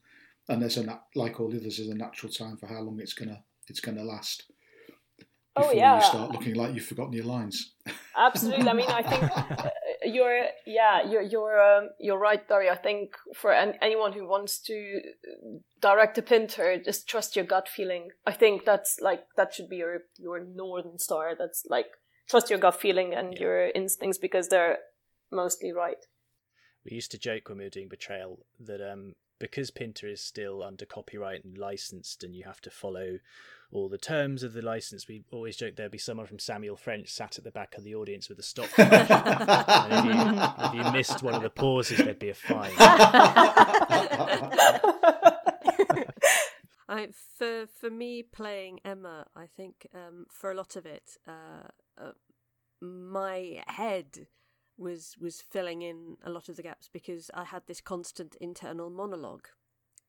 and 0.50 0.60
there's 0.62 0.78
a 0.78 1.02
like 1.14 1.40
all 1.40 1.50
the 1.52 1.58
others, 1.58 1.78
there's 1.78 1.90
a 1.90 1.94
natural 1.96 2.32
time 2.32 2.58
for 2.58 2.66
how 2.68 2.82
long 2.82 3.00
it's 3.00 3.14
gonna 3.14 3.44
it's 3.68 3.80
gonna 3.80 4.04
last. 4.04 4.46
Oh, 5.58 5.62
Before 5.62 5.76
yeah. 5.76 5.96
you 5.98 6.04
start 6.06 6.32
looking 6.32 6.56
like 6.56 6.74
you've 6.76 6.86
forgotten 6.86 7.14
your 7.14 7.26
lines. 7.26 7.76
Absolutely. 8.18 8.68
I 8.68 8.74
mean, 8.74 8.88
I 8.90 9.04
think 9.04 9.24
you're 10.06 10.46
yeah 10.66 11.04
you're 11.10 11.22
you're 11.22 11.60
um, 11.62 11.90
you're 12.00 12.20
right, 12.20 12.48
Dario. 12.48 12.72
I 12.72 12.78
think 12.78 13.16
for 13.36 13.52
an, 13.54 13.74
anyone 13.82 14.14
who 14.14 14.28
wants 14.28 14.60
to 14.60 15.02
direct 15.82 16.18
a 16.18 16.22
pinter, 16.22 16.78
just 16.84 17.08
trust 17.08 17.36
your 17.36 17.46
gut 17.46 17.68
feeling. 17.68 18.10
I 18.26 18.32
think 18.32 18.66
that's 18.66 19.00
like 19.02 19.22
that 19.38 19.54
should 19.54 19.70
be 19.70 19.78
your 19.78 20.02
your 20.18 20.40
northern 20.40 21.00
star. 21.00 21.36
That's 21.38 21.64
like 21.70 21.88
trust 22.30 22.50
your 22.50 22.60
gut 22.60 22.80
feeling 22.80 23.14
and 23.14 23.34
Yeah. 23.34 23.40
your 23.40 23.68
instincts 23.70 24.18
because 24.18 24.50
they're 24.50 24.80
mostly 25.32 25.72
right. 25.72 26.06
We 26.86 26.96
used 26.96 27.12
to 27.12 27.20
joke 27.20 27.50
when 27.50 27.58
we 27.58 27.64
were 27.64 27.70
doing 27.70 27.88
Betrayal 27.90 28.46
that 28.60 28.82
um, 28.82 29.16
because 29.40 29.72
Pinter 29.72 30.08
is 30.08 30.22
still 30.22 30.64
under 30.64 30.86
copyright 30.86 31.44
and 31.44 31.58
licensed, 31.58 32.24
and 32.24 32.36
you 32.36 32.44
have 32.44 32.62
to 32.62 32.70
follow 32.70 33.20
all 33.72 33.90
the 33.90 33.98
terms 33.98 34.44
of 34.44 34.54
the 34.54 34.62
license, 34.62 35.08
we 35.08 35.24
always 35.32 35.58
joke 35.58 35.76
there'd 35.76 35.92
be 35.92 35.98
someone 35.98 36.28
from 36.28 36.40
Samuel 36.40 36.78
French 36.78 37.10
sat 37.10 37.38
at 37.38 37.44
the 37.44 37.52
back 37.52 37.76
of 37.78 37.84
the 37.84 37.96
audience 37.96 38.30
with 38.30 38.40
a 38.40 38.44
stopwatch. 38.44 38.78
if 38.80 40.06
you, 40.06 40.80
if 40.82 40.86
you 40.86 40.92
missed 40.92 41.24
one 41.24 41.34
of 41.34 41.42
the 41.42 41.50
pauses, 41.50 41.98
there'd 41.98 42.20
be 42.20 42.30
a 42.30 42.34
fine. 42.34 42.72
I 46.88 47.08
for 47.38 47.66
for 47.68 47.90
me 47.90 48.24
playing 48.24 48.80
Emma, 48.86 49.26
I 49.36 49.48
think 49.48 49.88
um, 49.94 50.28
for 50.30 50.52
a 50.52 50.56
lot 50.56 50.76
of 50.76 50.86
it, 50.86 51.18
uh, 51.28 51.68
uh, 51.98 52.12
my 52.82 53.64
head 53.68 54.28
was 54.78 55.16
was 55.20 55.42
filling 55.42 55.82
in 55.82 56.18
a 56.24 56.30
lot 56.30 56.50
of 56.50 56.56
the 56.56 56.64
gaps 56.64 56.90
because 56.92 57.32
I 57.34 57.46
had 57.46 57.64
this 57.66 57.82
constant 57.82 58.36
internal 58.42 58.90
monologue 58.90 59.48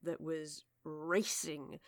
that 0.03 0.21
was 0.21 0.65
racing 0.85 1.81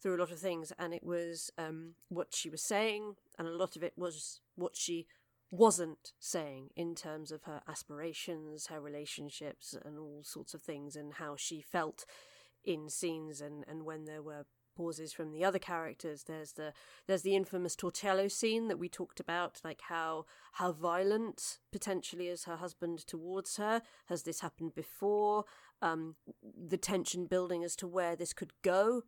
through 0.00 0.16
a 0.16 0.20
lot 0.20 0.30
of 0.30 0.38
things, 0.38 0.72
and 0.78 0.94
it 0.94 1.02
was 1.02 1.50
um, 1.58 1.94
what 2.08 2.34
she 2.34 2.48
was 2.48 2.62
saying, 2.62 3.14
and 3.38 3.48
a 3.48 3.56
lot 3.56 3.76
of 3.76 3.82
it 3.82 3.94
was 3.96 4.40
what 4.54 4.76
she 4.76 5.06
wasn't 5.50 6.12
saying 6.20 6.68
in 6.76 6.94
terms 6.94 7.32
of 7.32 7.44
her 7.44 7.62
aspirations, 7.66 8.66
her 8.66 8.80
relationships, 8.80 9.74
and 9.84 9.98
all 9.98 10.22
sorts 10.22 10.54
of 10.54 10.62
things, 10.62 10.94
and 10.94 11.14
how 11.14 11.34
she 11.36 11.60
felt 11.60 12.04
in 12.64 12.88
scenes 12.88 13.40
and, 13.40 13.64
and 13.66 13.84
when 13.84 14.04
there 14.04 14.22
were 14.22 14.44
pauses 14.78 15.12
from 15.12 15.32
the 15.32 15.44
other 15.44 15.58
characters. 15.58 16.22
There's 16.22 16.52
the 16.52 16.72
there's 17.08 17.22
the 17.22 17.34
infamous 17.34 17.74
torcello 17.74 18.30
scene 18.30 18.68
that 18.68 18.78
we 18.78 18.88
talked 18.88 19.18
about 19.18 19.60
like 19.64 19.82
how 19.88 20.24
how 20.52 20.70
violent 20.70 21.58
potentially 21.72 22.28
is 22.28 22.44
her 22.44 22.56
husband 22.56 23.00
towards 23.00 23.56
her. 23.56 23.82
Has 24.06 24.22
this 24.22 24.40
happened 24.40 24.74
before? 24.76 25.44
Um 25.82 26.14
the 26.42 26.76
tension 26.76 27.26
building 27.26 27.64
as 27.64 27.74
to 27.76 27.88
where 27.88 28.14
this 28.14 28.32
could 28.32 28.52
go. 28.62 29.02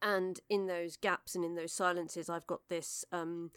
And 0.00 0.40
in 0.48 0.66
those 0.66 0.96
gaps 0.96 1.34
and 1.34 1.44
in 1.44 1.54
those 1.54 1.72
silences 1.72 2.30
i've 2.30 2.46
got 2.46 2.62
this 2.68 3.04
um 3.12 3.50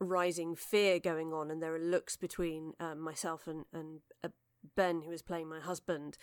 rising 0.00 0.56
fear 0.56 0.98
going 0.98 1.32
on 1.32 1.50
and 1.50 1.62
there 1.62 1.74
are 1.74 1.78
looks 1.94 2.16
between 2.16 2.74
um, 2.80 3.00
myself 3.00 3.46
and 3.46 3.64
and 3.72 4.00
uh, 4.22 4.28
ben 4.74 5.02
who 5.02 5.12
is 5.12 5.22
playing 5.22 5.48
my 5.48 5.60
husband. 5.60 6.18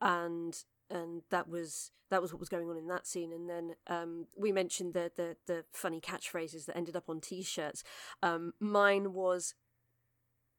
And 0.00 0.54
and 0.90 1.22
that 1.30 1.48
was 1.48 1.90
that 2.10 2.22
was 2.22 2.32
what 2.32 2.40
was 2.40 2.48
going 2.48 2.68
on 2.68 2.76
in 2.76 2.88
that 2.88 3.06
scene. 3.06 3.32
And 3.32 3.48
then 3.48 3.74
um, 3.86 4.26
we 4.36 4.52
mentioned 4.52 4.94
the, 4.94 5.10
the 5.14 5.36
the 5.46 5.64
funny 5.72 6.00
catchphrases 6.00 6.66
that 6.66 6.76
ended 6.76 6.96
up 6.96 7.08
on 7.08 7.20
t-shirts. 7.20 7.82
Um, 8.22 8.52
mine 8.60 9.12
was 9.12 9.54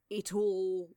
it 0.08 0.32
all 0.32 0.90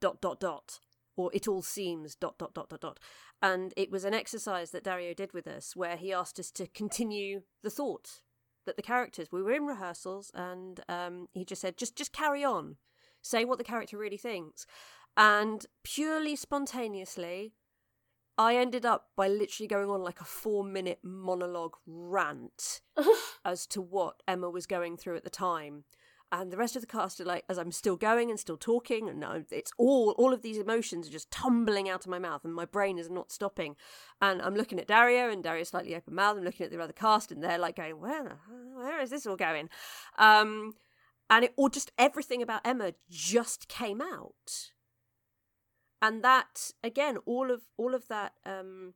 dot 0.00 0.20
dot 0.20 0.40
dot 0.40 0.80
or 1.16 1.30
it 1.34 1.46
all 1.46 1.62
seems 1.62 2.14
dot 2.14 2.38
dot 2.38 2.54
dot 2.54 2.68
dot 2.68 2.80
dot. 2.80 3.00
And 3.40 3.74
it 3.76 3.90
was 3.90 4.04
an 4.04 4.14
exercise 4.14 4.70
that 4.70 4.84
dario 4.84 5.14
did 5.14 5.32
with 5.32 5.46
us 5.46 5.76
where 5.76 5.96
he 5.96 6.12
asked 6.12 6.38
us 6.38 6.50
to 6.52 6.66
continue 6.68 7.42
the 7.62 7.70
thought 7.70 8.22
that 8.64 8.76
the 8.76 8.82
characters 8.82 9.28
we 9.32 9.42
were 9.42 9.52
in 9.52 9.66
rehearsals 9.66 10.30
and 10.34 10.80
um, 10.88 11.28
he 11.32 11.44
just 11.44 11.60
said 11.60 11.76
just 11.76 11.96
just 11.96 12.12
carry 12.12 12.44
on. 12.44 12.76
Say 13.20 13.44
what 13.44 13.58
the 13.58 13.64
character 13.64 13.98
really 13.98 14.16
thinks. 14.16 14.66
And 15.16 15.66
purely 15.84 16.36
spontaneously 16.36 17.52
I 18.38 18.56
ended 18.56 18.86
up 18.86 19.08
by 19.16 19.28
literally 19.28 19.68
going 19.68 19.90
on 19.90 20.02
like 20.02 20.20
a 20.20 20.24
four 20.24 20.64
minute 20.64 21.00
monologue 21.02 21.76
rant 21.86 22.80
as 23.44 23.66
to 23.68 23.80
what 23.80 24.22
Emma 24.26 24.48
was 24.48 24.66
going 24.66 24.96
through 24.96 25.16
at 25.16 25.24
the 25.24 25.30
time. 25.30 25.84
And 26.30 26.50
the 26.50 26.56
rest 26.56 26.76
of 26.76 26.80
the 26.80 26.88
cast 26.88 27.20
are 27.20 27.26
like, 27.26 27.44
as 27.50 27.58
I'm 27.58 27.70
still 27.72 27.96
going 27.96 28.30
and 28.30 28.40
still 28.40 28.56
talking, 28.56 29.06
and 29.06 29.22
it's 29.50 29.70
all 29.76 30.12
all 30.12 30.32
of 30.32 30.40
these 30.40 30.56
emotions 30.56 31.06
are 31.06 31.12
just 31.12 31.30
tumbling 31.30 31.90
out 31.90 32.06
of 32.06 32.10
my 32.10 32.18
mouth, 32.18 32.42
and 32.42 32.54
my 32.54 32.64
brain 32.64 32.96
is 32.96 33.10
not 33.10 33.30
stopping. 33.30 33.76
And 34.22 34.40
I'm 34.40 34.54
looking 34.54 34.80
at 34.80 34.86
Dario, 34.86 35.28
and 35.28 35.44
Dario's 35.44 35.68
slightly 35.68 35.94
open 35.94 36.14
mouthed. 36.14 36.38
I'm 36.38 36.44
looking 36.44 36.64
at 36.64 36.72
the 36.72 36.82
other 36.82 36.94
cast, 36.94 37.32
and 37.32 37.44
they're 37.44 37.58
like 37.58 37.76
going, 37.76 38.00
"Where, 38.00 38.38
where 38.74 38.98
is 39.02 39.10
this 39.10 39.26
all 39.26 39.36
going?" 39.36 39.68
Um, 40.16 40.72
and 41.28 41.44
it 41.44 41.52
all 41.56 41.68
just 41.68 41.92
everything 41.98 42.40
about 42.40 42.62
Emma 42.66 42.94
just 43.10 43.68
came 43.68 44.00
out 44.00 44.72
and 46.02 46.22
that 46.22 46.72
again 46.82 47.16
all 47.24 47.50
of 47.50 47.62
all 47.78 47.94
of 47.94 48.08
that 48.08 48.32
um 48.44 48.92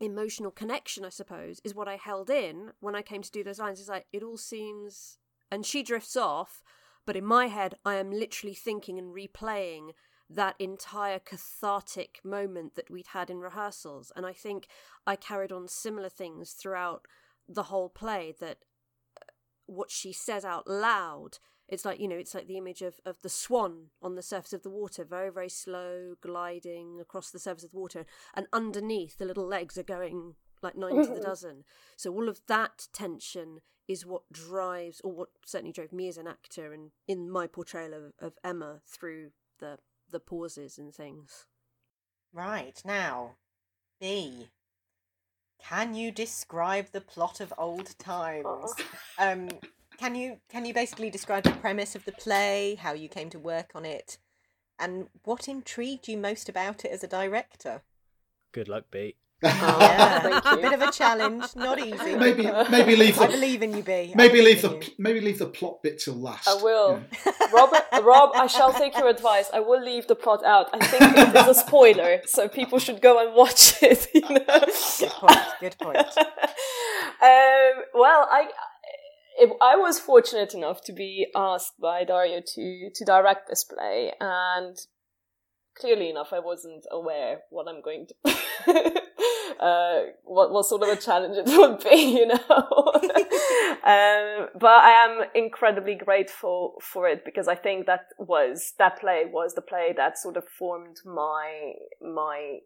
emotional 0.00 0.50
connection 0.50 1.04
i 1.04 1.08
suppose 1.08 1.60
is 1.62 1.74
what 1.74 1.86
i 1.86 1.96
held 1.96 2.28
in 2.28 2.72
when 2.80 2.96
i 2.96 3.02
came 3.02 3.22
to 3.22 3.30
do 3.30 3.44
those 3.44 3.60
lines. 3.60 3.78
It's 3.78 3.88
like 3.88 4.06
it 4.12 4.22
all 4.22 4.38
seems 4.38 5.18
and 5.52 5.64
she 5.64 5.82
drifts 5.82 6.16
off 6.16 6.62
but 7.06 7.16
in 7.16 7.24
my 7.24 7.46
head 7.46 7.74
i 7.84 7.94
am 7.94 8.10
literally 8.10 8.54
thinking 8.54 8.98
and 8.98 9.14
replaying 9.14 9.90
that 10.28 10.56
entire 10.58 11.18
cathartic 11.18 12.18
moment 12.24 12.74
that 12.74 12.90
we'd 12.90 13.08
had 13.08 13.28
in 13.28 13.38
rehearsals. 13.38 14.10
And 14.16 14.26
i 14.26 14.32
think 14.32 14.66
i 15.06 15.14
carried 15.14 15.52
on 15.52 15.68
similar 15.68 16.08
things 16.08 16.52
throughout 16.52 17.06
the 17.48 17.64
whole 17.64 17.90
play 17.90 18.34
that 18.40 18.58
uh, 19.20 19.26
what 19.66 19.90
she 19.90 20.12
says 20.12 20.44
out 20.44 20.66
loud 20.66 21.38
it's 21.68 21.84
like 21.84 22.00
you 22.00 22.08
know 22.08 22.16
it's 22.16 22.34
like 22.34 22.46
the 22.46 22.58
image 22.58 22.82
of, 22.82 23.00
of 23.04 23.20
the 23.22 23.28
swan 23.28 23.86
on 24.02 24.14
the 24.14 24.22
surface 24.22 24.52
of 24.52 24.62
the 24.62 24.70
water 24.70 25.04
very 25.04 25.30
very 25.30 25.48
slow 25.48 26.14
gliding 26.20 27.00
across 27.00 27.30
the 27.30 27.38
surface 27.38 27.64
of 27.64 27.70
the 27.70 27.78
water 27.78 28.04
and 28.34 28.46
underneath 28.52 29.18
the 29.18 29.24
little 29.24 29.46
legs 29.46 29.78
are 29.78 29.82
going 29.82 30.34
like 30.62 30.76
nine 30.76 30.96
to 30.96 31.14
the 31.14 31.20
dozen 31.24 31.64
so 31.96 32.12
all 32.12 32.28
of 32.28 32.40
that 32.48 32.88
tension 32.92 33.60
is 33.86 34.06
what 34.06 34.22
drives 34.32 35.00
or 35.02 35.12
what 35.12 35.28
certainly 35.44 35.72
drove 35.72 35.92
me 35.92 36.08
as 36.08 36.16
an 36.16 36.26
actor 36.26 36.72
and 36.72 36.90
in 37.06 37.30
my 37.30 37.46
portrayal 37.46 37.92
of, 37.94 38.12
of 38.18 38.34
emma 38.42 38.80
through 38.86 39.30
the 39.58 39.78
the 40.10 40.20
pauses 40.20 40.78
and 40.78 40.94
things 40.94 41.46
Right, 42.34 42.82
now, 42.84 43.36
B. 44.00 44.48
Can 45.62 45.94
you 45.94 46.10
describe 46.10 46.88
the 46.90 47.00
plot 47.00 47.38
of 47.38 47.54
Old 47.56 47.96
Times? 47.98 48.74
Um, 49.20 49.48
can 49.98 50.14
you 50.14 50.38
can 50.48 50.64
you 50.64 50.74
basically 50.74 51.10
describe 51.10 51.44
the 51.44 51.50
premise 51.52 51.94
of 51.94 52.04
the 52.04 52.12
play, 52.12 52.76
how 52.80 52.92
you 52.92 53.08
came 53.08 53.30
to 53.30 53.38
work 53.38 53.70
on 53.74 53.84
it, 53.84 54.18
and 54.78 55.08
what 55.24 55.48
intrigued 55.48 56.08
you 56.08 56.16
most 56.16 56.48
about 56.48 56.84
it 56.84 56.90
as 56.90 57.04
a 57.04 57.08
director? 57.08 57.82
Good 58.52 58.68
luck, 58.68 58.84
B. 58.90 59.16
Yeah, 59.42 60.40
a 60.54 60.56
bit 60.56 60.72
of 60.72 60.80
a 60.80 60.90
challenge, 60.90 61.44
not 61.54 61.78
easy. 61.78 62.16
maybe 62.16 62.50
maybe 62.70 62.96
leave 62.96 63.20
I 63.20 63.26
the 63.26 63.32
believe 63.32 63.62
in 63.62 63.76
you, 63.76 63.82
B. 63.82 63.92
I 63.92 64.12
maybe 64.14 64.40
leave 64.40 64.62
the 64.62 64.70
you. 64.70 64.80
maybe 64.96 65.20
leave 65.20 65.38
the 65.38 65.46
plot 65.46 65.82
bit 65.82 65.98
till 65.98 66.14
last. 66.14 66.48
I 66.48 66.54
will. 66.62 66.92
you 66.92 67.32
know. 67.32 67.48
Robert, 67.52 67.82
Rob, 68.02 68.30
I 68.34 68.46
shall 68.46 68.72
take 68.72 68.96
your 68.96 69.08
advice. 69.08 69.50
I 69.52 69.60
will 69.60 69.82
leave 69.82 70.06
the 70.06 70.14
plot 70.14 70.42
out. 70.44 70.70
I 70.72 70.86
think 70.86 71.18
it 71.18 71.36
is 71.36 71.48
a 71.48 71.60
spoiler, 71.60 72.22
so 72.24 72.48
people 72.48 72.78
should 72.78 73.02
go 73.02 73.24
and 73.24 73.34
watch 73.34 73.82
it. 73.82 74.08
You 74.14 74.20
know? 74.22 74.44
Good 74.98 75.10
point. 75.10 75.38
Good 75.60 75.76
point. 75.78 75.96
um, 75.98 77.74
well, 77.92 78.26
I 78.30 78.48
if 79.36 79.50
I 79.60 79.76
was 79.76 79.98
fortunate 79.98 80.54
enough 80.54 80.82
to 80.84 80.92
be 80.92 81.26
asked 81.34 81.80
by 81.80 82.04
Dario 82.04 82.40
to 82.54 82.90
to 82.94 83.04
direct 83.04 83.48
this 83.48 83.64
play, 83.64 84.12
and 84.20 84.76
clearly 85.78 86.10
enough, 86.10 86.32
I 86.32 86.38
wasn't 86.38 86.84
aware 86.90 87.40
what 87.50 87.68
I'm 87.68 87.82
going 87.82 88.06
to. 88.06 89.02
uh, 89.60 90.00
what 90.24 90.52
what 90.52 90.66
sort 90.66 90.82
of 90.82 90.88
a 90.88 90.96
challenge 90.96 91.36
it 91.36 91.46
would 91.58 91.82
be, 91.82 92.18
you 92.18 92.26
know. 92.26 92.36
um, 93.84 94.48
but 94.58 94.70
I 94.70 95.04
am 95.04 95.24
incredibly 95.34 95.94
grateful 95.94 96.74
for 96.80 97.08
it 97.08 97.24
because 97.24 97.48
I 97.48 97.54
think 97.54 97.86
that 97.86 98.06
was 98.18 98.74
that 98.78 99.00
play 99.00 99.24
was 99.30 99.54
the 99.54 99.62
play 99.62 99.92
that 99.96 100.18
sort 100.18 100.36
of 100.36 100.44
formed 100.48 100.96
my 101.04 101.72
my 102.00 102.58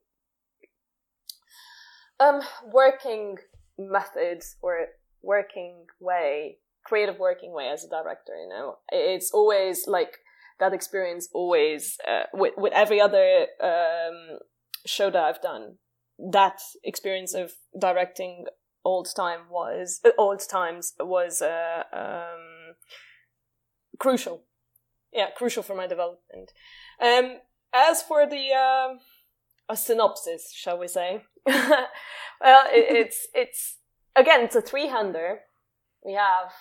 um 2.20 2.40
working 2.72 3.36
methods 3.78 4.56
or 4.60 4.86
working 5.22 5.86
way 6.00 6.58
creative 6.84 7.18
working 7.18 7.52
way 7.52 7.68
as 7.68 7.84
a 7.84 7.88
director 7.88 8.32
you 8.34 8.48
know 8.48 8.78
it's 8.90 9.30
always 9.32 9.86
like 9.86 10.18
that 10.60 10.72
experience 10.72 11.28
always 11.32 11.96
uh, 12.06 12.24
with 12.32 12.54
with 12.56 12.72
every 12.72 13.00
other 13.00 13.46
um 13.62 14.38
show 14.86 15.10
that 15.10 15.22
I've 15.22 15.42
done 15.42 15.76
that 16.18 16.60
experience 16.82 17.34
of 17.34 17.52
directing 17.78 18.46
old 18.84 19.08
time 19.14 19.40
was 19.50 20.00
uh, 20.04 20.10
old 20.18 20.42
times 20.48 20.94
was 20.98 21.42
uh, 21.42 21.82
um 21.92 22.74
crucial. 23.98 24.44
Yeah, 25.12 25.30
crucial 25.36 25.62
for 25.62 25.74
my 25.74 25.86
development. 25.86 26.52
Um, 27.00 27.38
as 27.72 28.02
for 28.02 28.26
the 28.26 28.52
uh, 28.52 28.94
a 29.68 29.76
synopsis, 29.76 30.52
shall 30.54 30.78
we 30.78 30.88
say? 30.88 31.24
well, 31.46 32.66
it, 32.70 32.96
it's 32.96 33.28
it's 33.34 33.77
again 34.18 34.42
it's 34.42 34.56
a 34.56 34.60
three 34.62 34.88
hander. 34.88 35.40
We 36.04 36.14
have 36.14 36.52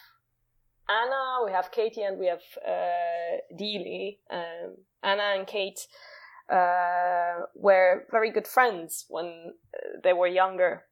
Anna, 0.90 1.46
we 1.46 1.52
have 1.52 1.72
Katie, 1.72 2.04
and 2.04 2.18
we 2.18 2.28
have 2.28 2.42
uh. 2.66 3.38
Um, 4.32 4.76
Anna 5.04 5.24
and 5.38 5.48
Kate 5.48 5.80
uh, 6.52 7.46
were 7.56 8.06
very 8.12 8.32
good 8.32 8.48
friends 8.48 9.06
when 9.10 9.54
uh, 9.74 10.00
they 10.04 10.14
were 10.14 10.28
younger. 10.28 10.84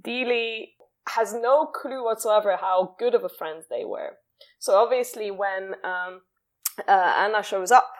Deeley 0.00 0.70
has 1.08 1.34
no 1.34 1.66
clue 1.66 2.04
whatsoever 2.04 2.56
how 2.60 2.96
good 2.98 3.14
of 3.14 3.24
a 3.24 3.28
friend 3.28 3.62
they 3.70 3.84
were. 3.84 4.16
So 4.58 4.74
obviously, 4.74 5.30
when 5.30 5.74
um, 5.84 6.22
uh, 6.88 7.14
Anna 7.16 7.42
shows 7.42 7.70
up, 7.70 7.92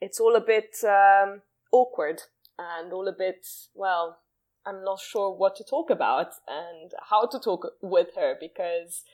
it's 0.00 0.20
all 0.20 0.36
a 0.36 0.40
bit 0.40 0.76
um, 0.84 1.42
awkward 1.72 2.22
and 2.58 2.92
all 2.92 3.08
a 3.08 3.14
bit 3.16 3.46
well. 3.74 4.18
I'm 4.66 4.84
not 4.84 5.00
sure 5.00 5.34
what 5.34 5.56
to 5.56 5.64
talk 5.64 5.90
about 5.90 6.28
and 6.46 6.92
how 7.08 7.26
to 7.26 7.38
talk 7.38 7.66
with 7.80 8.08
her 8.16 8.34
because 8.38 9.04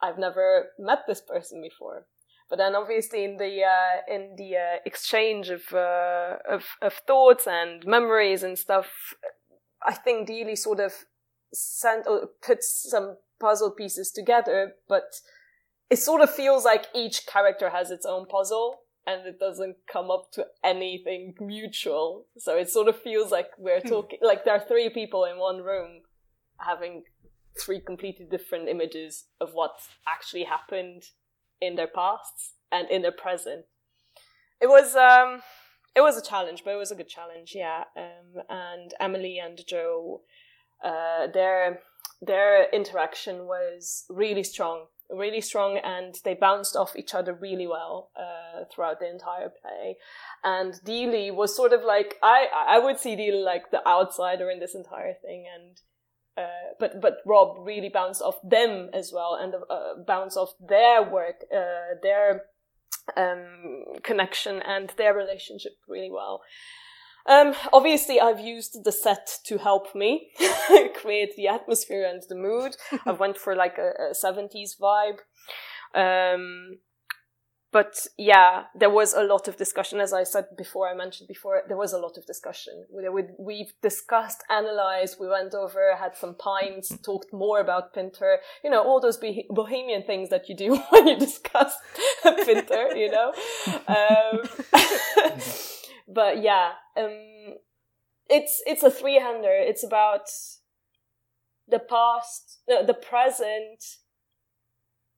I've 0.00 0.18
never 0.18 0.70
met 0.78 1.00
this 1.06 1.20
person 1.20 1.60
before. 1.62 2.06
But 2.48 2.56
then, 2.58 2.76
obviously, 2.76 3.24
in 3.24 3.38
the 3.38 3.62
uh, 3.64 4.14
in 4.14 4.36
the 4.36 4.56
uh, 4.56 4.78
exchange 4.84 5.50
of, 5.50 5.62
uh, 5.72 6.36
of 6.48 6.64
of 6.80 6.94
thoughts 7.06 7.46
and 7.46 7.84
memories 7.84 8.44
and 8.44 8.56
stuff, 8.56 8.86
I 9.84 9.94
think 9.94 10.28
Deeley 10.28 10.56
sort 10.56 10.78
of 10.78 10.92
sent 11.52 12.06
or 12.06 12.28
puts 12.40 12.88
some 12.88 13.16
puzzle 13.40 13.72
pieces 13.72 14.12
together, 14.12 14.74
but 14.88 15.20
it 15.90 15.96
sort 15.96 16.20
of 16.20 16.30
feels 16.32 16.64
like 16.64 16.86
each 16.94 17.26
character 17.26 17.70
has 17.70 17.90
its 17.90 18.06
own 18.06 18.26
puzzle 18.26 18.78
and 19.06 19.26
it 19.26 19.38
doesn't 19.38 19.76
come 19.90 20.10
up 20.10 20.32
to 20.32 20.46
anything 20.64 21.34
mutual. 21.40 22.26
So 22.38 22.56
it 22.56 22.68
sort 22.68 22.88
of 22.88 23.00
feels 23.00 23.30
like 23.30 23.50
we're 23.56 23.80
hmm. 23.80 23.88
talking, 23.88 24.18
like 24.22 24.44
there 24.44 24.54
are 24.54 24.64
three 24.66 24.90
people 24.90 25.24
in 25.24 25.38
one 25.38 25.58
room 25.58 26.02
having 26.58 27.04
three 27.58 27.80
completely 27.80 28.26
different 28.28 28.68
images 28.68 29.26
of 29.40 29.52
what 29.52 29.78
actually 30.08 30.44
happened 30.44 31.04
in 31.60 31.76
their 31.76 31.86
pasts 31.86 32.54
and 32.72 32.90
in 32.90 33.02
their 33.02 33.12
present. 33.12 33.64
It 34.60 34.68
was, 34.68 34.96
um, 34.96 35.42
it 35.94 36.00
was 36.00 36.16
a 36.16 36.22
challenge, 36.22 36.62
but 36.64 36.72
it 36.72 36.78
was 36.78 36.90
a 36.90 36.96
good 36.96 37.08
challenge, 37.08 37.52
yeah. 37.54 37.84
Um, 37.96 38.42
and 38.48 38.92
Emily 39.00 39.38
and 39.38 39.60
Joe, 39.66 40.22
uh, 40.84 41.28
their, 41.32 41.80
their 42.20 42.68
interaction 42.70 43.46
was 43.46 44.04
really 44.08 44.42
strong 44.42 44.86
really 45.10 45.40
strong 45.40 45.78
and 45.78 46.16
they 46.24 46.34
bounced 46.34 46.76
off 46.76 46.96
each 46.96 47.14
other 47.14 47.32
really 47.34 47.66
well 47.66 48.10
uh, 48.16 48.64
throughout 48.72 49.00
the 49.00 49.08
entire 49.08 49.48
play. 49.48 49.96
And 50.44 50.74
Deeley 50.84 51.34
was 51.34 51.56
sort 51.56 51.72
of 51.72 51.82
like 51.82 52.16
I 52.22 52.46
I 52.68 52.78
would 52.78 52.98
see 52.98 53.16
Deeley 53.16 53.44
like 53.44 53.70
the 53.70 53.86
outsider 53.86 54.50
in 54.50 54.60
this 54.60 54.74
entire 54.74 55.14
thing, 55.14 55.44
and 55.54 55.80
uh, 56.36 56.74
but 56.78 57.00
but 57.00 57.18
Rob 57.24 57.66
really 57.66 57.88
bounced 57.88 58.22
off 58.22 58.36
them 58.42 58.90
as 58.92 59.12
well 59.12 59.38
and 59.40 59.54
uh, 59.54 60.02
bounced 60.06 60.36
off 60.36 60.54
their 60.60 61.02
work, 61.02 61.44
uh, 61.54 61.96
their 62.02 62.42
um, 63.16 63.84
connection 64.02 64.60
and 64.62 64.92
their 64.96 65.14
relationship 65.14 65.72
really 65.88 66.10
well. 66.10 66.42
Um, 67.28 67.54
obviously, 67.72 68.20
I've 68.20 68.40
used 68.40 68.84
the 68.84 68.92
set 68.92 69.38
to 69.46 69.58
help 69.58 69.94
me 69.94 70.30
create 70.94 71.34
the 71.36 71.48
atmosphere 71.48 72.06
and 72.08 72.22
the 72.28 72.36
mood. 72.36 72.76
I 73.06 73.12
went 73.12 73.36
for 73.36 73.54
like 73.54 73.78
a, 73.78 74.10
a 74.10 74.14
70s 74.14 74.78
vibe. 74.80 75.18
Um, 75.94 76.78
but 77.72 78.06
yeah, 78.16 78.64
there 78.74 78.88
was 78.88 79.12
a 79.12 79.22
lot 79.22 79.48
of 79.48 79.56
discussion. 79.56 80.00
As 80.00 80.12
I 80.12 80.22
said 80.22 80.46
before, 80.56 80.88
I 80.88 80.94
mentioned 80.94 81.28
before, 81.28 81.62
there 81.68 81.76
was 81.76 81.92
a 81.92 81.98
lot 81.98 82.16
of 82.16 82.24
discussion. 82.24 82.86
We, 82.90 83.24
we, 83.38 83.70
discussed, 83.82 84.44
analyzed, 84.48 85.18
we 85.20 85.28
went 85.28 85.52
over, 85.52 85.94
had 85.98 86.16
some 86.16 86.36
pints, 86.36 86.96
talked 87.04 87.32
more 87.32 87.60
about 87.60 87.92
Pinter, 87.92 88.38
you 88.64 88.70
know, 88.70 88.82
all 88.82 89.00
those 89.00 89.18
bohemian 89.50 90.04
things 90.04 90.30
that 90.30 90.48
you 90.48 90.56
do 90.56 90.76
when 90.90 91.06
you 91.08 91.18
discuss 91.18 91.76
Pinter, 92.22 92.96
you 92.96 93.10
know. 93.10 93.34
Um, 93.88 95.40
but 96.08 96.42
yeah, 96.42 96.72
um, 96.96 97.54
it's 98.28 98.62
it's 98.66 98.82
a 98.82 98.90
three 98.90 99.18
hander. 99.18 99.52
It's 99.52 99.84
about 99.84 100.28
the 101.68 101.78
past, 101.78 102.60
the, 102.68 102.84
the 102.86 102.94
present, 102.94 103.84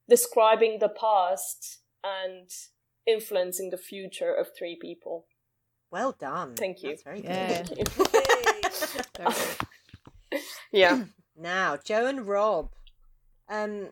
describing 0.09 0.79
the 0.81 0.89
past, 0.89 1.81
and 2.03 2.49
influencing 3.07 3.71
the 3.71 3.79
future 3.79 4.33
of 4.33 4.49
three 4.57 4.77
people. 4.81 5.27
Well 5.91 6.15
done. 6.19 6.55
Thank 6.55 6.83
you. 6.83 6.91
That's 6.91 7.03
very 7.03 7.23
yeah. 7.23 7.63
good. 7.63 7.89
Thank 7.89 9.19
you. 9.19 10.39
yeah. 10.73 11.05
Now, 11.41 11.77
Joe 11.77 12.07
and 12.07 12.27
Rob. 12.27 12.71
Um, 13.49 13.91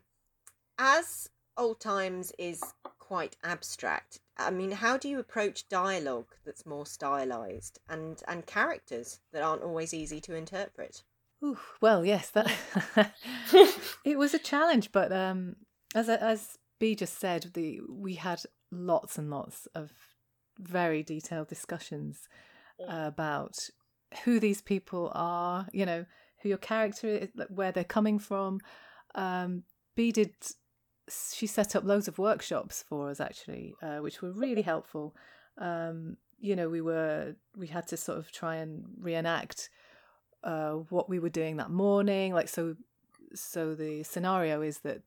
as 0.78 1.28
old 1.56 1.80
times 1.80 2.32
is 2.40 2.60
quite 3.06 3.36
abstract. 3.44 4.20
I 4.36 4.50
mean, 4.50 4.72
how 4.72 4.96
do 4.96 5.08
you 5.08 5.18
approach 5.18 5.68
dialogue 5.68 6.34
that's 6.44 6.66
more 6.66 6.86
stylized 6.86 7.78
and 7.88 8.20
and 8.26 8.46
characters 8.46 9.20
that 9.32 9.42
aren't 9.42 9.62
always 9.62 9.94
easy 9.94 10.20
to 10.22 10.34
interpret? 10.34 11.02
Ooh, 11.44 11.58
well, 11.80 12.04
yes, 12.04 12.30
that 12.30 12.52
it 14.04 14.18
was 14.18 14.34
a 14.34 14.38
challenge, 14.38 14.90
but 14.90 15.12
um, 15.12 15.56
as 15.94 16.08
as 16.08 16.58
B 16.80 16.94
just 16.94 17.18
said, 17.18 17.50
the 17.54 17.80
we 17.88 18.14
had 18.14 18.42
lots 18.72 19.18
and 19.18 19.30
lots 19.30 19.66
of 19.74 19.92
very 20.58 21.02
detailed 21.02 21.48
discussions 21.48 22.28
about 22.88 23.56
who 24.24 24.40
these 24.40 24.62
people 24.62 25.12
are, 25.14 25.68
you 25.72 25.86
know, 25.86 26.04
who 26.42 26.48
your 26.48 26.58
character 26.58 27.08
is, 27.08 27.28
where 27.48 27.72
they're 27.72 27.84
coming 27.84 28.18
from. 28.18 28.60
Um, 29.14 29.62
B 29.94 30.12
did 30.12 30.34
she 31.08 31.46
set 31.46 31.76
up 31.76 31.84
loads 31.84 32.08
of 32.08 32.18
workshops 32.18 32.84
for 32.88 33.10
us 33.10 33.20
actually, 33.20 33.74
uh, 33.82 33.98
which 33.98 34.22
were 34.22 34.32
really 34.32 34.62
helpful. 34.62 35.14
Um, 35.58 36.16
you 36.38 36.56
know, 36.56 36.68
we 36.68 36.80
were 36.80 37.34
we 37.56 37.66
had 37.68 37.86
to 37.88 37.96
sort 37.96 38.18
of 38.18 38.30
try 38.30 38.56
and 38.56 38.84
reenact 39.00 39.70
uh, 40.42 40.72
what 40.90 41.08
we 41.08 41.18
were 41.18 41.28
doing 41.28 41.56
that 41.56 41.70
morning. 41.70 42.34
Like 42.34 42.48
so, 42.48 42.76
so 43.34 43.74
the 43.74 44.02
scenario 44.02 44.62
is 44.62 44.78
that 44.80 45.02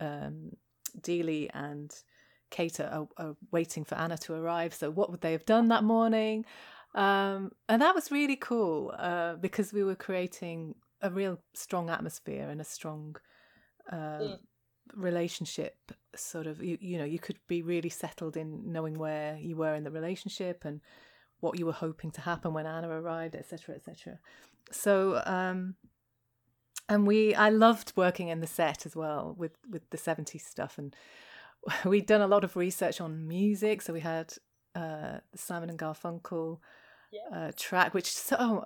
um, 0.00 0.56
Deeley 1.00 1.50
and 1.54 1.92
Kate 2.50 2.80
are, 2.80 3.06
are, 3.16 3.36
waiting 3.50 3.84
for 3.84 3.94
Anna 3.94 4.18
to 4.18 4.34
arrive. 4.34 4.74
So 4.74 4.90
what 4.90 5.10
would 5.10 5.20
they 5.20 5.32
have 5.32 5.46
done 5.46 5.68
that 5.68 5.84
morning? 5.84 6.44
Um, 6.94 7.52
and 7.68 7.80
that 7.80 7.94
was 7.94 8.10
really 8.10 8.36
cool 8.36 8.92
uh, 8.98 9.34
because 9.34 9.72
we 9.72 9.84
were 9.84 9.94
creating 9.94 10.74
a 11.00 11.10
real 11.10 11.38
strong 11.54 11.88
atmosphere 11.88 12.48
and 12.48 12.60
a 12.60 12.64
strong 12.64 13.16
uh, 13.90 14.18
yeah 14.20 14.34
relationship 14.94 15.92
sort 16.14 16.46
of 16.46 16.62
you, 16.62 16.76
you 16.80 16.98
know 16.98 17.04
you 17.04 17.18
could 17.18 17.38
be 17.48 17.62
really 17.62 17.88
settled 17.88 18.36
in 18.36 18.72
knowing 18.72 18.98
where 18.98 19.36
you 19.36 19.56
were 19.56 19.74
in 19.74 19.84
the 19.84 19.90
relationship 19.90 20.64
and 20.64 20.80
what 21.40 21.58
you 21.58 21.66
were 21.66 21.72
hoping 21.72 22.10
to 22.10 22.20
happen 22.20 22.52
when 22.52 22.66
Anna 22.66 22.88
arrived 22.88 23.34
etc 23.34 23.74
etc 23.74 24.18
so 24.70 25.22
um 25.24 25.74
and 26.88 27.06
we 27.06 27.34
I 27.34 27.48
loved 27.48 27.92
working 27.96 28.28
in 28.28 28.40
the 28.40 28.46
set 28.46 28.86
as 28.86 28.94
well 28.94 29.34
with 29.36 29.56
with 29.68 29.88
the 29.90 29.98
70s 29.98 30.42
stuff 30.42 30.78
and 30.78 30.94
we'd 31.84 32.06
done 32.06 32.20
a 32.20 32.26
lot 32.26 32.44
of 32.44 32.56
research 32.56 33.00
on 33.00 33.26
music. 33.26 33.82
So 33.82 33.92
we 33.92 34.00
had 34.00 34.34
uh 34.74 35.18
Simon 35.34 35.70
and 35.70 35.78
Garfunkel 35.78 36.58
yeah. 37.12 37.48
uh, 37.48 37.52
track 37.56 37.94
which 37.94 38.10
so 38.10 38.64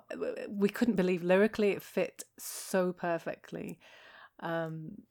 we 0.49 0.69
couldn't 0.69 0.95
believe 0.95 1.23
lyrically 1.23 1.71
it 1.71 1.81
fit 1.81 2.23
so 2.37 2.91
perfectly. 2.91 3.79
Um 4.39 5.03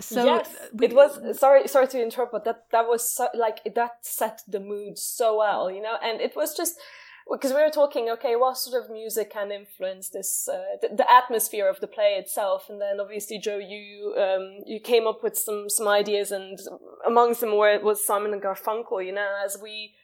so 0.00 0.24
yes, 0.24 0.48
we, 0.72 0.86
it 0.86 0.94
was 0.94 1.38
sorry 1.38 1.66
sorry 1.66 1.88
to 1.88 2.00
interrupt 2.00 2.32
but 2.32 2.44
that 2.44 2.64
that 2.70 2.86
was 2.86 3.08
so, 3.08 3.28
like 3.34 3.60
that 3.74 3.96
set 4.02 4.42
the 4.46 4.60
mood 4.60 4.96
so 4.96 5.38
well 5.38 5.70
you 5.70 5.82
know? 5.82 5.96
And 6.02 6.20
it 6.20 6.36
was 6.36 6.56
just 6.56 6.78
because 7.30 7.52
we 7.52 7.60
were 7.60 7.70
talking 7.70 8.08
okay 8.10 8.36
what 8.36 8.58
sort 8.58 8.82
of 8.82 8.90
music 8.90 9.32
can 9.32 9.50
influence 9.50 10.10
this 10.10 10.48
uh, 10.48 10.76
the, 10.80 10.94
the, 10.94 11.10
atmosphere 11.10 11.68
of 11.68 11.80
the 11.80 11.88
play 11.88 12.14
itself? 12.18 12.70
And 12.70 12.80
then 12.80 13.00
obviously 13.00 13.38
joe 13.38 13.58
you 13.58 14.14
um, 14.16 14.60
you 14.66 14.78
came 14.78 15.06
up 15.06 15.22
with 15.22 15.36
some 15.36 15.68
some 15.68 15.88
ideas 15.88 16.30
and 16.30 16.58
amongst 17.04 17.40
them 17.40 17.56
were 17.56 17.80
was 17.80 18.06
simon 18.06 18.32
and 18.32 18.42
garfunkel 18.42 19.04
you 19.04 19.12
know? 19.12 19.34
As 19.44 19.58
we 19.60 19.94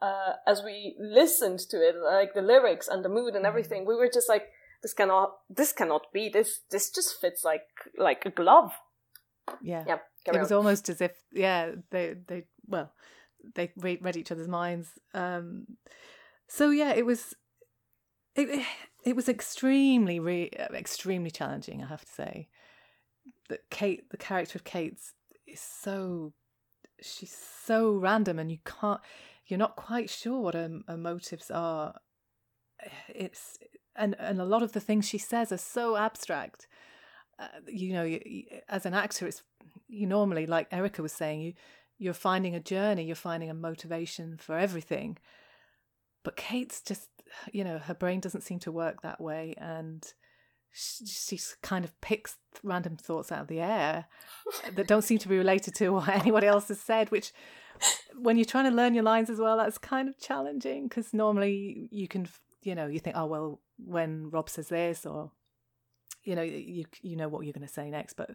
uh, 0.00 0.34
as 0.46 0.62
we 0.62 0.94
listened 0.98 1.58
to 1.58 1.76
it 1.76 1.96
like 1.96 2.34
the 2.34 2.42
lyrics 2.42 2.86
and 2.86 3.04
the 3.04 3.08
mood 3.08 3.34
and 3.34 3.38
mm-hmm. 3.38 3.46
everything 3.46 3.84
we 3.84 3.96
were 3.96 4.10
just 4.12 4.28
like 4.28 4.48
this 4.82 4.94
cannot 4.94 5.38
this 5.50 5.72
cannot 5.72 6.12
be 6.12 6.28
this 6.28 6.60
this 6.70 6.88
just 6.88 7.20
fits 7.20 7.44
like 7.44 7.66
like 7.98 8.24
a 8.24 8.30
glove 8.30 8.72
yeah. 9.62 9.84
Yeah. 9.86 9.98
It 10.26 10.34
on. 10.34 10.40
was 10.40 10.52
almost 10.52 10.88
as 10.88 11.00
if, 11.00 11.12
yeah, 11.32 11.72
they, 11.90 12.14
they, 12.26 12.44
well, 12.66 12.92
they 13.54 13.72
read, 13.76 14.02
read 14.02 14.16
each 14.16 14.32
other's 14.32 14.48
minds. 14.48 14.90
Um, 15.14 15.66
so 16.48 16.70
yeah, 16.70 16.92
it 16.92 17.06
was, 17.06 17.34
it, 18.34 18.66
it 19.04 19.16
was 19.16 19.28
extremely, 19.28 20.20
re- 20.20 20.50
extremely 20.74 21.30
challenging. 21.30 21.82
I 21.82 21.86
have 21.86 22.04
to 22.04 22.12
say 22.12 22.48
that 23.48 23.70
Kate, 23.70 24.10
the 24.10 24.16
character 24.16 24.58
of 24.58 24.64
Kate's, 24.64 25.14
is 25.46 25.60
so. 25.60 26.32
she's 27.02 27.36
so 27.64 27.92
random, 27.92 28.38
and 28.38 28.50
you 28.50 28.58
can't. 28.64 29.00
You're 29.46 29.58
not 29.58 29.74
quite 29.74 30.10
sure 30.10 30.40
what 30.40 30.54
her, 30.54 30.80
her 30.86 30.96
motives 30.96 31.50
are. 31.50 31.94
It's 33.08 33.58
and 33.96 34.14
and 34.18 34.40
a 34.40 34.44
lot 34.44 34.62
of 34.62 34.72
the 34.72 34.80
things 34.80 35.08
she 35.08 35.18
says 35.18 35.50
are 35.50 35.58
so 35.58 35.96
abstract. 35.96 36.68
Uh, 37.40 37.46
you 37.66 37.94
know, 37.94 38.04
you, 38.04 38.44
as 38.68 38.84
an 38.84 38.94
actor, 38.94 39.26
it's 39.26 39.42
you 39.88 40.06
normally, 40.06 40.46
like 40.46 40.68
Erica 40.70 41.02
was 41.02 41.12
saying, 41.12 41.40
you 41.40 41.54
you're 42.00 42.14
finding 42.14 42.54
a 42.54 42.60
journey, 42.60 43.04
you're 43.04 43.14
finding 43.14 43.50
a 43.50 43.54
motivation 43.54 44.38
for 44.38 44.56
everything. 44.56 45.18
But 46.24 46.34
Kate's 46.34 46.80
just, 46.80 47.08
you 47.52 47.62
know, 47.62 47.78
her 47.78 47.94
brain 47.94 48.20
doesn't 48.20 48.40
seem 48.40 48.58
to 48.60 48.72
work 48.72 49.02
that 49.02 49.20
way, 49.20 49.54
and 49.58 50.02
she, 50.72 51.06
she 51.06 51.38
kind 51.62 51.84
of 51.84 51.98
picks 52.00 52.36
random 52.62 52.96
thoughts 52.96 53.30
out 53.30 53.42
of 53.42 53.48
the 53.48 53.60
air 53.60 54.06
that 54.74 54.86
don't 54.86 55.02
seem 55.02 55.18
to 55.18 55.28
be 55.28 55.36
related 55.36 55.74
to 55.76 55.90
what 55.90 56.08
anybody 56.20 56.46
else 56.46 56.68
has 56.68 56.80
said, 56.80 57.10
which 57.10 57.32
when 58.16 58.36
you're 58.36 58.46
trying 58.46 58.70
to 58.70 58.76
learn 58.76 58.94
your 58.94 59.04
lines 59.04 59.28
as 59.28 59.38
well, 59.38 59.58
that's 59.58 59.78
kind 59.78 60.08
of 60.08 60.18
challenging 60.18 60.88
because 60.88 61.12
normally 61.12 61.88
you 61.90 62.08
can, 62.08 62.26
you 62.62 62.74
know, 62.74 62.86
you 62.86 62.98
think, 62.98 63.16
oh 63.16 63.26
well, 63.26 63.60
when 63.76 64.30
Rob 64.30 64.48
says 64.48 64.68
this, 64.68 65.04
or 65.04 65.32
you 66.30 66.36
know, 66.36 66.42
you 66.42 66.84
you 67.02 67.16
know 67.16 67.28
what 67.28 67.44
you're 67.44 67.52
going 67.52 67.66
to 67.66 67.72
say 67.72 67.90
next, 67.90 68.14
but 68.14 68.30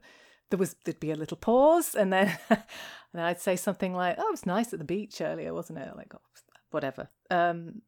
there 0.50 0.60
was 0.60 0.76
there'd 0.84 1.00
be 1.00 1.12
a 1.12 1.16
little 1.16 1.38
pause, 1.38 1.96
and 1.96 2.12
then 2.12 2.28
and 2.50 2.60
then 3.14 3.24
I'd 3.24 3.40
say 3.40 3.56
something 3.56 3.94
like, 3.94 4.18
"Oh, 4.18 4.28
it 4.28 4.32
was 4.32 4.46
nice 4.46 4.74
at 4.74 4.80
the 4.80 4.86
beach 4.86 5.22
earlier, 5.22 5.54
wasn't 5.54 5.80
it?" 5.80 5.96
Like, 5.96 6.14
oh, 6.14 6.20
whatever. 6.72 7.08
Um, 7.32 7.84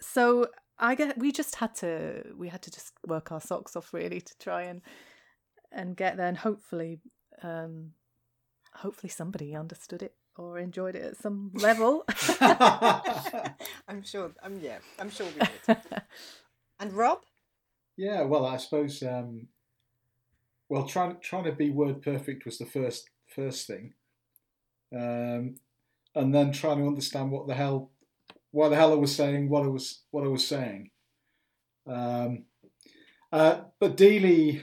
so 0.00 0.48
I 0.80 0.96
get 0.96 1.16
we 1.16 1.30
just 1.30 1.54
had 1.56 1.76
to 1.76 2.24
we 2.36 2.48
had 2.48 2.62
to 2.62 2.72
just 2.72 2.92
work 3.06 3.30
our 3.30 3.40
socks 3.40 3.76
off 3.76 3.94
really 3.94 4.20
to 4.20 4.38
try 4.38 4.62
and 4.62 4.82
and 5.70 5.96
get 5.96 6.16
there, 6.16 6.26
and 6.26 6.38
hopefully, 6.38 6.98
um, 7.44 7.92
hopefully 8.74 9.10
somebody 9.10 9.54
understood 9.54 10.02
it 10.02 10.14
or 10.36 10.58
enjoyed 10.58 10.96
it 10.96 11.04
at 11.04 11.16
some 11.18 11.52
level. 11.54 12.04
I'm 12.40 14.02
sure. 14.02 14.32
I'm 14.42 14.58
yeah. 14.60 14.78
I'm 14.98 15.10
sure 15.10 15.26
we 15.26 15.46
did. 15.66 15.78
and 16.80 16.92
Rob. 16.92 17.20
Yeah, 18.00 18.22
well, 18.22 18.46
I 18.46 18.56
suppose. 18.56 19.02
Um, 19.02 19.48
well, 20.70 20.86
trying 20.86 21.18
trying 21.20 21.44
to 21.44 21.52
be 21.52 21.68
word 21.68 22.00
perfect 22.00 22.46
was 22.46 22.56
the 22.56 22.64
first 22.64 23.10
first 23.26 23.66
thing, 23.66 23.92
um, 24.96 25.56
and 26.14 26.34
then 26.34 26.50
trying 26.50 26.78
to 26.78 26.86
understand 26.86 27.30
what 27.30 27.46
the 27.46 27.54
hell, 27.54 27.90
why 28.52 28.70
the 28.70 28.76
hell 28.76 28.92
I 28.92 28.96
was 28.96 29.14
saying 29.14 29.50
what 29.50 29.64
I 29.64 29.66
was 29.66 30.00
what 30.12 30.24
I 30.24 30.28
was 30.28 30.46
saying. 30.46 30.92
Um, 31.86 32.44
uh, 33.34 33.64
but 33.78 33.98
Deeley, 33.98 34.62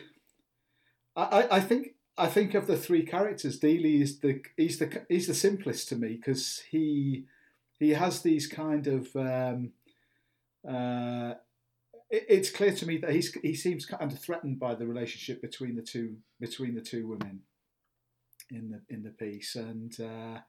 I, 1.16 1.48
I 1.52 1.60
think 1.60 1.90
I 2.18 2.26
think 2.26 2.56
of 2.56 2.66
the 2.66 2.76
three 2.76 3.06
characters, 3.06 3.60
Deeley 3.60 4.02
is 4.02 4.20
the 4.20 4.42
he's 4.58 4.80
the 4.80 5.06
he's 5.10 5.28
the 5.28 5.36
simplest 5.36 5.90
to 5.90 5.96
me 5.96 6.16
because 6.16 6.64
he 6.72 7.26
he 7.78 7.92
has 7.92 8.24
these 8.24 8.48
kind 8.48 8.88
of 8.88 9.16
um, 9.16 9.74
uh, 10.68 11.36
it's 12.10 12.50
clear 12.50 12.74
to 12.74 12.86
me 12.86 12.98
that 12.98 13.12
he's 13.12 13.34
he 13.34 13.54
seems 13.54 13.86
kind 13.86 14.12
of 14.12 14.20
threatened 14.20 14.60
by 14.60 14.76
the 14.76 14.88
relationship 14.88 15.42
between 15.42 15.76
the 15.76 15.82
two 15.82 16.18
between 16.40 16.76
the 16.76 16.82
two 16.82 17.08
women 17.08 17.42
in 18.50 18.70
the 18.70 18.82
in 18.94 19.04
the 19.04 19.10
piece, 19.10 19.56
and 19.56 20.00
uh, 20.00 20.40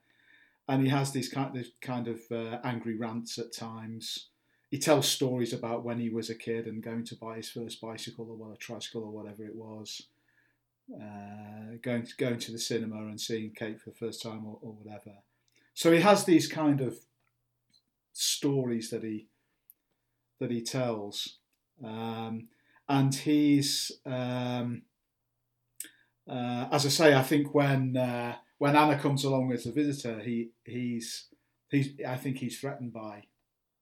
and 0.67 0.83
he 0.83 0.89
has 0.89 1.11
these 1.11 1.29
kind 1.29 1.57
of 1.57 1.65
kind 1.81 2.07
of 2.07 2.19
uh, 2.31 2.59
angry 2.63 2.95
rants 2.95 3.37
at 3.37 3.53
times. 3.53 4.29
He 4.69 4.77
tells 4.77 5.07
stories 5.07 5.51
about 5.51 5.83
when 5.83 5.99
he 5.99 6.09
was 6.09 6.29
a 6.29 6.35
kid 6.35 6.67
and 6.67 6.83
going 6.83 7.03
to 7.05 7.15
buy 7.15 7.37
his 7.37 7.49
first 7.49 7.81
bicycle 7.81 8.29
or 8.29 8.35
well, 8.35 8.53
a 8.53 8.57
tricycle 8.57 9.03
or 9.03 9.11
whatever 9.11 9.43
it 9.43 9.55
was. 9.55 10.03
Uh, 10.93 11.75
going 11.83 12.03
to 12.03 12.15
going 12.17 12.39
to 12.39 12.51
the 12.51 12.59
cinema 12.59 12.97
and 12.97 13.19
seeing 13.19 13.51
Kate 13.51 13.79
for 13.79 13.89
the 13.89 13.95
first 13.95 14.21
time 14.21 14.45
or, 14.45 14.57
or 14.61 14.73
whatever. 14.73 15.17
So 15.73 15.91
he 15.91 16.01
has 16.01 16.25
these 16.25 16.47
kind 16.47 16.81
of 16.81 16.99
stories 18.13 18.89
that 18.89 19.03
he 19.03 19.27
that 20.39 20.51
he 20.51 20.61
tells, 20.61 21.38
um, 21.83 22.47
and 22.87 23.13
he's, 23.13 23.91
um, 24.05 24.83
uh, 26.29 26.67
as 26.71 26.85
I 26.85 26.89
say, 26.89 27.15
I 27.15 27.23
think 27.23 27.53
when 27.53 27.95
uh, 27.95 28.35
when 28.57 28.75
Anna 28.75 28.97
comes 28.97 29.23
along 29.23 29.51
as 29.51 29.65
a 29.65 29.71
visitor, 29.71 30.19
he 30.19 30.49
he's 30.63 31.25
he's 31.69 31.93
I 32.07 32.17
think 32.17 32.37
he's 32.37 32.59
threatened 32.59 32.93
by 32.93 33.23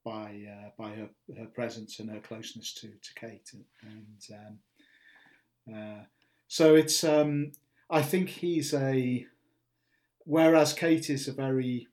by 0.04 0.46
uh, 0.50 0.70
by 0.78 0.90
her, 0.92 1.10
her 1.38 1.48
presence 1.48 2.00
and 2.00 2.10
her 2.10 2.20
closeness 2.20 2.74
to 2.76 2.88
to 2.88 3.14
Kate, 3.16 3.50
and 3.82 4.26
um, 4.34 5.76
uh, 5.76 6.04
so 6.48 6.76
it's 6.76 7.04
um, 7.04 7.52
I 7.90 8.02
think 8.02 8.30
he's 8.30 8.74
a 8.74 9.26
whereas 10.26 10.74
Kate 10.74 11.10
is 11.10 11.28
a 11.28 11.34
very 11.34 11.88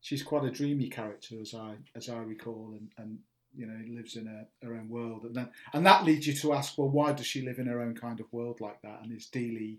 she's 0.00 0.22
quite 0.22 0.44
a 0.44 0.50
dreamy 0.50 0.88
character 0.88 1.40
as 1.40 1.54
I 1.54 1.76
as 1.94 2.08
I 2.08 2.18
recall, 2.18 2.74
and, 2.78 2.90
and 2.98 3.18
you 3.56 3.66
know 3.66 3.78
lives 3.94 4.16
in 4.16 4.26
a, 4.26 4.66
her 4.66 4.74
own 4.74 4.88
world. 4.88 5.24
And 5.24 5.34
then 5.34 5.48
and 5.72 5.84
that 5.86 6.04
leads 6.04 6.26
you 6.26 6.34
to 6.34 6.52
ask 6.52 6.76
well 6.76 6.88
why 6.88 7.12
does 7.12 7.26
she 7.26 7.42
live 7.42 7.58
in 7.58 7.66
her 7.66 7.80
own 7.80 7.94
kind 7.94 8.20
of 8.20 8.32
world 8.32 8.60
like 8.60 8.80
that? 8.82 9.00
And 9.02 9.12
is 9.12 9.28
Deeley 9.32 9.78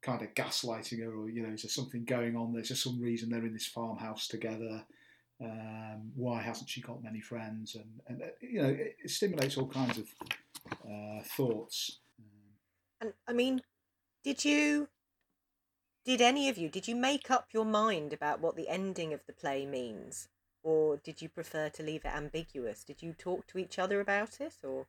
kind 0.00 0.22
of 0.22 0.32
gaslighting 0.34 1.02
her 1.02 1.12
or 1.12 1.28
you 1.28 1.42
know 1.42 1.52
is 1.52 1.62
there 1.62 1.70
something 1.70 2.04
going 2.04 2.36
on 2.36 2.52
there's 2.52 2.68
just 2.68 2.84
some 2.84 3.00
reason 3.00 3.28
they're 3.28 3.44
in 3.44 3.52
this 3.52 3.66
farmhouse 3.66 4.28
together? 4.28 4.84
Um, 5.40 6.10
why 6.16 6.42
hasn't 6.42 6.68
she 6.68 6.80
got 6.80 7.02
many 7.02 7.20
friends? 7.20 7.76
And, 7.76 8.00
and 8.08 8.22
uh, 8.22 8.26
you 8.40 8.62
know 8.62 8.68
it, 8.68 8.96
it 9.04 9.10
stimulates 9.10 9.56
all 9.56 9.68
kinds 9.68 9.98
of 9.98 10.06
uh, 10.84 11.22
thoughts. 11.36 11.98
And 13.00 13.12
I 13.26 13.32
mean 13.32 13.60
did 14.24 14.44
you 14.44 14.88
did 16.04 16.20
any 16.20 16.48
of 16.48 16.58
you 16.58 16.68
did 16.68 16.88
you 16.88 16.96
make 16.96 17.30
up 17.30 17.48
your 17.52 17.64
mind 17.64 18.12
about 18.12 18.40
what 18.40 18.56
the 18.56 18.68
ending 18.68 19.12
of 19.12 19.20
the 19.26 19.32
play 19.32 19.66
means 19.66 20.28
or 20.68 20.98
did 20.98 21.22
you 21.22 21.30
prefer 21.30 21.70
to 21.70 21.82
leave 21.82 22.04
it 22.04 22.14
ambiguous? 22.14 22.84
Did 22.84 23.00
you 23.00 23.14
talk 23.14 23.46
to 23.46 23.56
each 23.56 23.78
other 23.78 24.02
about 24.02 24.38
it, 24.38 24.52
or? 24.62 24.86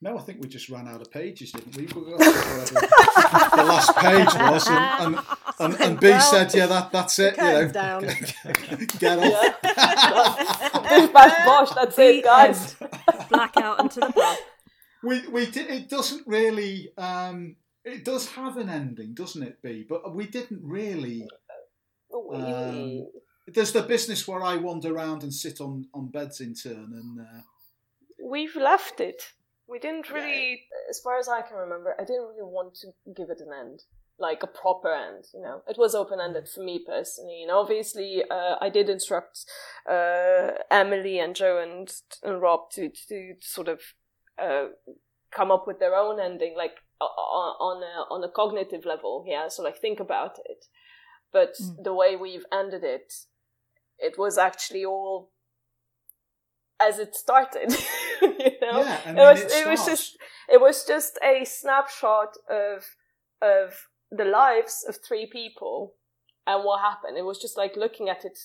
No, 0.00 0.16
I 0.16 0.20
think 0.20 0.40
we 0.40 0.46
just 0.46 0.68
ran 0.68 0.86
out 0.86 1.00
of 1.00 1.10
pages, 1.10 1.50
didn't 1.50 1.76
we? 1.76 1.82
we 1.82 1.88
the 1.92 3.64
last 3.66 3.96
page 3.96 4.32
was, 4.34 4.68
and, 4.68 5.16
and, 5.16 5.26
and, 5.58 5.80
and 5.80 6.00
B 6.00 6.10
well, 6.10 6.20
said, 6.20 6.54
"Yeah, 6.54 6.66
that 6.66 6.92
that's 6.92 7.18
it." 7.18 7.36
You 7.36 7.42
know, 7.42 7.68
down. 7.68 8.02
get 9.00 9.18
off. 9.18 9.62
Dispatch 10.88 11.44
bosh. 11.44 11.70
That's 11.74 11.98
it, 11.98 12.22
guys. 12.22 12.76
Blackout 13.28 13.80
into 13.80 13.98
the 13.98 14.12
pub. 14.12 14.38
We 15.02 15.26
we 15.26 15.46
did. 15.46 15.68
It 15.70 15.88
doesn't 15.90 16.24
really. 16.28 16.92
Um, 16.96 17.56
it 17.84 18.04
does 18.04 18.28
have 18.28 18.58
an 18.58 18.68
ending, 18.68 19.12
doesn't 19.14 19.42
it, 19.42 19.60
B? 19.60 19.84
But 19.88 20.14
we 20.14 20.28
didn't 20.28 20.62
really. 20.62 21.28
Um, 22.32 23.06
there's 23.54 23.72
the 23.72 23.82
business 23.82 24.26
where 24.26 24.42
I 24.42 24.56
wander 24.56 24.94
around 24.94 25.22
and 25.22 25.32
sit 25.32 25.60
on, 25.60 25.86
on 25.94 26.08
beds 26.08 26.40
in 26.40 26.54
turn, 26.54 26.92
and 26.92 27.20
uh... 27.20 27.42
we've 28.22 28.56
left 28.56 29.00
it. 29.00 29.22
We 29.68 29.78
didn't 29.78 30.10
really, 30.10 30.62
as 30.88 30.98
far 30.98 31.18
as 31.18 31.28
I 31.28 31.42
can 31.42 31.56
remember, 31.56 31.94
I 31.96 32.04
didn't 32.04 32.28
really 32.30 32.42
want 32.42 32.74
to 32.80 32.88
give 33.14 33.30
it 33.30 33.40
an 33.40 33.52
end, 33.56 33.82
like 34.18 34.42
a 34.42 34.48
proper 34.48 34.92
end. 34.92 35.26
You 35.32 35.42
know, 35.42 35.62
it 35.68 35.78
was 35.78 35.94
open 35.94 36.18
ended 36.20 36.48
for 36.48 36.64
me 36.64 36.84
personally. 36.84 37.42
And 37.42 37.52
obviously, 37.52 38.24
uh, 38.28 38.56
I 38.60 38.68
did 38.68 38.88
instruct 38.88 39.44
uh, 39.88 40.50
Emily 40.72 41.20
and 41.20 41.36
Joe 41.36 41.58
and, 41.62 41.88
and 42.24 42.42
Rob 42.42 42.70
to 42.72 42.90
to 43.08 43.34
sort 43.40 43.68
of 43.68 43.80
uh, 44.42 44.70
come 45.30 45.52
up 45.52 45.68
with 45.68 45.78
their 45.78 45.94
own 45.94 46.18
ending, 46.18 46.54
like 46.56 46.78
on 47.00 47.82
a 47.82 48.12
on 48.12 48.24
a 48.24 48.28
cognitive 48.28 48.84
level. 48.84 49.24
Yeah, 49.24 49.46
so 49.46 49.62
like 49.62 49.78
think 49.78 50.00
about 50.00 50.38
it. 50.46 50.64
But 51.32 51.54
mm. 51.62 51.84
the 51.84 51.94
way 51.94 52.16
we've 52.16 52.44
ended 52.52 52.82
it 52.82 53.12
it 54.00 54.18
was 54.18 54.38
actually 54.38 54.84
all 54.84 55.30
as 56.80 56.98
it 56.98 57.14
started. 57.14 57.70
you 58.22 58.28
know, 58.62 58.80
yeah, 58.80 59.00
I 59.04 59.12
mean, 59.12 59.18
it 59.18 59.30
was 59.30 59.40
it, 59.42 59.52
it 59.52 59.68
was 59.68 59.86
just 59.86 60.18
it 60.48 60.60
was 60.60 60.84
just 60.86 61.18
a 61.22 61.44
snapshot 61.44 62.36
of 62.48 62.84
of 63.42 63.86
the 64.10 64.24
lives 64.24 64.84
of 64.88 64.98
three 65.06 65.28
people 65.30 65.94
and 66.46 66.64
what 66.64 66.80
happened. 66.80 67.16
It 67.16 67.24
was 67.24 67.38
just 67.38 67.56
like 67.56 67.76
looking 67.76 68.08
at 68.08 68.24
it 68.24 68.38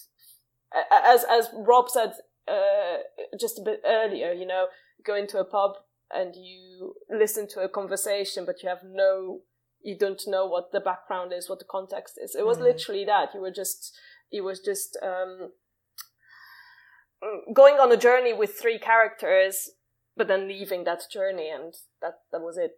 as 0.92 1.24
as 1.24 1.50
Rob 1.54 1.90
said 1.90 2.14
uh, 2.48 2.98
just 3.40 3.60
a 3.60 3.64
bit 3.64 3.82
earlier. 3.86 4.32
You 4.32 4.46
know, 4.46 4.68
go 5.06 5.16
into 5.16 5.38
a 5.40 5.46
pub 5.46 5.74
and 6.14 6.36
you 6.36 6.96
listen 7.10 7.48
to 7.50 7.62
a 7.62 7.70
conversation, 7.70 8.46
but 8.46 8.62
you 8.62 8.70
have 8.70 8.84
no, 8.84 9.42
you 9.82 9.98
don't 9.98 10.22
know 10.28 10.46
what 10.46 10.72
the 10.72 10.80
background 10.80 11.34
is, 11.34 11.50
what 11.50 11.60
the 11.60 11.66
context 11.70 12.20
is. 12.22 12.36
It 12.36 12.46
was 12.46 12.58
mm. 12.58 12.64
literally 12.64 13.06
that. 13.06 13.30
You 13.34 13.42
were 13.42 13.52
just 13.52 13.98
it 14.32 14.42
was 14.42 14.60
just 14.60 14.98
um, 15.04 15.50
going 17.54 17.76
on 17.76 17.92
a 17.92 17.98
journey 17.98 18.34
with 18.34 18.56
three 18.60 18.80
characters, 18.80 19.72
but 20.16 20.28
then 20.28 20.48
leaving 20.48 20.84
that 20.84 21.04
journey, 21.12 21.50
and 21.50 21.74
that 22.02 22.20
that 22.32 22.42
was 22.42 22.58
it. 22.58 22.72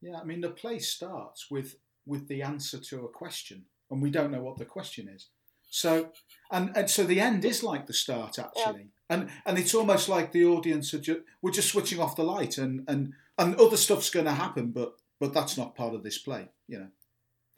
Yeah, 0.00 0.18
I 0.20 0.24
mean 0.24 0.40
the 0.40 0.50
play 0.50 0.78
starts 0.78 1.50
with 1.50 1.76
with 2.06 2.28
the 2.28 2.42
answer 2.42 2.78
to 2.78 3.04
a 3.04 3.08
question, 3.08 3.64
and 3.90 4.02
we 4.02 4.10
don't 4.10 4.30
know 4.30 4.42
what 4.42 4.58
the 4.58 4.64
question 4.64 5.08
is. 5.08 5.28
So, 5.70 6.10
and 6.50 6.70
and 6.76 6.88
so 6.88 7.04
the 7.04 7.20
end 7.20 7.44
is 7.44 7.62
like 7.62 7.86
the 7.86 7.92
start 7.92 8.38
actually, 8.38 8.82
yeah. 8.82 9.16
and 9.16 9.30
and 9.44 9.58
it's 9.58 9.74
almost 9.74 10.08
like 10.08 10.32
the 10.32 10.44
audience 10.44 10.94
are 10.94 11.00
just 11.00 11.20
we're 11.42 11.50
just 11.50 11.70
switching 11.70 12.00
off 12.00 12.16
the 12.16 12.22
light, 12.22 12.58
and 12.58 12.84
and 12.86 13.12
and 13.38 13.56
other 13.56 13.76
stuff's 13.76 14.10
going 14.10 14.26
to 14.26 14.32
happen, 14.32 14.70
but 14.70 14.94
but 15.18 15.32
that's 15.32 15.56
not 15.56 15.74
part 15.74 15.94
of 15.94 16.02
this 16.02 16.18
play, 16.18 16.48
you 16.68 16.78
know. 16.78 16.88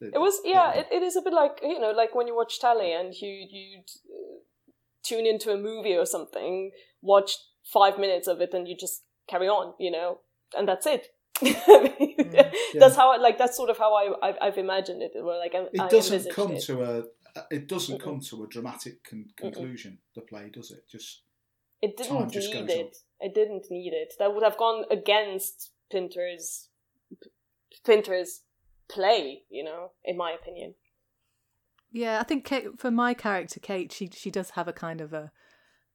The- 0.00 0.08
It 0.14 0.18
was 0.20 0.40
yeah. 0.44 0.72
It, 0.72 0.86
it 0.90 1.02
is 1.02 1.16
a 1.16 1.22
bit 1.22 1.32
like 1.32 1.60
you 1.62 1.78
know, 1.80 1.90
like 1.92 2.14
when 2.14 2.26
you 2.26 2.36
watch 2.36 2.60
telly 2.60 2.92
and 2.92 3.14
you 3.14 3.28
you 3.28 3.78
uh, 3.80 4.38
tune 5.02 5.26
into 5.26 5.52
a 5.52 5.56
movie 5.56 5.96
or 5.96 6.06
something, 6.06 6.70
watch 7.02 7.32
five 7.64 7.98
minutes 7.98 8.28
of 8.28 8.40
it, 8.40 8.52
and 8.54 8.68
you 8.68 8.76
just 8.76 9.02
carry 9.28 9.48
on, 9.48 9.74
you 9.78 9.90
know, 9.90 10.20
and 10.56 10.68
that's 10.68 10.86
it. 10.86 11.08
yeah. 11.42 12.50
That's 12.74 12.96
how 12.96 13.12
I 13.12 13.16
like. 13.18 13.38
That's 13.38 13.56
sort 13.56 13.70
of 13.70 13.78
how 13.78 13.94
I 13.94 14.28
I've, 14.28 14.36
I've 14.40 14.58
imagined 14.58 15.02
it. 15.02 15.12
Where 15.14 15.38
like 15.38 15.54
I, 15.54 15.66
it 15.72 15.80
I 15.80 15.88
doesn't 15.88 16.32
come 16.32 16.52
it. 16.52 16.62
to 16.64 16.82
a 16.82 17.04
it 17.50 17.68
doesn't 17.68 17.98
Mm-mm. 17.98 18.04
come 18.04 18.20
to 18.20 18.44
a 18.44 18.46
dramatic 18.46 19.04
con- 19.04 19.30
conclusion. 19.36 19.98
The 20.14 20.22
play 20.22 20.50
does 20.52 20.70
it 20.70 20.88
just 20.90 21.22
It 21.82 21.96
didn't 21.96 22.34
need 22.34 22.70
it. 22.70 22.96
It 23.20 23.34
didn't 23.34 23.66
need 23.70 23.92
it. 23.92 24.14
That 24.18 24.34
would 24.34 24.42
have 24.42 24.56
gone 24.56 24.84
against 24.90 25.72
Pinter's 25.92 26.68
Pinter's 27.84 28.42
play, 28.88 29.42
you 29.50 29.64
know, 29.64 29.92
in 30.04 30.16
my 30.16 30.32
opinion. 30.32 30.74
Yeah, 31.92 32.20
I 32.20 32.24
think 32.24 32.44
Kate, 32.44 32.78
for 32.78 32.90
my 32.90 33.14
character, 33.14 33.60
Kate, 33.60 33.92
she 33.92 34.10
she 34.12 34.30
does 34.30 34.50
have 34.50 34.68
a 34.68 34.72
kind 34.72 35.00
of 35.00 35.12
a 35.12 35.32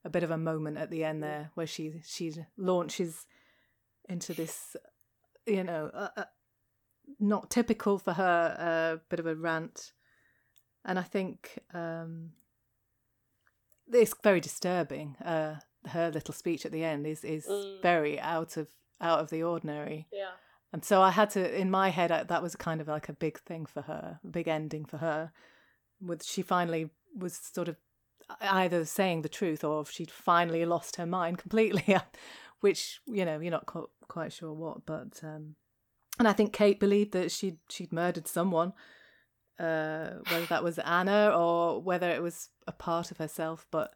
a 0.03 0.09
bit 0.09 0.23
of 0.23 0.31
a 0.31 0.37
moment 0.37 0.77
at 0.77 0.89
the 0.89 1.03
end 1.03 1.21
there 1.21 1.51
where 1.53 1.67
she 1.67 2.01
she 2.05 2.33
launches 2.57 3.25
into 4.09 4.33
this, 4.33 4.75
you 5.45 5.63
know, 5.63 5.91
uh, 5.93 6.09
uh, 6.17 6.23
not 7.19 7.49
typical 7.51 7.99
for 7.99 8.13
her, 8.13 8.55
uh, 8.57 9.03
bit 9.09 9.19
of 9.19 9.25
a 9.27 9.35
rant, 9.35 9.93
and 10.83 10.97
I 10.97 11.03
think 11.03 11.59
um, 11.73 12.31
it's 13.91 14.15
very 14.23 14.39
disturbing. 14.39 15.15
Uh, 15.17 15.59
her 15.87 16.09
little 16.11 16.33
speech 16.33 16.65
at 16.65 16.71
the 16.71 16.83
end 16.83 17.05
is 17.05 17.23
is 17.23 17.45
Mm. 17.47 17.81
very 17.81 18.19
out 18.19 18.57
of 18.57 18.69
out 18.99 19.19
of 19.19 19.29
the 19.29 19.43
ordinary. 19.43 20.07
Yeah. 20.11 20.31
And 20.73 20.85
so 20.85 21.01
I 21.01 21.11
had 21.11 21.29
to, 21.31 21.59
in 21.59 21.69
my 21.69 21.89
head, 21.89 22.11
I, 22.11 22.23
that 22.23 22.41
was 22.41 22.55
kind 22.55 22.79
of 22.79 22.87
like 22.87 23.09
a 23.09 23.13
big 23.13 23.39
thing 23.39 23.65
for 23.65 23.81
her, 23.83 24.19
a 24.23 24.27
big 24.27 24.47
ending 24.47 24.85
for 24.85 24.97
her. 24.97 25.31
With 25.99 26.23
she 26.23 26.41
finally 26.41 26.89
was 27.15 27.35
sort 27.35 27.67
of 27.67 27.75
either 28.39 28.85
saying 28.85 29.21
the 29.21 29.29
truth 29.29 29.63
or 29.63 29.85
she'd 29.85 30.11
finally 30.11 30.65
lost 30.65 30.95
her 30.95 31.05
mind 31.05 31.37
completely, 31.39 31.95
which 32.61 33.01
you 33.05 33.25
know 33.25 33.39
you're 33.39 33.51
not 33.51 33.65
qu- 33.65 33.89
quite 34.07 34.33
sure 34.33 34.53
what. 34.53 34.85
But 34.85 35.19
um, 35.23 35.55
and 36.17 36.27
I 36.27 36.33
think 36.33 36.53
Kate 36.53 36.79
believed 36.79 37.11
that 37.11 37.31
she'd 37.31 37.57
she'd 37.69 37.91
murdered 37.91 38.27
someone, 38.27 38.73
uh, 39.59 40.11
whether 40.29 40.45
that 40.47 40.63
was 40.63 40.79
Anna 40.79 41.31
or 41.35 41.81
whether 41.81 42.09
it 42.09 42.21
was 42.21 42.49
a 42.67 42.71
part 42.71 43.11
of 43.11 43.17
herself. 43.17 43.65
But 43.71 43.93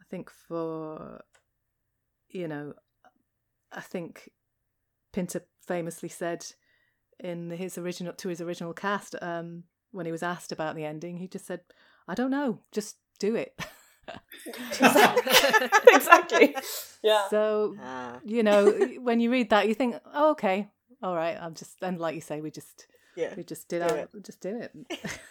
I 0.00 0.04
think 0.08 0.30
for 0.30 1.22
you 2.30 2.48
know, 2.48 2.74
I 3.72 3.80
think 3.80 4.30
Pinter 5.12 5.42
famously 5.68 6.08
said 6.08 6.44
in 7.20 7.50
his 7.50 7.78
original 7.78 8.12
to 8.14 8.28
his 8.28 8.40
original 8.40 8.72
cast 8.72 9.14
um, 9.22 9.64
when 9.92 10.06
he 10.06 10.12
was 10.12 10.22
asked 10.22 10.52
about 10.52 10.74
the 10.76 10.84
ending, 10.84 11.18
he 11.18 11.28
just 11.28 11.46
said, 11.46 11.60
"I 12.08 12.14
don't 12.14 12.30
know, 12.30 12.60
just 12.72 12.96
do 13.18 13.34
it." 13.36 13.52
exactly. 15.92 16.54
Yeah. 17.02 17.28
So 17.28 17.76
Ah, 17.80 18.18
you 18.24 18.42
know, 18.42 18.70
when 19.00 19.20
you 19.20 19.30
read 19.30 19.50
that, 19.50 19.68
you 19.68 19.74
think, 19.74 19.96
"Oh, 20.14 20.30
okay, 20.32 20.68
all 21.02 21.14
right." 21.14 21.36
I'm 21.40 21.54
just 21.54 21.76
and 21.82 21.98
like 21.98 22.14
you 22.14 22.20
say, 22.20 22.40
we 22.40 22.50
just 22.50 22.86
yeah. 23.16 23.34
we 23.36 23.44
just 23.44 23.68
did 23.68 23.80
Do 23.86 23.94
our, 23.94 23.98
it. 23.98 24.10
just 24.24 24.40
do 24.40 24.58
it. 24.60 24.72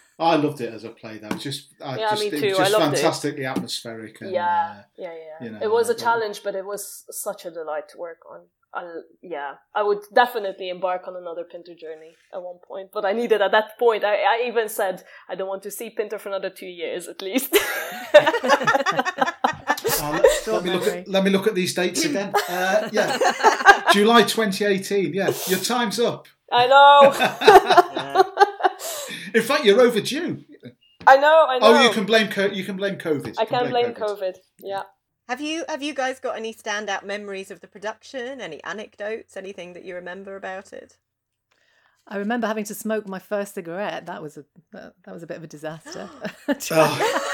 I 0.19 0.35
loved 0.35 0.61
it 0.61 0.73
as 0.73 0.83
a 0.83 0.89
play 0.89 1.19
though. 1.19 1.27
It 1.27 1.33
was 1.35 1.43
just 1.43 1.73
I 1.81 1.97
Yeah, 1.97 2.09
just 2.11 2.21
me 2.21 2.27
it 2.27 2.33
was 2.33 2.41
too. 2.41 2.47
I 2.47 2.51
just 2.57 2.71
loved 2.73 2.93
it. 2.93 2.97
fantastically 2.97 3.45
atmospheric 3.45 4.21
and 4.21 4.31
yeah, 4.31 4.75
uh, 4.79 4.83
yeah, 4.97 5.13
yeah. 5.13 5.45
you 5.45 5.51
know, 5.51 5.59
it 5.61 5.71
was 5.71 5.89
a 5.89 5.95
challenge, 5.95 6.41
but 6.43 6.55
it 6.55 6.65
was 6.65 7.05
such 7.11 7.45
a 7.45 7.51
delight 7.51 7.89
to 7.89 7.97
work 7.97 8.19
on. 8.29 8.41
I, 8.74 8.84
yeah, 9.22 9.55
I 9.74 9.82
would 9.82 9.99
definitely 10.13 10.70
embark 10.70 11.07
on 11.07 11.15
another 11.15 11.43
Pinter 11.49 11.74
journey 11.74 12.15
at 12.34 12.41
one 12.41 12.57
point, 12.68 12.89
but 12.93 13.05
I 13.05 13.13
needed 13.13 13.41
at 13.41 13.51
that 13.51 13.78
point. 13.80 14.03
I, 14.03 14.15
I 14.15 14.43
even 14.47 14.68
said 14.70 15.03
I 15.30 15.36
don't 15.36 15.47
want 15.47 15.63
to 15.63 15.72
see 15.72 15.89
Pinter 15.89 16.20
for 16.20 16.30
another 16.30 16.49
two 16.49 16.68
years 16.68 17.07
at 17.07 17.22
least. 17.22 17.55
Oh, 19.99 20.11
let, 20.11 20.47
let 20.47 20.63
me 20.63 20.72
look 20.72 20.88
at 20.88 21.07
let 21.07 21.24
me 21.24 21.30
look 21.30 21.47
at 21.47 21.55
these 21.55 21.74
dates 21.74 22.05
again. 22.05 22.32
Uh, 22.49 22.89
yeah, 22.91 23.18
July 23.93 24.24
2018. 24.24 25.13
Yeah, 25.13 25.32
your 25.47 25.59
time's 25.59 25.99
up. 25.99 26.28
I 26.51 26.68
know. 26.68 28.24
In 29.34 29.41
fact, 29.41 29.65
you're 29.65 29.82
overdue. 29.82 30.43
I 31.05 31.18
know. 31.18 31.45
I 31.49 31.59
know. 31.59 31.68
Oh, 31.68 31.84
you 31.84 31.89
can 31.91 32.05
blame 32.05 32.30
co- 32.30 32.51
you 32.51 32.63
can 32.63 32.78
blame 32.78 32.97
COVID. 32.97 33.36
I 33.38 33.41
You 33.41 33.47
can 33.47 33.70
blame 33.70 33.93
COVID. 33.93 34.36
Yeah. 34.59 34.84
Have 35.28 35.41
you 35.41 35.65
have 35.67 35.84
you 35.84 35.93
guys 35.93 36.19
got 36.19 36.38
any 36.38 36.53
standout 36.53 37.03
memories 37.03 37.51
of 37.51 37.59
the 37.59 37.67
production? 37.67 38.39
Any 38.39 38.63
anecdotes? 38.63 39.36
Anything 39.36 39.73
that 39.73 39.84
you 39.84 39.95
remember 39.95 40.36
about 40.36 40.71
it? 40.71 40.97
I 42.07 42.17
remember 42.17 42.47
having 42.47 42.63
to 42.65 42.73
smoke 42.73 43.07
my 43.07 43.19
first 43.19 43.53
cigarette. 43.55 44.05
That 44.05 44.21
was 44.21 44.38
a 44.38 44.45
that, 44.71 44.93
that 45.03 45.13
was 45.13 45.23
a 45.23 45.28
bit 45.28 45.38
of 45.38 45.43
a 45.43 45.47
disaster. 45.47 46.09
Oh, 46.71 47.34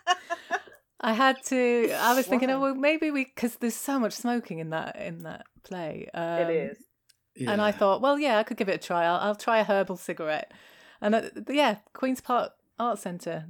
I 1.00 1.12
had 1.12 1.42
to. 1.44 1.92
I 1.92 2.14
was 2.14 2.26
thinking, 2.26 2.50
oh 2.50 2.60
well, 2.60 2.74
maybe 2.74 3.10
we 3.10 3.24
because 3.24 3.56
there's 3.56 3.76
so 3.76 3.98
much 4.00 4.14
smoking 4.14 4.58
in 4.58 4.70
that 4.70 4.96
in 4.96 5.24
that 5.24 5.44
play. 5.62 6.08
Um, 6.14 6.40
it 6.40 6.50
is. 6.50 6.78
And 7.46 7.60
I 7.60 7.70
thought, 7.70 8.00
well, 8.00 8.18
yeah, 8.18 8.38
I 8.38 8.42
could 8.42 8.56
give 8.56 8.70
it 8.70 8.82
a 8.82 8.86
try. 8.86 9.04
I'll, 9.04 9.20
I'll 9.20 9.34
try 9.34 9.58
a 9.58 9.64
herbal 9.64 9.98
cigarette. 9.98 10.52
And 11.02 11.14
uh, 11.14 11.22
yeah, 11.50 11.76
Queen's 11.92 12.22
Park 12.22 12.52
Art 12.78 12.98
Centre, 12.98 13.44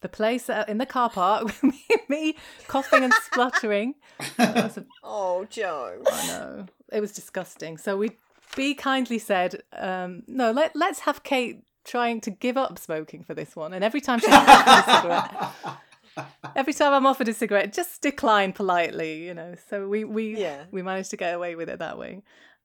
the 0.00 0.08
place 0.08 0.48
uh, 0.50 0.64
in 0.68 0.78
the 0.78 0.86
car 0.86 1.10
park 1.10 1.44
with 1.44 1.62
me, 1.62 1.84
me 2.08 2.36
coughing 2.68 3.04
and 3.04 3.12
spluttering. 3.24 3.94
A- 4.38 4.70
Oh, 5.04 5.44
Joe. 5.50 6.02
I 6.10 6.26
know 6.28 6.66
it 6.92 7.00
was 7.00 7.12
disgusting. 7.12 7.76
So 7.78 7.96
we, 7.96 8.12
B 8.56 8.74
kindly 8.74 9.18
said, 9.18 9.62
um, 9.76 10.22
no, 10.26 10.50
let 10.52 10.74
let's 10.74 11.00
have 11.00 11.22
Kate 11.22 11.62
trying 11.84 12.20
to 12.22 12.30
give 12.30 12.56
up 12.56 12.78
smoking 12.78 13.22
for 13.22 13.34
this 13.34 13.54
one. 13.56 13.72
And 13.72 13.82
every 13.84 14.00
time 14.00 14.18
she's 14.20 14.28
offered 14.32 14.90
a 14.90 14.96
cigarette, 14.96 16.26
every 16.56 16.72
time 16.74 16.92
I'm 16.92 17.06
offered 17.06 17.28
a 17.28 17.32
cigarette, 17.34 17.72
just 17.72 18.02
decline 18.02 18.52
politely, 18.52 19.24
you 19.26 19.34
know. 19.34 19.54
So 19.68 19.88
we 19.88 20.04
we 20.04 20.36
Yeah. 20.40 20.64
we 20.70 20.82
managed 20.82 21.10
to 21.10 21.16
get 21.16 21.34
away 21.34 21.54
with 21.54 21.68
it 21.68 21.78
that 21.78 21.96
way. 21.98 22.22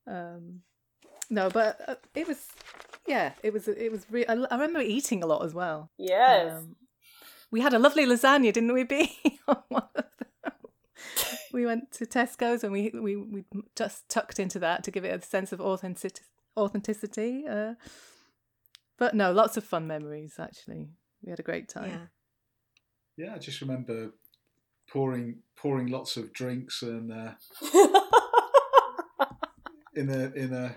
Um, 0.08 0.62
no, 1.30 1.50
but 1.50 1.80
uh, 1.88 1.96
it 2.14 2.28
was 2.28 2.48
yeah, 3.08 3.32
it 3.44 3.54
was 3.54 3.68
it 3.68 3.92
was. 3.92 4.06
Re- 4.10 4.26
I, 4.28 4.34
I 4.34 4.56
remember 4.56 4.82
eating 4.82 5.24
a 5.24 5.28
lot 5.28 5.44
as 5.46 5.54
well. 5.54 5.90
Yes. 5.98 6.52
Um, 6.54 6.76
we 7.52 7.62
had 7.62 7.74
a 7.74 7.80
lovely 7.80 8.06
lasagna, 8.06 8.54
didn't 8.54 8.74
we, 8.74 8.84
B? 8.84 9.18
on 9.48 9.64
one 9.70 9.88
of 9.96 10.06
them. 10.18 10.54
we 11.54 11.66
went 11.66 11.92
to 11.94 12.06
Tesco's 12.06 12.64
and 12.64 12.72
we, 12.72 12.92
we, 12.94 13.16
we 13.16 13.44
just 13.76 14.08
tucked 14.10 14.40
into 14.40 14.60
that 14.60 14.84
to 14.84 14.92
give 14.92 15.06
it 15.06 15.16
a 15.16 15.26
sense 15.26 15.52
of 15.52 15.62
authenticity. 15.62 16.24
authenticity. 16.58 17.46
Uh, 17.48 17.74
but 18.98 19.14
no, 19.14 19.32
lots 19.32 19.58
of 19.58 19.64
fun 19.64 19.88
memories, 19.88 20.36
actually. 20.40 20.90
We 21.24 21.30
had 21.30 21.40
a 21.40 21.44
great 21.44 21.70
time. 21.70 21.90
Yeah. 23.18 23.26
Yeah, 23.28 23.36
I 23.36 23.38
just 23.38 23.62
remember 23.62 24.12
pouring 24.90 25.40
pouring 25.56 25.88
lots 25.88 26.18
of 26.18 26.34
drinks 26.34 26.82
and 26.82 27.12
uh, 27.12 27.32
in 29.96 30.10
a 30.10 30.32
in 30.36 30.54
a 30.54 30.76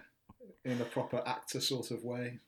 in 0.65 0.81
a 0.81 0.85
proper 0.85 1.21
actor 1.27 1.61
sort 1.61 1.91
of 1.91 2.05
way. 2.05 2.39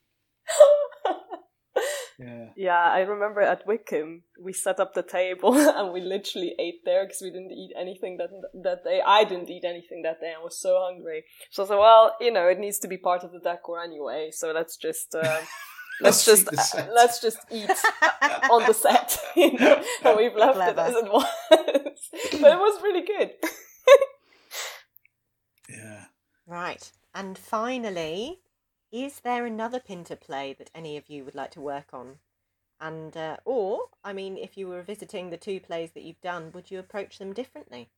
Yeah. 2.21 2.49
Yeah, 2.55 2.83
I 2.83 2.99
remember 2.99 3.41
at 3.41 3.65
Wickham 3.65 4.23
we 4.39 4.53
set 4.53 4.79
up 4.79 4.93
the 4.93 5.01
table 5.01 5.53
and 5.77 5.91
we 5.91 6.01
literally 6.01 6.53
ate 6.59 6.85
there 6.85 7.05
because 7.05 7.21
we 7.21 7.31
didn't 7.31 7.51
eat 7.51 7.71
anything 7.77 8.17
that 8.17 8.29
that 8.63 8.83
day. 8.83 9.01
I 9.05 9.23
didn't 9.23 9.49
eat 9.49 9.63
anything 9.65 10.03
that 10.03 10.19
day. 10.21 10.33
I 10.37 10.43
was 10.43 10.59
so 10.59 10.79
hungry. 10.79 11.23
So 11.49 11.63
I 11.63 11.67
said, 11.67 11.77
well, 11.77 12.15
you 12.21 12.31
know, 12.31 12.47
it 12.47 12.59
needs 12.59 12.79
to 12.79 12.87
be 12.87 12.97
part 12.97 13.23
of 13.23 13.31
the 13.31 13.39
decor 13.39 13.81
anyway. 13.81 14.29
So 14.31 14.51
let's 14.51 14.77
just 14.77 15.15
uh, 15.15 15.41
let's 16.01 16.27
Let's 16.27 16.43
just 16.43 16.75
uh, 16.75 16.87
let's 16.93 17.21
just 17.21 17.39
eat 17.49 17.69
on 18.51 18.67
the 18.67 18.73
set. 18.73 19.17
You 19.35 19.57
know? 19.57 19.83
and 20.03 20.17
we've 20.17 20.35
left 20.35 20.57
it 20.57 20.77
as 20.77 20.95
it 20.95 21.11
was, 21.11 21.25
but 21.49 22.51
it 22.51 22.59
was 22.59 22.83
really 22.83 23.05
good. 23.05 23.31
Yeah. 25.69 26.05
Right. 26.45 26.91
And 27.15 27.37
finally, 27.37 28.40
is 28.91 29.21
there 29.21 29.45
another 29.45 29.79
Pinter 29.79 30.15
play 30.15 30.53
that 30.57 30.71
any 30.75 30.97
of 30.97 31.09
you 31.09 31.23
would 31.23 31.35
like 31.35 31.51
to 31.51 31.61
work 31.61 31.93
on? 31.93 32.17
And 32.79 33.15
uh, 33.15 33.37
or, 33.45 33.89
I 34.03 34.11
mean, 34.11 34.37
if 34.37 34.57
you 34.57 34.67
were 34.67 34.81
visiting 34.81 35.29
the 35.29 35.37
two 35.37 35.59
plays 35.59 35.91
that 35.91 36.03
you've 36.03 36.21
done, 36.21 36.51
would 36.53 36.71
you 36.71 36.79
approach 36.79 37.19
them 37.19 37.31
differently? 37.31 37.89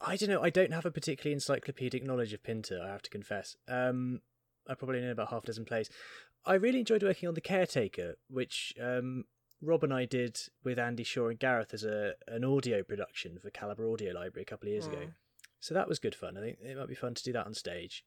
I 0.00 0.16
don't 0.16 0.30
know. 0.30 0.42
I 0.42 0.50
don't 0.50 0.72
have 0.72 0.86
a 0.86 0.90
particularly 0.90 1.34
encyclopedic 1.34 2.02
knowledge 2.02 2.32
of 2.32 2.42
Pinter. 2.42 2.80
I 2.82 2.88
have 2.88 3.02
to 3.02 3.10
confess. 3.10 3.56
Um, 3.68 4.20
I 4.68 4.74
probably 4.74 5.00
know 5.00 5.12
about 5.12 5.28
half 5.28 5.44
a 5.44 5.46
dozen 5.46 5.64
plays. 5.64 5.90
I 6.46 6.54
really 6.54 6.80
enjoyed 6.80 7.02
working 7.02 7.28
on 7.28 7.34
the 7.34 7.40
Caretaker, 7.40 8.16
which 8.28 8.74
um, 8.82 9.24
Rob 9.62 9.84
and 9.84 9.92
I 9.92 10.04
did 10.04 10.38
with 10.62 10.78
Andy 10.78 11.04
Shaw 11.04 11.28
and 11.28 11.38
Gareth 11.38 11.72
as 11.72 11.84
a 11.84 12.14
an 12.28 12.44
audio 12.44 12.82
production 12.82 13.38
for 13.38 13.50
Calibre 13.50 13.90
Audio 13.90 14.12
Library 14.12 14.42
a 14.42 14.50
couple 14.50 14.68
of 14.68 14.72
years 14.72 14.86
ago. 14.86 14.98
Mm. 14.98 15.12
So 15.60 15.74
that 15.74 15.88
was 15.88 15.98
good 15.98 16.14
fun. 16.14 16.36
I 16.36 16.40
think 16.40 16.58
it 16.62 16.76
might 16.76 16.88
be 16.88 16.94
fun 16.94 17.14
to 17.14 17.22
do 17.22 17.32
that 17.32 17.46
on 17.46 17.54
stage. 17.54 18.04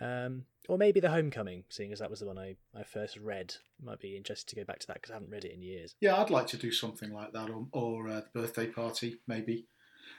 Um, 0.00 0.44
or 0.68 0.78
maybe 0.78 1.00
The 1.00 1.10
Homecoming, 1.10 1.64
seeing 1.68 1.92
as 1.92 1.98
that 1.98 2.10
was 2.10 2.20
the 2.20 2.26
one 2.26 2.38
I, 2.38 2.56
I 2.74 2.82
first 2.84 3.16
read. 3.16 3.54
Might 3.82 4.00
be 4.00 4.16
interested 4.16 4.48
to 4.50 4.56
go 4.56 4.64
back 4.64 4.78
to 4.80 4.86
that 4.86 4.94
because 4.94 5.10
I 5.10 5.14
haven't 5.14 5.30
read 5.30 5.44
it 5.44 5.52
in 5.52 5.60
years. 5.62 5.94
Yeah, 6.00 6.16
I'd 6.20 6.30
like 6.30 6.46
to 6.48 6.56
do 6.56 6.70
something 6.72 7.12
like 7.12 7.32
that, 7.32 7.50
or, 7.50 7.66
or 7.72 8.08
uh, 8.08 8.20
the 8.32 8.40
birthday 8.40 8.66
party, 8.66 9.18
maybe. 9.26 9.66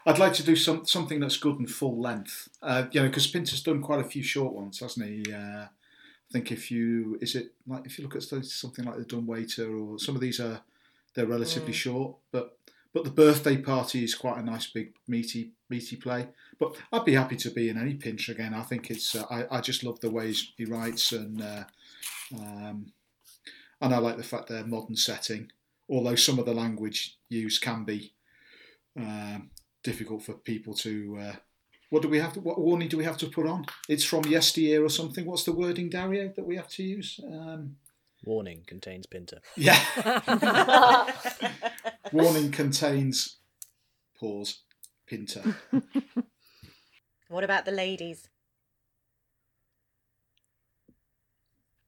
I'd 0.06 0.20
like 0.20 0.34
to 0.34 0.44
do 0.44 0.56
some 0.58 0.86
something 0.86 1.22
that's 1.22 1.38
good 1.38 1.60
and 1.60 1.70
full 1.70 2.00
length. 2.02 2.50
Uh, 2.62 2.86
you 2.92 3.02
know, 3.02 3.08
because 3.08 3.26
Pinter's 3.28 3.64
done 3.64 3.82
quite 3.82 4.02
a 4.02 4.10
few 4.10 4.22
short 4.22 4.54
ones, 4.54 4.80
hasn't 4.82 5.06
he? 5.08 5.32
Uh, 5.34 5.66
I 5.68 6.32
think 6.32 6.52
if 6.52 6.70
you 6.70 7.18
is 7.22 7.36
it 7.36 7.54
like 7.66 7.86
if 7.86 7.98
you 7.98 8.04
look 8.04 8.16
at 8.16 8.24
something 8.24 8.84
like 8.84 8.98
the 8.98 9.06
Dumbwaiter 9.06 9.74
or 9.78 9.98
some 9.98 10.16
of 10.16 10.22
these 10.22 10.40
are 10.42 10.62
they're 11.16 11.26
relatively 11.26 11.72
Mm. 11.72 11.76
short, 11.76 12.16
but 12.32 12.58
but 12.94 13.04
the 13.04 13.10
birthday 13.10 13.58
party 13.58 14.04
is 14.04 14.16
quite 14.16 14.38
a 14.38 14.44
nice 14.44 14.68
big 14.68 14.94
meaty 15.08 15.52
meaty 15.70 15.96
play. 15.96 16.30
But 16.60 16.76
I'd 16.92 17.06
be 17.06 17.16
happy 17.16 17.36
to 17.38 17.50
be 17.50 17.70
in 17.70 17.78
any 17.78 17.96
Pinter 17.96 18.32
again. 18.32 18.54
I 18.54 18.62
think 18.62 18.92
it's 18.92 19.16
uh, 19.16 19.26
I 19.30 19.58
I 19.58 19.62
just 19.62 19.84
love 19.84 20.00
the 20.00 20.12
ways 20.12 20.52
he 20.58 20.66
writes 20.66 21.12
and 21.12 21.42
uh, 21.42 21.64
um, 22.36 22.92
and 23.82 23.94
I 23.94 23.98
like 23.98 24.18
the 24.18 24.24
fact 24.24 24.48
they're 24.48 24.66
modern 24.66 24.96
setting. 24.96 25.52
Although 25.90 26.16
some 26.16 26.40
of 26.40 26.46
the 26.46 26.54
language 26.54 27.18
used 27.30 27.62
can 27.62 27.84
be 27.84 28.14
um, 28.98 29.50
difficult 29.84 30.24
for 30.24 30.34
people 30.34 30.74
to. 30.76 31.18
Uh, 31.20 31.36
what 31.90 32.02
do 32.02 32.10
we 32.10 32.20
have 32.20 32.34
to? 32.34 32.40
What 32.40 32.60
warning 32.60 32.88
do 32.88 32.98
we 32.98 33.04
have 33.04 33.18
to 33.18 33.28
put 33.28 33.46
on? 33.46 33.66
It's 33.90 34.06
from 34.06 34.26
yesteryear 34.26 34.84
or 34.84 34.90
something. 34.90 35.26
What's 35.26 35.44
the 35.44 35.52
wording, 35.52 35.90
Dario, 35.90 36.32
that 36.36 36.46
we 36.46 36.56
have 36.56 36.70
to 36.70 36.84
use? 36.84 37.20
Um, 37.24 37.76
Warning 38.24 38.64
contains 38.66 39.06
Pinter. 39.06 39.40
yeah. 39.58 39.80
warning 42.14 42.52
contains 42.52 43.38
pause 44.20 44.62
Pinter. 45.08 45.42
what 47.28 47.44
about 47.44 47.66
the 47.66 47.72
ladies? 47.72 48.30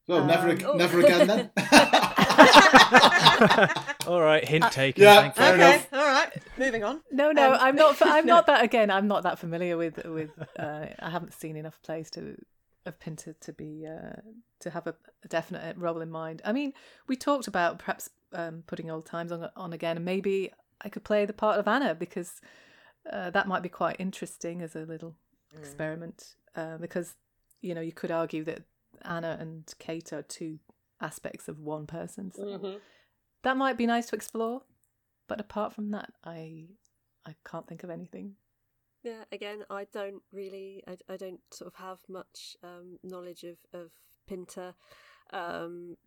Well, 0.08 0.26
never, 0.26 0.50
Um, 0.50 0.58
ag- 0.58 0.64
oh. 0.68 0.74
never 0.78 1.00
again 1.00 1.28
then. 1.28 1.50
All 4.08 4.22
right, 4.22 4.48
hint 4.48 4.72
taken. 4.72 5.02
yeah, 5.04 5.22
thank 5.32 5.36
you. 5.36 5.42
fair 5.42 5.54
okay, 5.56 5.74
enough. 5.76 5.88
all 5.94 6.06
right, 6.06 6.30
moving 6.60 6.84
on. 6.84 7.02
No, 7.12 7.32
no, 7.32 7.54
Um, 7.54 7.58
I'm 7.60 7.76
not. 7.76 7.98
I'm 8.02 8.26
not 8.28 8.46
that. 8.46 8.64
Again, 8.64 8.92
I'm 8.92 9.08
not 9.08 9.24
that 9.24 9.40
familiar 9.40 9.78
with 9.78 9.98
with. 10.06 10.30
Uh, 10.60 10.86
I 11.00 11.10
haven't 11.10 11.34
seen 11.34 11.56
enough 11.56 11.82
plays 11.82 12.12
to 12.12 12.36
of 12.86 13.00
Pinter 13.00 13.34
to 13.34 13.54
be 13.54 13.86
uh, 13.88 14.22
to 14.60 14.70
have 14.70 14.88
a, 14.88 14.96
a 15.24 15.28
definite 15.28 15.78
role 15.78 16.02
in 16.02 16.12
mind. 16.12 16.42
I 16.46 16.52
mean, 16.54 16.74
we 17.08 17.16
talked 17.16 17.48
about 17.48 17.80
perhaps 17.80 18.10
um, 18.34 18.64
putting 18.68 18.90
old 18.92 19.06
times 19.06 19.32
on 19.32 19.50
on 19.56 19.74
again, 19.74 19.96
and 19.98 20.06
maybe 20.06 20.52
I 20.82 20.90
could 20.90 21.04
play 21.04 21.26
the 21.26 21.34
part 21.34 21.60
of 21.60 21.68
Anna 21.68 21.96
because 21.96 22.42
uh, 23.12 23.30
that 23.32 23.48
might 23.48 23.64
be 23.64 23.70
quite 23.70 23.96
interesting 24.00 24.62
as 24.62 24.76
a 24.76 24.82
little 24.82 25.16
experiment. 25.58 26.36
Uh, 26.56 26.78
because 26.78 27.16
you 27.62 27.74
know 27.76 27.82
you 27.82 27.92
could 27.92 28.12
argue 28.12 28.44
that 28.46 28.64
Anna 29.04 29.38
and 29.40 29.74
Kate 29.80 30.14
are 30.14 30.22
two 30.22 30.60
aspects 31.02 31.48
of 31.48 31.60
one 31.60 31.86
person. 31.88 32.32
So 32.32 32.44
Mhm. 32.46 32.80
that 33.44 33.58
might 33.58 33.78
be 33.78 33.86
nice 33.86 34.08
to 34.08 34.16
explore. 34.16 34.64
But 35.28 35.40
apart 35.42 35.74
from 35.74 35.92
that, 35.92 36.14
I 36.24 36.68
I 37.26 37.36
can't 37.44 37.68
think 37.68 37.84
of 37.84 37.90
anything. 37.90 38.36
Yeah, 39.06 39.24
again, 39.32 39.66
I 39.70 39.86
don't 39.94 40.24
really, 40.34 40.84
I, 40.88 40.98
I 41.08 41.16
don't 41.16 41.42
sort 41.52 41.72
of 41.72 41.76
have 41.76 42.00
much 42.10 42.58
um, 42.64 42.98
knowledge 43.04 43.44
of, 43.44 43.58
of 43.72 43.92
Pinter 44.28 44.74
um, 45.32 45.98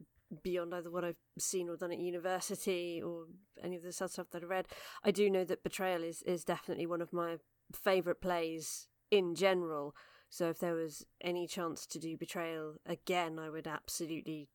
beyond 0.42 0.74
either 0.74 0.90
what 0.90 1.04
I've 1.04 1.22
seen 1.38 1.68
or 1.68 1.76
done 1.76 1.92
at 1.92 2.00
university 2.00 3.00
or 3.00 3.26
any 3.62 3.76
of 3.76 3.82
the 3.82 3.88
other 3.90 4.08
stuff 4.08 4.30
that 4.32 4.42
I 4.42 4.46
read. 4.46 4.66
I 5.04 5.12
do 5.12 5.30
know 5.30 5.44
that 5.44 5.62
Betrayal 5.62 6.02
is, 6.02 6.22
is 6.22 6.42
definitely 6.42 6.86
one 6.86 7.00
of 7.00 7.12
my 7.12 7.36
favourite 7.72 8.20
plays 8.20 8.88
in 9.12 9.36
general. 9.36 9.94
So 10.28 10.50
if 10.50 10.58
there 10.58 10.74
was 10.74 11.06
any 11.20 11.46
chance 11.46 11.86
to 11.86 12.00
do 12.00 12.16
Betrayal 12.16 12.78
again, 12.84 13.38
I 13.38 13.48
would 13.48 13.68
absolutely 13.68 14.48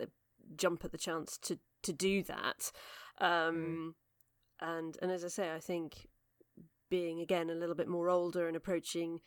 uh, 0.00 0.06
jump 0.54 0.84
at 0.84 0.92
the 0.92 0.96
chance 0.96 1.36
to, 1.38 1.58
to 1.82 1.92
do 1.92 2.22
that. 2.22 2.70
Um, 3.20 3.96
and 4.60 4.96
and 5.02 5.10
as 5.10 5.24
I 5.24 5.28
say, 5.28 5.52
I 5.52 5.58
think 5.58 6.06
being 6.90 7.20
again 7.20 7.48
a 7.48 7.54
little 7.54 7.74
bit 7.74 7.88
more 7.88 8.08
older 8.08 8.46
and 8.46 8.56
approaching 8.56 9.20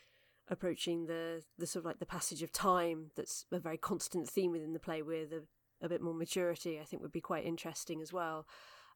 approaching 0.50 1.06
the 1.06 1.42
the 1.58 1.66
sort 1.66 1.82
of 1.82 1.86
like 1.86 2.00
the 2.00 2.06
passage 2.06 2.44
of 2.44 2.52
time 2.52 3.12
that's 3.16 3.46
a 3.52 3.60
very 3.60 3.78
constant 3.78 4.30
theme 4.30 4.52
within 4.52 4.74
the 4.74 4.80
play 4.80 5.02
with 5.02 5.32
a, 5.32 5.44
a 5.82 5.90
bit 5.90 6.02
more 6.02 6.14
maturity 6.14 6.80
I 6.80 6.84
think 6.84 7.02
would 7.02 7.12
be 7.12 7.22
quite 7.22 7.46
interesting 7.46 8.02
as 8.02 8.12
well. 8.12 8.46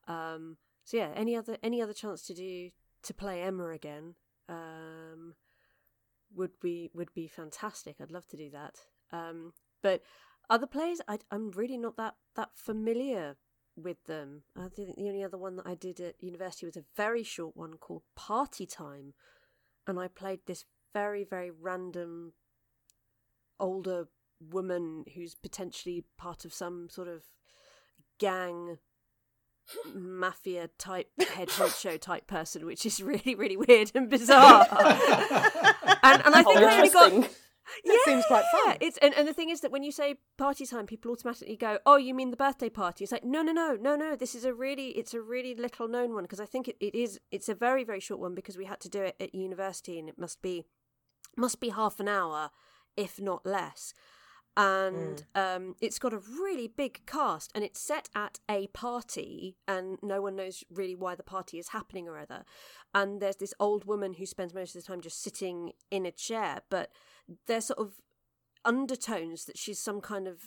Um 0.07 0.57
so 0.83 0.97
yeah 0.97 1.11
any 1.15 1.35
other 1.35 1.57
any 1.63 1.81
other 1.81 1.93
chance 1.93 2.21
to 2.23 2.33
do 2.33 2.69
to 3.03 3.13
play 3.13 3.41
Emma 3.41 3.69
again 3.69 4.15
um 4.49 5.35
would 6.35 6.59
be 6.61 6.91
would 6.93 7.13
be 7.13 7.27
fantastic. 7.27 7.95
I'd 8.01 8.11
love 8.11 8.27
to 8.27 8.37
do 8.37 8.49
that. 8.51 8.75
Um 9.11 9.53
but 9.81 10.01
other 10.49 10.67
plays 10.67 11.01
I, 11.07 11.19
I'm 11.31 11.51
really 11.51 11.77
not 11.77 11.95
that 11.95 12.15
that 12.35 12.49
familiar 12.55 13.37
with 13.77 14.03
them. 14.05 14.43
I 14.57 14.67
think 14.67 14.95
the 14.95 15.07
only 15.07 15.23
other 15.23 15.37
one 15.37 15.55
that 15.57 15.67
I 15.67 15.75
did 15.75 15.99
at 15.99 16.15
university 16.19 16.65
was 16.65 16.77
a 16.77 16.83
very 16.95 17.23
short 17.23 17.55
one 17.55 17.75
called 17.75 18.03
Party 18.15 18.65
Time, 18.65 19.13
and 19.85 19.99
I 19.99 20.07
played 20.07 20.39
this 20.45 20.65
very 20.93 21.23
very 21.23 21.51
random 21.51 22.33
older 23.59 24.07
woman 24.39 25.05
who's 25.15 25.35
potentially 25.35 26.05
part 26.17 26.45
of 26.45 26.53
some 26.53 26.87
sort 26.89 27.07
of 27.07 27.23
gang 28.19 28.77
mafia 29.93 30.69
type 30.77 31.09
head 31.33 31.49
honcho 31.49 31.99
type 32.01 32.27
person 32.27 32.65
which 32.65 32.85
is 32.85 33.01
really 33.01 33.35
really 33.35 33.57
weird 33.57 33.91
and 33.93 34.09
bizarre. 34.09 34.65
And, 36.03 36.25
and 36.25 36.35
i 36.35 36.43
think 36.43 36.59
Oh, 36.59 36.65
i 36.65 36.77
only 36.77 36.89
got 36.89 37.29
That 37.85 38.01
seems 38.05 38.25
quite 38.25 38.45
fun. 38.51 38.61
yeah, 38.65 38.77
It's 38.81 38.97
and, 38.99 39.13
and 39.13 39.27
the 39.27 39.33
thing 39.33 39.49
is 39.49 39.61
that 39.61 39.71
when 39.71 39.83
you 39.83 39.91
say 39.91 40.15
party 40.37 40.65
time, 40.65 40.85
people 40.85 41.11
automatically 41.11 41.55
go, 41.55 41.79
"Oh, 41.85 41.97
you 41.97 42.13
mean 42.13 42.31
the 42.31 42.37
birthday 42.37 42.69
party?" 42.69 43.03
It's 43.03 43.11
like, 43.11 43.23
no, 43.23 43.41
no, 43.41 43.51
no, 43.51 43.75
no, 43.79 43.95
no. 43.95 44.15
This 44.15 44.35
is 44.35 44.45
a 44.45 44.53
really, 44.53 44.89
it's 44.89 45.13
a 45.13 45.21
really 45.21 45.55
little 45.55 45.87
known 45.87 46.13
one 46.13 46.23
because 46.23 46.39
I 46.39 46.45
think 46.45 46.67
it, 46.67 46.77
it 46.79 46.95
is. 46.95 47.19
It's 47.31 47.49
a 47.49 47.55
very, 47.55 47.83
very 47.83 47.99
short 47.99 48.19
one 48.19 48.35
because 48.35 48.57
we 48.57 48.65
had 48.65 48.79
to 48.81 48.89
do 48.89 49.01
it 49.01 49.15
at 49.19 49.35
university, 49.35 49.99
and 49.99 50.07
it 50.09 50.17
must 50.17 50.41
be, 50.41 50.65
must 51.35 51.59
be 51.59 51.69
half 51.69 51.99
an 51.99 52.07
hour, 52.07 52.51
if 52.95 53.19
not 53.19 53.45
less. 53.45 53.93
And 54.57 55.23
um, 55.35 55.75
it's 55.79 55.99
got 55.99 56.13
a 56.13 56.17
really 56.17 56.67
big 56.67 57.05
cast, 57.05 57.51
and 57.53 57.63
it's 57.63 57.79
set 57.79 58.09
at 58.15 58.39
a 58.49 58.65
party, 58.67 59.55
and 59.67 59.99
no 60.01 60.19
one 60.19 60.35
knows 60.35 60.63
really 60.71 60.95
why 60.95 61.13
the 61.13 61.21
party 61.21 61.59
is 61.59 61.69
happening 61.69 62.07
or 62.07 62.17
other. 62.17 62.43
And 62.93 63.21
there's 63.21 63.35
this 63.35 63.53
old 63.59 63.85
woman 63.85 64.15
who 64.15 64.25
spends 64.25 64.55
most 64.55 64.75
of 64.75 64.81
the 64.81 64.87
time 64.87 65.01
just 65.01 65.21
sitting 65.21 65.73
in 65.91 66.07
a 66.07 66.11
chair, 66.11 66.61
but 66.71 66.89
there's 67.45 67.65
sort 67.65 67.77
of 67.77 68.01
undertones 68.65 69.45
that 69.45 69.59
she's 69.59 69.79
some 69.79 70.01
kind 70.01 70.27
of 70.27 70.41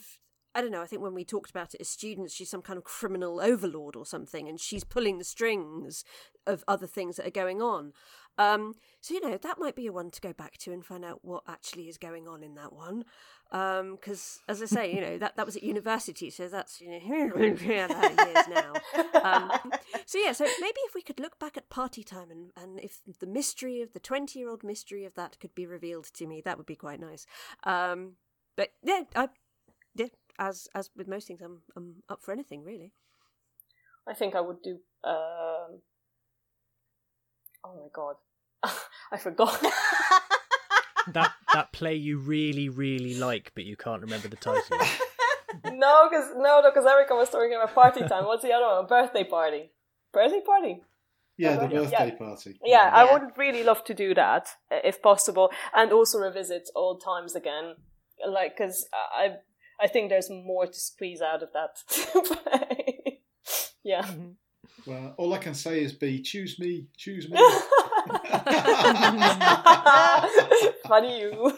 I 0.53 0.61
don't 0.61 0.71
know, 0.71 0.81
I 0.81 0.85
think 0.85 1.01
when 1.01 1.13
we 1.13 1.23
talked 1.23 1.49
about 1.49 1.73
it 1.73 1.79
as 1.79 1.87
students, 1.87 2.33
she's 2.33 2.49
some 2.49 2.61
kind 2.61 2.77
of 2.77 2.83
criminal 2.83 3.39
overlord 3.39 3.95
or 3.95 4.05
something, 4.05 4.49
and 4.49 4.59
she's 4.59 4.83
pulling 4.83 5.17
the 5.17 5.23
strings 5.23 6.03
of 6.45 6.63
other 6.67 6.87
things 6.87 7.15
that 7.15 7.25
are 7.25 7.31
going 7.31 7.61
on. 7.61 7.93
Um, 8.37 8.75
so, 9.01 9.13
you 9.13 9.21
know, 9.21 9.37
that 9.37 9.59
might 9.59 9.75
be 9.75 9.87
a 9.87 9.91
one 9.91 10.11
to 10.11 10.21
go 10.21 10.33
back 10.33 10.57
to 10.59 10.71
and 10.71 10.85
find 10.85 11.03
out 11.03 11.19
what 11.23 11.43
actually 11.47 11.89
is 11.89 11.97
going 11.97 12.27
on 12.27 12.43
in 12.43 12.55
that 12.55 12.73
one. 12.73 13.05
Because, 13.51 14.39
as 14.47 14.61
I 14.61 14.65
say, 14.65 14.93
you 14.93 15.01
know, 15.01 15.17
that, 15.17 15.35
that 15.35 15.45
was 15.45 15.55
at 15.55 15.63
university, 15.63 16.29
so 16.29 16.47
that's, 16.47 16.79
you 16.79 16.89
know, 16.89 16.99
years 18.27 18.47
now. 18.49 18.73
Um, 19.21 19.51
so, 20.05 20.17
yeah, 20.17 20.31
so 20.31 20.45
maybe 20.59 20.79
if 20.85 20.95
we 20.95 21.01
could 21.01 21.19
look 21.19 21.37
back 21.39 21.57
at 21.57 21.69
party 21.69 22.03
time 22.03 22.31
and, 22.31 22.51
and 22.55 22.79
if 22.79 23.01
the 23.19 23.27
mystery 23.27 23.81
of 23.81 23.93
the 23.93 23.99
20 23.99 24.39
year 24.39 24.49
old 24.49 24.63
mystery 24.63 25.03
of 25.05 25.15
that 25.15 25.39
could 25.39 25.53
be 25.53 25.65
revealed 25.65 26.05
to 26.13 26.25
me, 26.25 26.41
that 26.45 26.57
would 26.57 26.67
be 26.67 26.75
quite 26.75 26.99
nice. 26.99 27.25
Um, 27.63 28.13
but 28.55 28.69
yeah, 28.83 29.03
I, 29.15 29.29
yeah, 29.95 30.07
as 30.39 30.67
as 30.73 30.89
with 30.95 31.07
most 31.07 31.27
things, 31.27 31.41
I'm 31.41 31.61
I'm 31.75 32.03
up 32.09 32.21
for 32.21 32.31
anything 32.31 32.63
really. 32.63 32.93
I 34.07 34.13
think 34.13 34.35
I 34.35 34.41
would 34.41 34.61
do. 34.61 34.79
Um... 35.03 35.81
Oh 37.63 37.73
my 37.75 37.89
god, 37.93 38.15
I 39.11 39.17
forgot. 39.17 39.61
that 41.13 41.31
that 41.53 41.71
play 41.71 41.95
you 41.95 42.17
really 42.19 42.69
really 42.69 43.15
like, 43.15 43.51
but 43.55 43.65
you 43.65 43.75
can't 43.75 44.01
remember 44.01 44.27
the 44.27 44.35
title. 44.35 44.77
no, 45.65 46.07
because 46.09 46.29
no, 46.35 46.61
no, 46.61 46.69
because 46.69 46.85
Erica 46.85 47.15
was 47.15 47.29
talking 47.29 47.53
about 47.55 47.73
party 47.75 48.01
time. 48.01 48.25
What's 48.25 48.43
the 48.43 48.53
other 48.53 48.65
one? 48.65 48.87
Birthday 48.87 49.23
party. 49.23 49.71
Birthday 50.13 50.41
party. 50.45 50.81
Yeah, 51.37 51.55
the 51.55 51.73
Yeah. 51.73 51.79
birthday 51.81 52.15
party. 52.17 52.59
Yeah, 52.63 52.89
I 52.93 53.11
would 53.11 53.37
really 53.37 53.63
love 53.63 53.83
to 53.85 53.93
do 53.93 54.13
that 54.13 54.49
uh, 54.71 54.79
if 54.83 55.01
possible, 55.01 55.49
and 55.73 55.91
also 55.91 56.19
revisit 56.19 56.69
old 56.75 57.03
times 57.03 57.35
again. 57.35 57.75
Like, 58.27 58.55
because 58.57 58.87
I, 58.93 59.37
I 59.79 59.87
think 59.87 60.09
there's 60.09 60.29
more 60.29 60.67
to 60.67 60.73
squeeze 60.73 61.21
out 61.21 61.41
of 61.41 61.49
that. 61.53 61.77
play. 62.43 63.21
yeah. 63.83 64.05
Well, 64.85 65.13
all 65.17 65.33
I 65.33 65.37
can 65.37 65.53
say 65.53 65.83
is 65.83 65.93
be 65.93 66.21
Choose 66.21 66.59
me. 66.59 66.87
Choose 66.97 67.29
me. 67.29 67.37
Funny 70.87 71.21
you. 71.21 71.57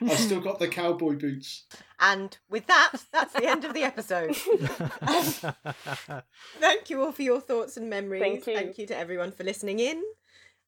I've 0.00 0.18
still 0.18 0.40
got 0.40 0.58
the 0.58 0.68
cowboy 0.68 1.16
boots. 1.16 1.64
And 2.00 2.36
with 2.48 2.66
that, 2.66 2.92
that's 3.12 3.32
the 3.32 3.46
end 3.46 3.64
of 3.64 3.74
the 3.74 3.82
episode. 3.82 4.36
Thank 6.60 6.90
you 6.90 7.02
all 7.02 7.10
for 7.12 7.22
your 7.22 7.40
thoughts 7.40 7.76
and 7.76 7.90
memories. 7.90 8.44
Thank 8.44 8.78
you. 8.78 8.86
to 8.86 8.96
everyone 8.96 9.32
for 9.32 9.42
listening 9.42 9.80
in. 9.80 10.02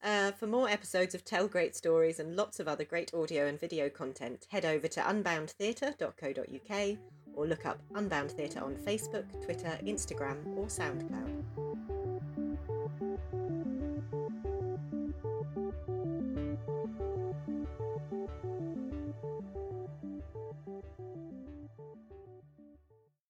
Uh, 0.03 0.33
for 0.33 0.47
more 0.47 0.69
episodes 0.69 1.15
of 1.15 1.25
Tell 1.25 1.47
Great 1.47 1.77
Stories 1.77 2.19
and 2.19 2.35
lots 2.35 2.59
of 2.59 2.67
other 2.67 2.85
great 2.85 3.13
audio 3.13 3.47
and 3.47 3.61
video 3.61 3.91
content, 3.91 4.47
head 4.51 4.65
over 4.65 4.89
to 4.89 5.01
unboundtheatre.co.uk 5.01 6.99
or 7.35 7.47
look 7.47 7.67
up 7.67 7.79
Unbound 7.95 8.33
Theatre 8.33 8.63
on 8.63 8.75
Facebook, 8.77 9.25
Twitter, 9.45 9.79
Instagram, 9.85 10.47
or 10.57 10.67
SoundCloud. 10.67 11.45